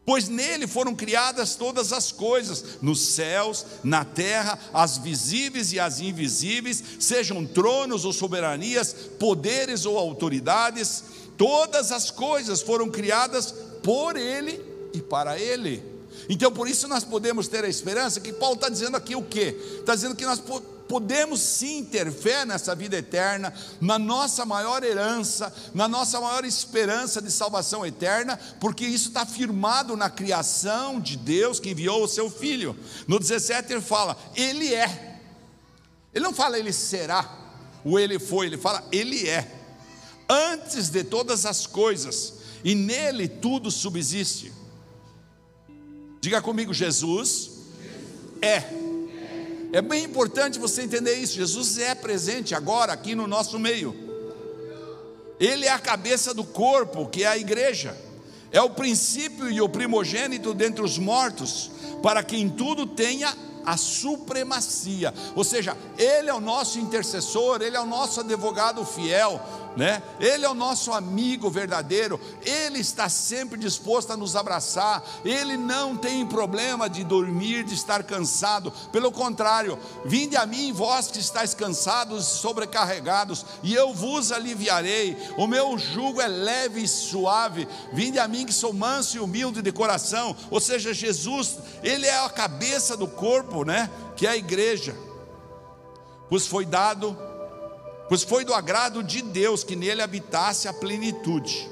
pois 0.06 0.30
nele 0.30 0.68
foram 0.68 0.93
criadas 0.93 1.56
todas 1.56 1.91
as 1.91 2.12
coisas, 2.12 2.78
nos 2.82 2.99
céus, 2.99 3.66
na 3.84 4.06
terra, 4.06 4.60
as 4.72 4.97
visíveis 4.97 5.74
e 5.74 5.80
as 5.80 5.99
invisíveis, 5.99 6.84
sejam 6.99 7.45
tronos 7.45 8.06
ou 8.06 8.14
soberanias, 8.14 8.93
poderes 9.18 9.86
ou 9.86 9.97
autoridades, 9.97 11.03
todas 11.38 11.91
as 11.91 12.12
coisas 12.12 12.62
foram 12.62 12.89
criadas 12.89 13.53
por 13.82 14.16
ele 14.16 14.62
e 14.93 15.01
para 15.01 15.39
ele. 15.39 15.84
Então, 16.30 16.51
por 16.51 16.68
isso 16.68 16.88
nós 16.88 17.03
podemos 17.03 17.47
ter 17.47 17.64
a 17.64 17.70
esperança 17.70 18.20
que 18.20 18.34
Paulo 18.34 18.56
está 18.56 18.70
dizendo 18.70 18.95
aqui 18.95 19.16
o 19.16 19.24
quê? 19.24 19.58
Está 19.80 19.95
dizendo 19.95 20.16
que 20.16 20.26
nós 20.26 20.39
podemos 20.39 20.74
sim 21.38 21.83
ter 21.83 22.11
fé 22.11 22.45
nessa 22.45 22.75
vida 22.75 22.97
eterna, 22.97 23.53
na 23.81 23.97
nossa 23.97 24.45
maior 24.45 24.83
herança, 24.83 25.53
na 25.73 25.88
nossa 25.88 26.19
maior 26.21 26.45
esperança 26.45 27.21
de 27.21 27.31
salvação 27.31 27.86
eterna, 27.86 28.39
porque 28.59 28.86
isso 28.86 29.09
está 29.09 29.25
firmado 29.25 29.97
na 29.97 30.09
criação 30.09 30.99
de 30.99 31.17
Deus 31.17 31.59
que 31.59 31.71
enviou 31.71 32.03
o 32.03 32.07
seu 32.07 32.29
Filho. 32.29 32.77
No 33.07 33.19
17 33.19 33.73
ele 33.73 33.81
fala, 33.81 34.17
Ele 34.36 34.73
é. 34.73 35.19
Ele 36.13 36.23
não 36.23 36.33
fala 36.33 36.57
Ele 36.57 36.71
será, 36.71 37.29
ou 37.83 37.99
Ele 37.99 38.19
foi, 38.19 38.47
ele 38.47 38.57
fala 38.57 38.83
Ele 38.91 39.27
é. 39.27 39.51
Antes 40.29 40.89
de 40.89 41.03
todas 41.03 41.45
as 41.45 41.67
coisas, 41.67 42.33
e 42.63 42.73
nele 42.73 43.27
tudo 43.27 43.69
subsiste. 43.69 44.51
Diga 46.19 46.41
comigo, 46.41 46.73
Jesus 46.73 47.51
é 48.41 48.84
é 49.76 49.82
bem 49.82 50.05
importante 50.05 50.57
você 50.57 50.84
entender 50.84 51.15
isso. 51.15 51.36
Jesus 51.36 51.78
é 51.78 51.93
presente 51.93 52.55
agora 52.55 52.93
aqui 52.93 53.13
no 53.13 53.28
nosso 53.28 53.59
meio. 53.59 53.93
Ele 55.38 55.65
é 55.65 55.69
a 55.69 55.78
cabeça 55.78 56.34
do 56.34 56.45
corpo, 56.45 57.07
que 57.07 57.26
é 57.26 57.28
a 57.28 57.38
igreja. 57.38 57.93
É 58.53 58.61
o 58.61 58.69
princípio 58.69 59.51
e 59.51 59.59
o 59.59 59.67
primogênito 59.67 60.53
dentre 60.53 60.82
os 60.82 60.97
mortos, 60.97 61.69
para 62.01 62.23
que 62.23 62.38
em 62.38 62.47
tudo 62.47 62.88
tenha 62.88 63.36
a 63.66 63.78
supremacia. 63.78 65.13
Ou 65.36 65.43
seja, 65.43 65.78
ele 65.97 66.30
é 66.30 66.34
o 66.34 66.39
nosso 66.39 66.80
intercessor, 66.80 67.61
ele 67.61 67.76
é 67.76 67.82
o 67.82 67.86
nosso 67.86 68.20
advogado 68.20 68.86
fiel 68.86 69.41
né? 69.76 70.01
Ele 70.20 70.45
é 70.45 70.49
o 70.49 70.53
nosso 70.53 70.93
amigo 70.93 71.49
verdadeiro, 71.49 72.20
ele 72.43 72.80
está 72.80 73.09
sempre 73.09 73.59
disposto 73.59 74.11
a 74.11 74.18
nos 74.18 74.36
abraçar, 74.36 75.03
ele 75.24 75.57
não 75.57 75.97
tem 75.97 76.26
problema 76.26 76.89
de 76.89 77.03
dormir, 77.03 77.63
de 77.63 77.74
estar 77.74 78.03
cansado, 78.03 78.72
pelo 78.91 79.11
contrário, 79.11 79.78
vinde 80.05 80.36
a 80.36 80.45
mim, 80.45 80.72
vós 80.72 81.07
que 81.07 81.20
estáis 81.20 81.53
cansados 81.53 82.26
e 82.26 82.38
sobrecarregados, 82.38 83.45
e 83.61 83.74
eu 83.74 83.93
vos 83.93 84.32
aliviarei, 84.32 85.18
o 85.38 85.47
meu 85.47 85.78
jugo 85.78 86.22
é 86.22 86.28
leve 86.28 86.84
e 86.84 86.88
suave, 86.88 87.68
vinde 87.91 88.20
a 88.20 88.28
mim 88.28 88.45
que 88.45 88.53
sou 88.53 88.74
manso 88.74 89.18
e 89.18 89.20
humilde 89.20 89.61
de 89.61 89.72
coração, 89.72 90.36
ou 90.49 90.59
seja, 90.59 90.93
Jesus, 90.93 91.57
ele 91.84 92.05
é 92.05 92.20
a 92.20 92.30
cabeça 92.30 92.95
do 92.95 93.07
corpo, 93.07 93.55
né? 93.64 93.89
Que 94.16 94.28
é 94.28 94.32
a 94.32 94.38
igreja, 94.38 94.95
pois 96.30 96.47
foi 96.47 96.66
dado 96.66 97.16
pois 98.08 98.24
foi 98.24 98.45
do 98.45 98.53
agrado 98.53 99.03
de 99.03 99.22
Deus 99.22 99.64
que 99.64 99.76
nele 99.76 100.01
habitasse 100.01 100.68
a 100.68 100.74
plenitude, 100.74 101.70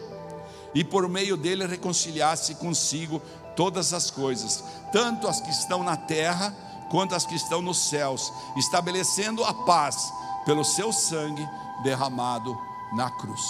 e 0.74 0.84
por 0.84 1.08
meio 1.08 1.38
dele 1.38 1.66
reconciliasse 1.66 2.56
consigo 2.56 3.22
todas 3.56 3.94
as 3.94 4.10
coisas, 4.10 4.64
tanto 4.92 5.28
as 5.28 5.40
que 5.40 5.52
estão 5.52 5.84
na 5.84 5.96
terra 5.96 6.56
quanto 6.90 7.16
as 7.16 7.26
que 7.26 7.36
estão 7.36 7.62
nos 7.62 7.90
céus, 7.90 8.32
estabelecendo 8.56 9.44
a 9.44 9.54
paz 9.54 10.12
pelo 10.46 10.64
seu 10.64 10.92
sangue 10.92 11.48
derramado 11.84 12.58
na 12.96 13.10
cruz. 13.12 13.42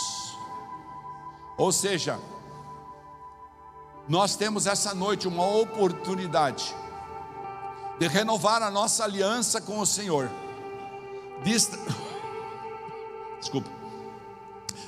Ou 1.57 1.71
seja, 1.71 2.19
nós 4.07 4.35
temos 4.35 4.67
essa 4.67 4.93
noite 4.93 5.27
uma 5.27 5.45
oportunidade 5.45 6.75
de 7.99 8.07
renovar 8.07 8.61
a 8.61 8.71
nossa 8.71 9.03
aliança 9.03 9.61
com 9.61 9.79
o 9.79 9.85
Senhor, 9.85 10.29
de, 11.43 11.55
desculpa, 13.39 13.69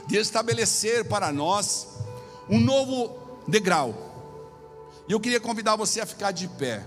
de 0.08 0.18
estabelecer 0.18 1.08
para 1.08 1.32
nós 1.32 1.88
um 2.50 2.60
novo 2.60 3.18
degrau. 3.48 3.94
E 5.08 5.12
eu 5.12 5.20
queria 5.20 5.40
convidar 5.40 5.76
você 5.76 6.02
a 6.02 6.06
ficar 6.06 6.32
de 6.32 6.48
pé. 6.48 6.84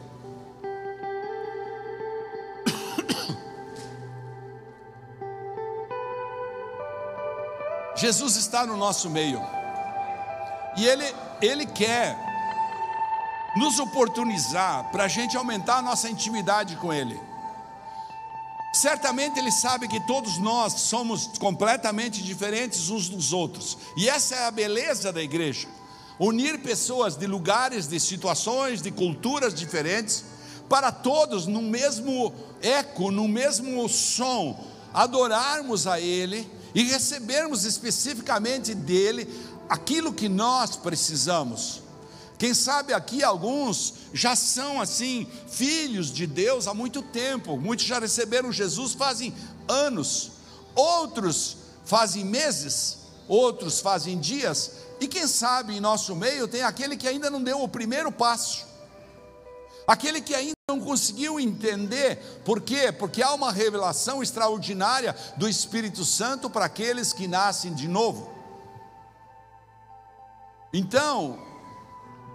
Jesus 7.94 8.36
está 8.36 8.64
no 8.64 8.76
nosso 8.76 9.10
meio. 9.10 9.40
E 10.76 10.86
Ele, 10.86 11.04
Ele 11.42 11.66
quer 11.66 12.16
nos 13.56 13.78
oportunizar 13.78 14.90
para 14.90 15.04
a 15.04 15.08
gente 15.08 15.36
aumentar 15.36 15.78
a 15.78 15.82
nossa 15.82 16.08
intimidade 16.08 16.76
com 16.76 16.92
Ele. 16.92 17.18
Certamente 18.72 19.38
Ele 19.38 19.50
sabe 19.50 19.88
que 19.88 20.00
todos 20.06 20.38
nós 20.38 20.74
somos 20.74 21.38
completamente 21.38 22.22
diferentes 22.22 22.90
uns 22.90 23.08
dos 23.08 23.32
outros, 23.32 23.78
e 23.96 24.08
essa 24.08 24.34
é 24.34 24.46
a 24.46 24.50
beleza 24.50 25.12
da 25.12 25.22
igreja 25.22 25.68
unir 26.18 26.58
pessoas 26.58 27.16
de 27.16 27.26
lugares, 27.26 27.86
de 27.86 28.00
situações, 28.00 28.82
de 28.82 28.90
culturas 28.90 29.54
diferentes, 29.54 30.24
para 30.68 30.90
todos 30.90 31.46
no 31.46 31.62
mesmo 31.62 32.34
eco, 32.60 33.10
no 33.10 33.28
mesmo 33.28 33.88
som, 33.88 34.58
adorarmos 34.92 35.86
a 35.86 36.00
Ele 36.00 36.50
e 36.74 36.82
recebermos 36.82 37.64
especificamente 37.64 38.74
dele 38.74 39.28
aquilo 39.68 40.12
que 40.12 40.28
nós 40.28 40.76
precisamos. 40.76 41.82
Quem 42.38 42.54
sabe 42.54 42.92
aqui 42.92 43.24
alguns 43.24 43.94
já 44.14 44.36
são 44.36 44.80
assim, 44.80 45.26
filhos 45.48 46.12
de 46.12 46.24
Deus 46.24 46.68
há 46.68 46.72
muito 46.72 47.02
tempo, 47.02 47.56
muitos 47.58 47.84
já 47.84 47.98
receberam 47.98 48.52
Jesus 48.52 48.94
fazem 48.94 49.34
anos, 49.66 50.30
outros 50.74 51.56
fazem 51.84 52.24
meses, 52.24 52.98
outros 53.26 53.80
fazem 53.80 54.18
dias, 54.20 54.72
e 55.00 55.08
quem 55.08 55.26
sabe 55.26 55.76
em 55.76 55.80
nosso 55.80 56.14
meio 56.14 56.46
tem 56.46 56.62
aquele 56.62 56.96
que 56.96 57.08
ainda 57.08 57.28
não 57.28 57.42
deu 57.42 57.60
o 57.60 57.68
primeiro 57.68 58.12
passo, 58.12 58.64
aquele 59.84 60.20
que 60.20 60.34
ainda 60.34 60.52
não 60.70 60.78
conseguiu 60.78 61.40
entender, 61.40 62.40
por 62.44 62.60
quê? 62.60 62.92
Porque 62.92 63.20
há 63.20 63.32
uma 63.32 63.50
revelação 63.50 64.22
extraordinária 64.22 65.16
do 65.36 65.48
Espírito 65.48 66.04
Santo 66.04 66.48
para 66.48 66.66
aqueles 66.66 67.12
que 67.12 67.26
nascem 67.26 67.74
de 67.74 67.88
novo. 67.88 68.30
Então, 70.72 71.38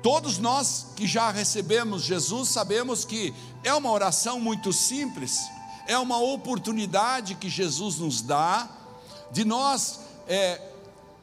todos 0.03 0.37
nós 0.37 0.87
que 0.97 1.07
já 1.07 1.31
recebemos 1.31 2.03
Jesus 2.03 2.49
sabemos 2.49 3.05
que 3.05 3.33
é 3.63 3.73
uma 3.73 3.89
oração 3.89 4.37
muito 4.37 4.73
simples, 4.73 5.39
é 5.87 5.97
uma 5.97 6.19
oportunidade 6.19 7.35
que 7.35 7.49
Jesus 7.49 7.97
nos 7.97 8.21
dá 8.21 8.69
de 9.31 9.45
nós 9.45 10.01
é, 10.27 10.61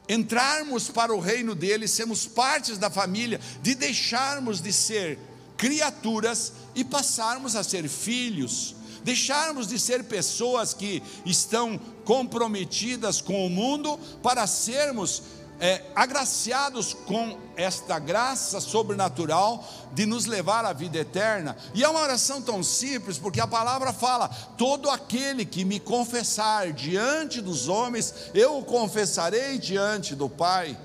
entrarmos 0.09 0.89
para 0.89 1.15
o 1.15 1.19
reino 1.19 1.53
dele, 1.53 1.87
sermos 1.87 2.25
partes 2.25 2.79
da 2.79 2.89
família, 2.89 3.39
de 3.61 3.75
deixarmos 3.75 4.59
de 4.59 4.73
ser 4.73 5.19
criaturas 5.55 6.51
e 6.73 6.83
passarmos 6.83 7.55
a 7.55 7.63
ser 7.63 7.87
filhos, 7.87 8.75
deixarmos 9.03 9.67
de 9.67 9.77
ser 9.77 10.05
pessoas 10.05 10.73
que 10.73 11.03
estão 11.23 11.79
comprometidas 12.03 13.21
com 13.21 13.45
o 13.45 13.49
mundo 13.49 13.97
para 14.23 14.47
sermos 14.47 15.21
é, 15.61 15.83
agraciados 15.95 16.91
com 16.91 17.37
esta 17.55 17.99
graça 17.99 18.59
sobrenatural 18.59 19.63
de 19.93 20.07
nos 20.07 20.25
levar 20.25 20.65
à 20.65 20.73
vida 20.73 20.97
eterna. 20.97 21.55
E 21.75 21.83
é 21.83 21.87
uma 21.87 22.01
oração 22.01 22.41
tão 22.41 22.63
simples, 22.63 23.19
porque 23.19 23.39
a 23.39 23.45
palavra 23.45 23.93
fala: 23.93 24.27
todo 24.57 24.89
aquele 24.89 25.45
que 25.45 25.63
me 25.63 25.79
confessar 25.79 26.73
diante 26.73 27.39
dos 27.39 27.69
homens, 27.69 28.31
eu 28.33 28.57
o 28.57 28.65
confessarei 28.65 29.59
diante 29.59 30.15
do 30.15 30.27
Pai. 30.27 30.75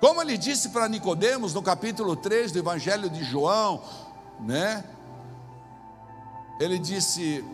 Como 0.00 0.22
ele 0.22 0.38
disse 0.38 0.68
para 0.68 0.88
Nicodemos 0.88 1.52
no 1.52 1.62
capítulo 1.62 2.14
3 2.14 2.52
do 2.52 2.60
Evangelho 2.60 3.10
de 3.10 3.24
João, 3.24 3.82
né? 4.38 4.84
Ele 6.60 6.78
disse: 6.78 7.44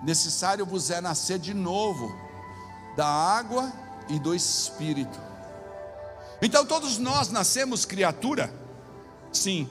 necessário 0.00 0.64
vos 0.64 0.92
é 0.92 1.00
nascer 1.00 1.40
de 1.40 1.54
novo 1.54 2.14
da 2.96 3.08
água 3.08 3.72
e 4.08 4.18
do 4.18 4.34
espírito. 4.34 5.18
Então 6.40 6.64
todos 6.64 6.98
nós 6.98 7.28
nascemos 7.30 7.84
criatura? 7.84 8.52
Sim. 9.32 9.68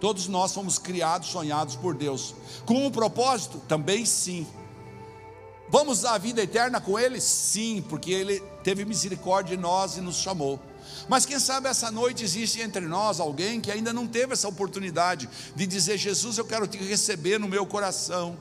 Todos 0.00 0.28
nós 0.28 0.52
fomos 0.52 0.78
criados, 0.78 1.28
sonhados 1.28 1.76
por 1.76 1.94
Deus. 1.94 2.34
Com 2.64 2.86
um 2.86 2.90
propósito? 2.90 3.58
Também 3.68 4.06
sim. 4.06 4.46
Vamos 5.68 6.04
à 6.04 6.16
vida 6.16 6.42
eterna 6.42 6.80
com 6.80 6.98
Ele? 6.98 7.20
Sim, 7.20 7.84
porque 7.88 8.10
Ele 8.10 8.40
teve 8.64 8.84
misericórdia 8.84 9.56
de 9.56 9.62
nós 9.62 9.96
e 9.96 10.00
nos 10.00 10.16
chamou. 10.16 10.58
Mas 11.08 11.26
quem 11.26 11.38
sabe 11.38 11.68
essa 11.68 11.90
noite 11.90 12.24
existe 12.24 12.60
entre 12.60 12.86
nós 12.86 13.20
alguém 13.20 13.60
que 13.60 13.70
ainda 13.70 13.92
não 13.92 14.06
teve 14.06 14.32
essa 14.32 14.48
oportunidade 14.48 15.28
de 15.54 15.66
dizer: 15.66 15.98
Jesus, 15.98 16.38
eu 16.38 16.44
quero 16.44 16.66
te 16.66 16.78
receber 16.78 17.38
no 17.38 17.46
meu 17.46 17.66
coração. 17.66 18.36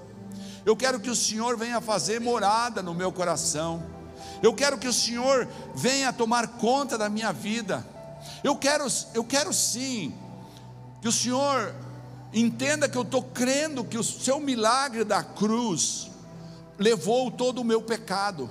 Eu 0.66 0.76
quero 0.76 1.00
que 1.00 1.10
o 1.10 1.16
Senhor 1.16 1.58
venha 1.58 1.82
fazer 1.82 2.20
morada 2.20 2.82
no 2.82 2.94
meu 2.94 3.12
coração. 3.12 3.99
Eu 4.42 4.54
quero 4.54 4.78
que 4.78 4.88
o 4.88 4.94
Senhor 4.94 5.48
venha 5.76 6.14
tomar 6.14 6.48
conta 6.60 6.98
da 6.98 7.10
minha 7.10 7.32
vida. 7.32 7.86
Eu 8.44 8.56
quero, 8.56 8.86
eu 9.14 9.24
quero 9.24 9.54
sim 9.54 10.14
que 11.02 11.08
o 11.08 11.12
Senhor 11.12 11.74
entenda 12.34 12.88
que 12.88 12.98
eu 12.98 13.02
estou 13.02 13.24
crendo 13.24 13.84
que 13.84 13.98
o 13.98 14.04
seu 14.04 14.40
milagre 14.40 15.04
da 15.04 15.24
cruz 15.24 16.10
levou 16.78 17.30
todo 17.32 17.60
o 17.60 17.66
meu 17.66 17.82
pecado. 17.82 18.50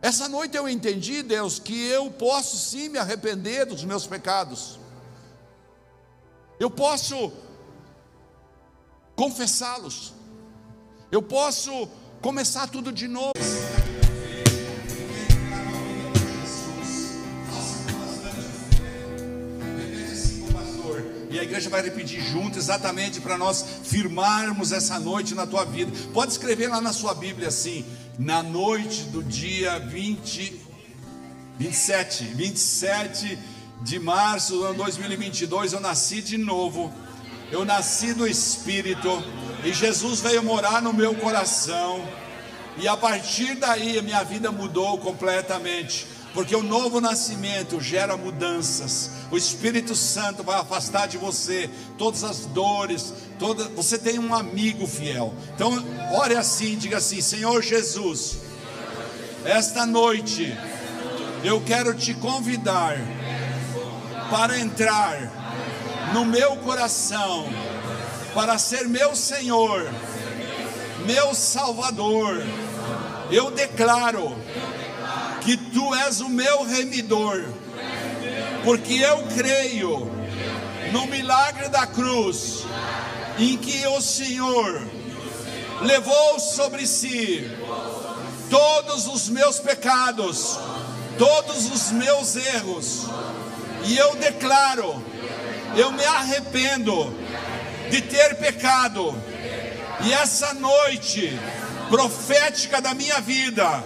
Essa 0.00 0.28
noite 0.28 0.56
eu 0.56 0.68
entendi, 0.68 1.22
Deus, 1.22 1.58
que 1.58 1.86
eu 1.88 2.10
posso 2.10 2.56
sim 2.56 2.88
me 2.88 2.98
arrepender 2.98 3.66
dos 3.66 3.84
meus 3.84 4.06
pecados. 4.06 4.78
Eu 6.60 6.70
posso 6.70 7.32
confessá-los. 9.14 10.12
Eu 11.10 11.22
posso 11.22 11.88
começar 12.20 12.66
tudo 12.68 12.92
de 12.92 13.08
novo. 13.08 13.32
E 21.30 21.38
a 21.38 21.42
igreja 21.42 21.68
vai 21.68 21.82
repetir 21.82 22.22
junto, 22.22 22.58
exatamente 22.58 23.20
para 23.20 23.36
nós 23.36 23.62
firmarmos 23.84 24.72
essa 24.72 24.98
noite 24.98 25.34
na 25.34 25.46
tua 25.46 25.64
vida. 25.64 25.92
Pode 26.14 26.32
escrever 26.32 26.68
lá 26.68 26.80
na 26.80 26.92
sua 26.92 27.14
Bíblia 27.14 27.48
assim: 27.48 27.84
na 28.18 28.42
noite 28.42 29.02
do 29.04 29.22
dia 29.22 29.78
20, 29.78 30.60
27, 31.58 32.24
27 32.24 33.38
de 33.82 33.98
março 33.98 34.54
do 34.54 34.64
ano 34.64 34.78
2022, 34.78 35.74
eu 35.74 35.80
nasci 35.80 36.22
de 36.22 36.38
novo, 36.38 36.92
eu 37.50 37.64
nasci 37.64 38.12
do 38.12 38.26
Espírito, 38.26 39.22
e 39.64 39.72
Jesus 39.72 40.20
veio 40.20 40.42
morar 40.42 40.82
no 40.82 40.92
meu 40.92 41.14
coração, 41.14 42.06
e 42.76 42.86
a 42.86 42.96
partir 42.96 43.54
daí 43.54 43.98
a 43.98 44.02
minha 44.02 44.22
vida 44.22 44.52
mudou 44.52 44.98
completamente 44.98 46.06
porque 46.36 46.54
o 46.54 46.62
novo 46.62 47.00
nascimento 47.00 47.80
gera 47.80 48.14
mudanças. 48.14 49.10
O 49.30 49.38
Espírito 49.38 49.94
Santo 49.94 50.42
vai 50.42 50.60
afastar 50.60 51.08
de 51.08 51.16
você 51.16 51.70
todas 51.96 52.22
as 52.22 52.44
dores, 52.44 53.14
toda, 53.38 53.70
você 53.70 53.96
tem 53.96 54.18
um 54.18 54.34
amigo 54.34 54.86
fiel. 54.86 55.32
Então, 55.54 55.82
ore 56.12 56.36
assim, 56.36 56.76
diga 56.76 56.98
assim: 56.98 57.22
Senhor 57.22 57.62
Jesus, 57.62 58.36
esta 59.46 59.86
noite 59.86 60.54
eu 61.42 61.58
quero 61.62 61.94
te 61.94 62.12
convidar 62.12 62.98
para 64.28 64.58
entrar 64.58 65.45
no 66.12 66.24
meu 66.24 66.56
coração, 66.56 67.48
para 68.34 68.58
ser 68.58 68.88
meu 68.88 69.14
Senhor, 69.14 69.90
meu 71.06 71.34
Salvador. 71.34 72.42
Eu 73.30 73.50
declaro 73.50 74.36
que 75.40 75.56
tu 75.56 75.94
és 75.94 76.20
o 76.20 76.28
meu 76.28 76.64
remidor, 76.64 77.44
porque 78.64 78.94
eu 78.94 79.24
creio 79.34 80.10
no 80.92 81.06
milagre 81.06 81.68
da 81.68 81.86
cruz, 81.86 82.64
em 83.38 83.56
que 83.56 83.86
o 83.86 84.00
Senhor 84.00 84.82
levou 85.82 86.38
sobre 86.38 86.86
si 86.86 87.50
todos 88.48 89.06
os 89.06 89.28
meus 89.28 89.58
pecados, 89.58 90.58
todos 91.18 91.70
os 91.70 91.90
meus 91.92 92.36
erros, 92.36 93.06
E 93.84 93.96
eu 93.96 94.16
declaro, 94.16 95.00
eu 95.76 95.92
me 95.92 96.04
arrependo 96.04 97.14
de 97.90 98.00
ter 98.00 98.36
pecado. 98.36 99.14
E 100.00 100.12
essa 100.12 100.54
noite 100.54 101.38
profética 101.88 102.80
da 102.80 102.94
minha 102.94 103.20
vida, 103.20 103.84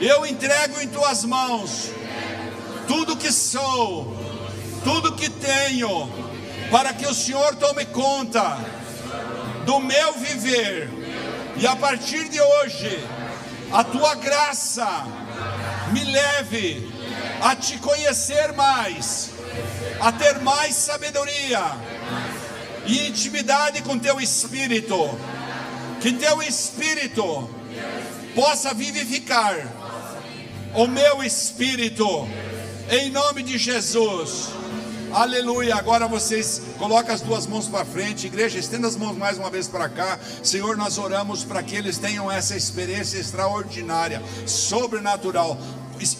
eu 0.00 0.24
entrego 0.26 0.80
em 0.80 0.88
tuas 0.88 1.24
mãos 1.24 1.90
tudo 2.86 3.16
que 3.16 3.32
sou, 3.32 4.16
tudo 4.84 5.14
que 5.16 5.28
tenho, 5.28 6.10
para 6.70 6.92
que 6.92 7.06
o 7.06 7.14
Senhor 7.14 7.56
tome 7.56 7.86
conta 7.86 8.58
do 9.64 9.80
meu 9.80 10.12
viver. 10.14 10.90
E 11.56 11.66
a 11.66 11.76
partir 11.76 12.28
de 12.28 12.40
hoje, 12.40 13.02
a 13.72 13.82
tua 13.82 14.14
graça 14.16 14.86
me 15.92 16.04
leve 16.04 16.92
a 17.40 17.54
te 17.56 17.78
conhecer 17.78 18.52
mais, 18.52 19.30
a 20.00 20.12
ter 20.12 20.38
mais 20.40 20.74
sabedoria 20.74 21.60
e 22.86 23.08
intimidade 23.08 23.82
com 23.82 23.98
teu 23.98 24.20
espírito. 24.20 24.96
Que 26.00 26.12
teu 26.12 26.42
espírito 26.42 27.48
possa 28.34 28.74
vivificar 28.74 29.56
o 30.74 30.86
meu 30.86 31.22
espírito, 31.22 32.28
em 32.90 33.10
nome 33.10 33.42
de 33.42 33.56
Jesus. 33.56 34.50
Aleluia. 35.12 35.76
Agora 35.76 36.08
vocês 36.08 36.60
colocam 36.76 37.14
as 37.14 37.20
duas 37.20 37.46
mãos 37.46 37.68
para 37.68 37.84
frente, 37.84 38.26
igreja, 38.26 38.58
estenda 38.58 38.88
as 38.88 38.96
mãos 38.96 39.16
mais 39.16 39.38
uma 39.38 39.48
vez 39.48 39.68
para 39.68 39.88
cá. 39.88 40.18
Senhor, 40.42 40.76
nós 40.76 40.98
oramos 40.98 41.44
para 41.44 41.62
que 41.62 41.76
eles 41.76 41.98
tenham 41.98 42.30
essa 42.30 42.56
experiência 42.56 43.18
extraordinária, 43.18 44.20
sobrenatural. 44.44 45.56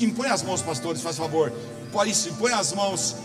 Impõe 0.01 0.29
as 0.29 0.43
mãos, 0.45 0.63
pastores, 0.63 1.03
faz 1.03 1.17
favor. 1.17 1.53
Isso, 2.07 2.31
impõe 2.31 2.53
as 2.53 2.73
mãos. 2.73 3.17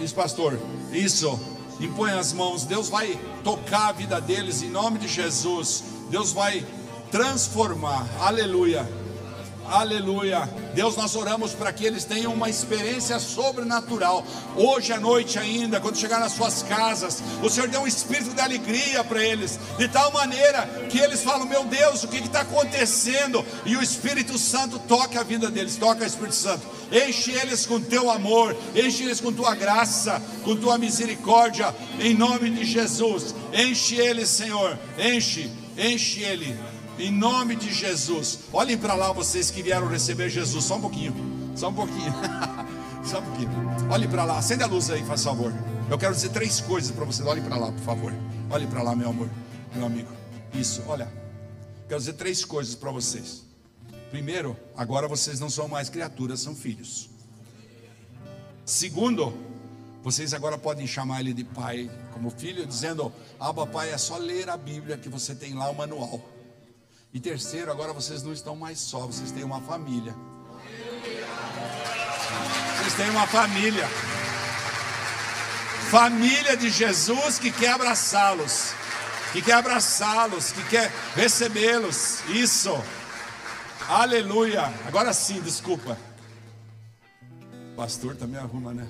Isso, 0.00 0.14
pastor. 0.14 0.58
Isso. 0.92 1.38
Impõe 1.80 2.12
as 2.12 2.32
mãos. 2.32 2.64
Deus 2.64 2.88
vai 2.88 3.18
tocar 3.42 3.88
a 3.88 3.92
vida 3.92 4.20
deles 4.20 4.62
em 4.62 4.70
nome 4.70 4.98
de 4.98 5.08
Jesus. 5.08 5.84
Deus 6.10 6.32
vai 6.32 6.66
transformar. 7.10 8.06
Aleluia. 8.20 9.03
Aleluia. 9.66 10.48
Deus, 10.74 10.96
nós 10.96 11.16
oramos 11.16 11.52
para 11.52 11.72
que 11.72 11.84
eles 11.84 12.04
tenham 12.04 12.34
uma 12.34 12.50
experiência 12.50 13.18
sobrenatural. 13.18 14.24
Hoje 14.56 14.92
à 14.92 15.00
noite 15.00 15.38
ainda, 15.38 15.80
quando 15.80 15.96
chegar 15.96 16.20
nas 16.20 16.32
suas 16.32 16.62
casas, 16.62 17.22
o 17.42 17.48
Senhor 17.48 17.68
deu 17.68 17.80
um 17.80 17.86
espírito 17.86 18.34
de 18.34 18.40
alegria 18.40 19.02
para 19.02 19.24
eles, 19.24 19.58
de 19.78 19.88
tal 19.88 20.12
maneira 20.12 20.66
que 20.90 20.98
eles 20.98 21.22
falam: 21.22 21.46
Meu 21.46 21.64
Deus, 21.64 22.04
o 22.04 22.08
que 22.08 22.18
está 22.18 22.42
acontecendo? 22.42 23.44
E 23.64 23.76
o 23.76 23.82
Espírito 23.82 24.36
Santo 24.36 24.78
toca 24.80 25.20
a 25.20 25.24
vida 25.24 25.50
deles, 25.50 25.76
toca 25.76 26.04
o 26.04 26.06
Espírito 26.06 26.34
Santo. 26.34 26.66
Enche 26.92 27.32
eles 27.32 27.64
com 27.64 27.80
teu 27.80 28.10
amor, 28.10 28.54
enche 28.74 29.04
eles 29.04 29.20
com 29.20 29.32
tua 29.32 29.54
graça, 29.54 30.20
com 30.44 30.54
tua 30.56 30.76
misericórdia, 30.76 31.74
em 31.98 32.14
nome 32.14 32.50
de 32.50 32.64
Jesus. 32.64 33.34
Enche 33.52 33.96
eles, 33.96 34.28
Senhor, 34.28 34.78
enche, 34.98 35.50
enche 35.78 36.22
ele 36.22 36.73
em 36.98 37.10
nome 37.10 37.56
de 37.56 37.72
Jesus. 37.72 38.40
Olhem 38.52 38.76
para 38.78 38.94
lá 38.94 39.12
vocês 39.12 39.50
que 39.50 39.62
vieram 39.62 39.88
receber 39.88 40.28
Jesus. 40.28 40.64
Só 40.64 40.76
um 40.76 40.80
pouquinho. 40.80 41.14
Só 41.56 41.68
um 41.68 41.74
pouquinho. 41.74 42.12
Só 43.04 43.18
um 43.18 43.22
pouquinho. 43.22 43.50
Olhem 43.90 44.08
para 44.08 44.24
lá. 44.24 44.38
Acende 44.38 44.62
a 44.62 44.66
luz 44.66 44.90
aí, 44.90 45.04
faz 45.04 45.22
favor. 45.22 45.52
Eu 45.90 45.98
quero 45.98 46.14
dizer 46.14 46.30
três 46.30 46.60
coisas 46.60 46.90
para 46.90 47.04
vocês. 47.04 47.26
Olhem 47.26 47.42
para 47.42 47.56
lá, 47.56 47.70
por 47.70 47.82
favor. 47.82 48.12
Olhem 48.50 48.68
para 48.68 48.82
lá, 48.82 48.94
meu 48.94 49.10
amor, 49.10 49.28
meu 49.74 49.86
amigo. 49.86 50.10
Isso, 50.54 50.82
olha. 50.86 51.10
Quero 51.88 52.00
dizer 52.00 52.14
três 52.14 52.44
coisas 52.44 52.74
para 52.74 52.90
vocês. 52.90 53.42
Primeiro, 54.10 54.56
agora 54.76 55.08
vocês 55.08 55.40
não 55.40 55.50
são 55.50 55.68
mais 55.68 55.88
criaturas, 55.88 56.40
são 56.40 56.54
filhos. 56.54 57.10
Segundo, 58.64 59.34
vocês 60.02 60.32
agora 60.32 60.56
podem 60.56 60.86
chamar 60.86 61.20
ele 61.20 61.34
de 61.34 61.44
pai, 61.44 61.90
como 62.12 62.30
filho, 62.30 62.66
dizendo: 62.66 63.12
Abba, 63.38 63.66
pai, 63.66 63.90
é 63.90 63.98
só 63.98 64.16
ler 64.16 64.48
a 64.48 64.56
Bíblia 64.56 64.96
que 64.96 65.08
você 65.08 65.34
tem 65.34 65.54
lá 65.54 65.68
o 65.68 65.74
manual. 65.74 66.33
E 67.14 67.20
terceiro, 67.20 67.70
agora 67.70 67.92
vocês 67.92 68.24
não 68.24 68.32
estão 68.32 68.56
mais 68.56 68.80
só, 68.80 69.06
vocês 69.06 69.30
têm 69.30 69.44
uma 69.44 69.60
família. 69.60 70.12
Vocês 72.76 72.94
têm 72.94 73.08
uma 73.10 73.24
família. 73.28 73.86
Família 75.92 76.56
de 76.56 76.68
Jesus 76.70 77.38
que 77.38 77.52
quer 77.52 77.74
abraçá-los, 77.74 78.72
que 79.32 79.40
quer 79.40 79.52
abraçá-los, 79.52 80.50
que 80.50 80.64
quer 80.64 80.92
recebê-los. 81.14 82.28
Isso. 82.30 82.76
Aleluia. 83.88 84.64
Agora 84.84 85.12
sim, 85.12 85.40
desculpa. 85.40 85.96
Pastor 87.76 88.16
também 88.16 88.40
arruma, 88.40 88.74
né? 88.74 88.88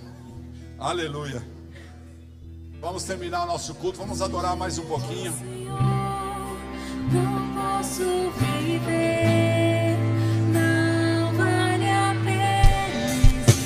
Aleluia. 0.79 1.47
Vamos 2.81 3.05
terminar 3.05 3.45
o 3.45 3.47
nosso 3.47 3.75
culto, 3.75 3.99
vamos 3.99 4.23
adorar 4.23 4.57
mais 4.57 4.79
um 4.79 4.87
pouquinho 4.87 5.94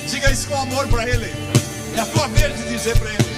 Diga 0.09 0.30
isso 0.30 0.49
com 0.49 0.57
amor 0.57 0.89
para 0.89 1.09
Ele. 1.09 1.32
É 1.97 2.01
a 2.01 2.07
tua 2.07 2.28
vez 2.28 2.57
de 2.57 2.68
dizer 2.68 2.99
para 2.99 3.11
Ele. 3.11 3.38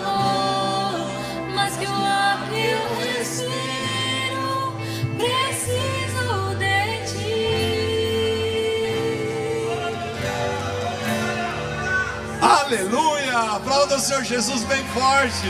Aleluia! 12.71 13.37
Aplauda 13.57 13.97
o 13.97 13.99
Senhor 13.99 14.23
Jesus 14.23 14.63
bem 14.63 14.81
forte. 14.93 15.45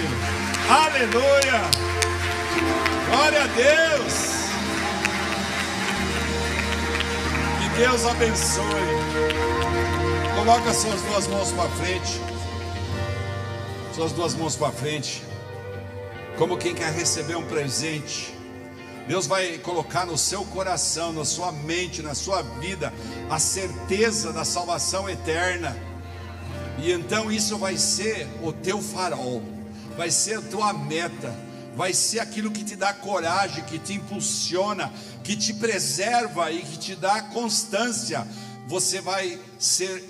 Aleluia! 0.67 1.61
Glória 3.07 3.43
a 3.43 3.47
Deus! 3.47 4.13
Que 7.59 7.77
Deus 7.77 8.05
abençoe. 8.07 8.65
Coloca 10.35 10.73
suas 10.73 10.99
duas 11.03 11.27
mãos 11.27 11.51
para 11.51 11.69
frente. 11.69 12.19
Suas 13.93 14.11
duas 14.13 14.33
mãos 14.33 14.55
para 14.55 14.71
frente. 14.71 15.21
Como 16.39 16.57
quem 16.57 16.73
quer 16.73 16.91
receber 16.91 17.35
um 17.35 17.45
presente. 17.45 18.35
Deus 19.07 19.27
vai 19.27 19.59
colocar 19.59 20.07
no 20.07 20.17
seu 20.17 20.43
coração, 20.45 21.13
na 21.13 21.23
sua 21.23 21.51
mente, 21.51 22.01
na 22.01 22.15
sua 22.15 22.41
vida, 22.41 22.91
a 23.29 23.37
certeza 23.37 24.33
da 24.33 24.43
salvação 24.43 25.07
eterna. 25.07 25.90
E 26.81 26.91
então 26.91 27.31
isso 27.31 27.59
vai 27.59 27.77
ser 27.77 28.27
o 28.41 28.51
teu 28.51 28.81
farol, 28.81 29.43
vai 29.95 30.09
ser 30.09 30.39
a 30.39 30.41
tua 30.41 30.73
meta, 30.73 31.31
vai 31.75 31.93
ser 31.93 32.19
aquilo 32.19 32.49
que 32.49 32.63
te 32.63 32.75
dá 32.75 32.91
coragem, 32.91 33.63
que 33.65 33.77
te 33.77 33.93
impulsiona, 33.93 34.91
que 35.23 35.35
te 35.35 35.53
preserva 35.53 36.51
e 36.51 36.63
que 36.63 36.79
te 36.79 36.95
dá 36.95 37.21
constância. 37.21 38.27
Você 38.67 38.99
vai 38.99 39.39
ser 39.59 40.03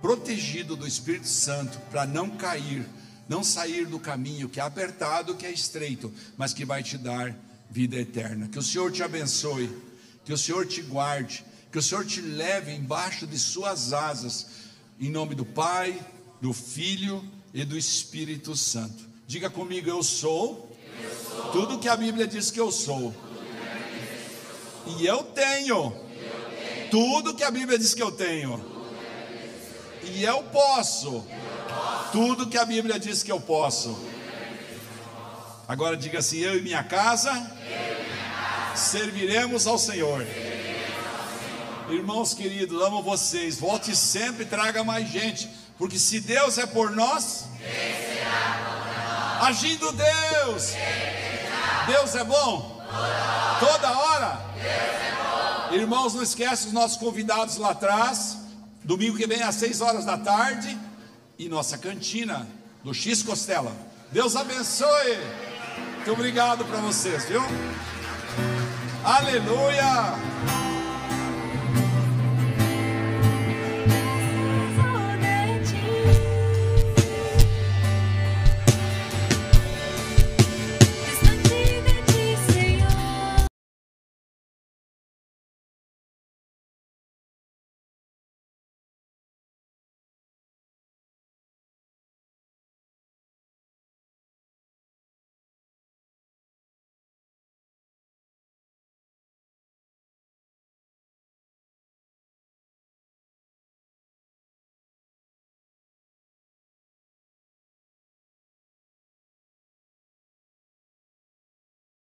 protegido 0.00 0.74
do 0.74 0.88
Espírito 0.88 1.28
Santo 1.28 1.78
para 1.88 2.04
não 2.04 2.30
cair, 2.30 2.84
não 3.28 3.44
sair 3.44 3.86
do 3.86 4.00
caminho 4.00 4.48
que 4.48 4.58
é 4.58 4.62
apertado, 4.64 5.36
que 5.36 5.46
é 5.46 5.52
estreito, 5.52 6.12
mas 6.36 6.52
que 6.52 6.64
vai 6.64 6.82
te 6.82 6.98
dar 6.98 7.32
vida 7.70 7.94
eterna. 7.94 8.48
Que 8.48 8.58
o 8.58 8.62
Senhor 8.62 8.90
te 8.90 9.04
abençoe, 9.04 9.70
que 10.24 10.32
o 10.32 10.38
Senhor 10.38 10.66
te 10.66 10.82
guarde, 10.82 11.44
que 11.70 11.78
o 11.78 11.82
Senhor 11.82 12.04
te 12.04 12.20
leve 12.20 12.72
embaixo 12.72 13.24
de 13.24 13.38
suas 13.38 13.92
asas, 13.92 14.61
em 15.02 15.10
nome 15.10 15.34
do 15.34 15.44
Pai, 15.44 16.00
do 16.40 16.52
Filho 16.52 17.28
e 17.52 17.64
do 17.64 17.76
Espírito 17.76 18.54
Santo. 18.54 19.04
Diga 19.26 19.50
comigo, 19.50 19.90
eu 19.90 20.00
sou, 20.00 20.78
eu 21.02 21.10
sou. 21.10 21.50
tudo 21.50 21.80
que 21.80 21.88
a 21.88 21.96
Bíblia 21.96 22.24
diz 22.24 22.52
que 22.52 22.60
eu 22.60 22.70
sou. 22.70 23.12
E 24.86 25.04
eu 25.04 25.24
tenho, 25.24 25.92
tudo 26.88 27.34
que 27.34 27.42
a 27.42 27.50
Bíblia 27.50 27.76
diz 27.76 27.94
que 27.94 28.02
eu 28.02 28.12
tenho. 28.12 28.64
E 30.04 30.22
eu 30.22 30.40
posso, 30.44 31.26
tudo 32.12 32.48
que 32.48 32.56
a 32.56 32.64
Bíblia 32.64 32.96
diz 32.96 33.24
que 33.24 33.32
eu 33.32 33.40
posso. 33.40 33.98
Agora 35.66 35.96
diga 35.96 36.20
assim: 36.20 36.38
eu 36.38 36.56
e 36.58 36.62
minha 36.62 36.84
casa, 36.84 37.32
serviremos 38.76 39.66
ao 39.66 39.78
Senhor. 39.78 40.24
Irmãos 41.92 42.32
queridos, 42.32 42.80
amo 42.80 43.02
vocês. 43.02 43.58
Volte 43.58 43.94
sempre 43.94 44.44
e 44.44 44.46
traga 44.46 44.82
mais 44.82 45.06
gente. 45.10 45.48
Porque 45.76 45.98
se 45.98 46.20
Deus 46.20 46.56
é 46.56 46.64
por 46.64 46.90
nós, 46.90 47.44
agindo 49.42 49.92
Deus, 49.92 50.72
Deus 51.86 52.14
é 52.14 52.24
bom 52.24 52.82
toda 53.60 53.98
hora. 53.98 54.40
Irmãos, 55.70 56.14
não 56.14 56.22
esquece 56.22 56.68
os 56.68 56.72
nossos 56.72 56.96
convidados 56.96 57.58
lá 57.58 57.72
atrás. 57.72 58.38
Domingo 58.82 59.18
que 59.18 59.26
vem 59.26 59.42
às 59.42 59.56
6 59.56 59.82
horas 59.82 60.04
da 60.06 60.16
tarde. 60.16 60.78
E 61.38 61.46
nossa 61.46 61.76
cantina 61.76 62.48
do 62.82 62.94
X 62.94 63.22
Costela. 63.22 63.76
Deus 64.10 64.34
abençoe. 64.34 65.18
Muito 65.96 66.12
obrigado 66.12 66.64
para 66.64 66.78
vocês, 66.78 67.26
viu? 67.26 67.42
Aleluia! 69.04 70.61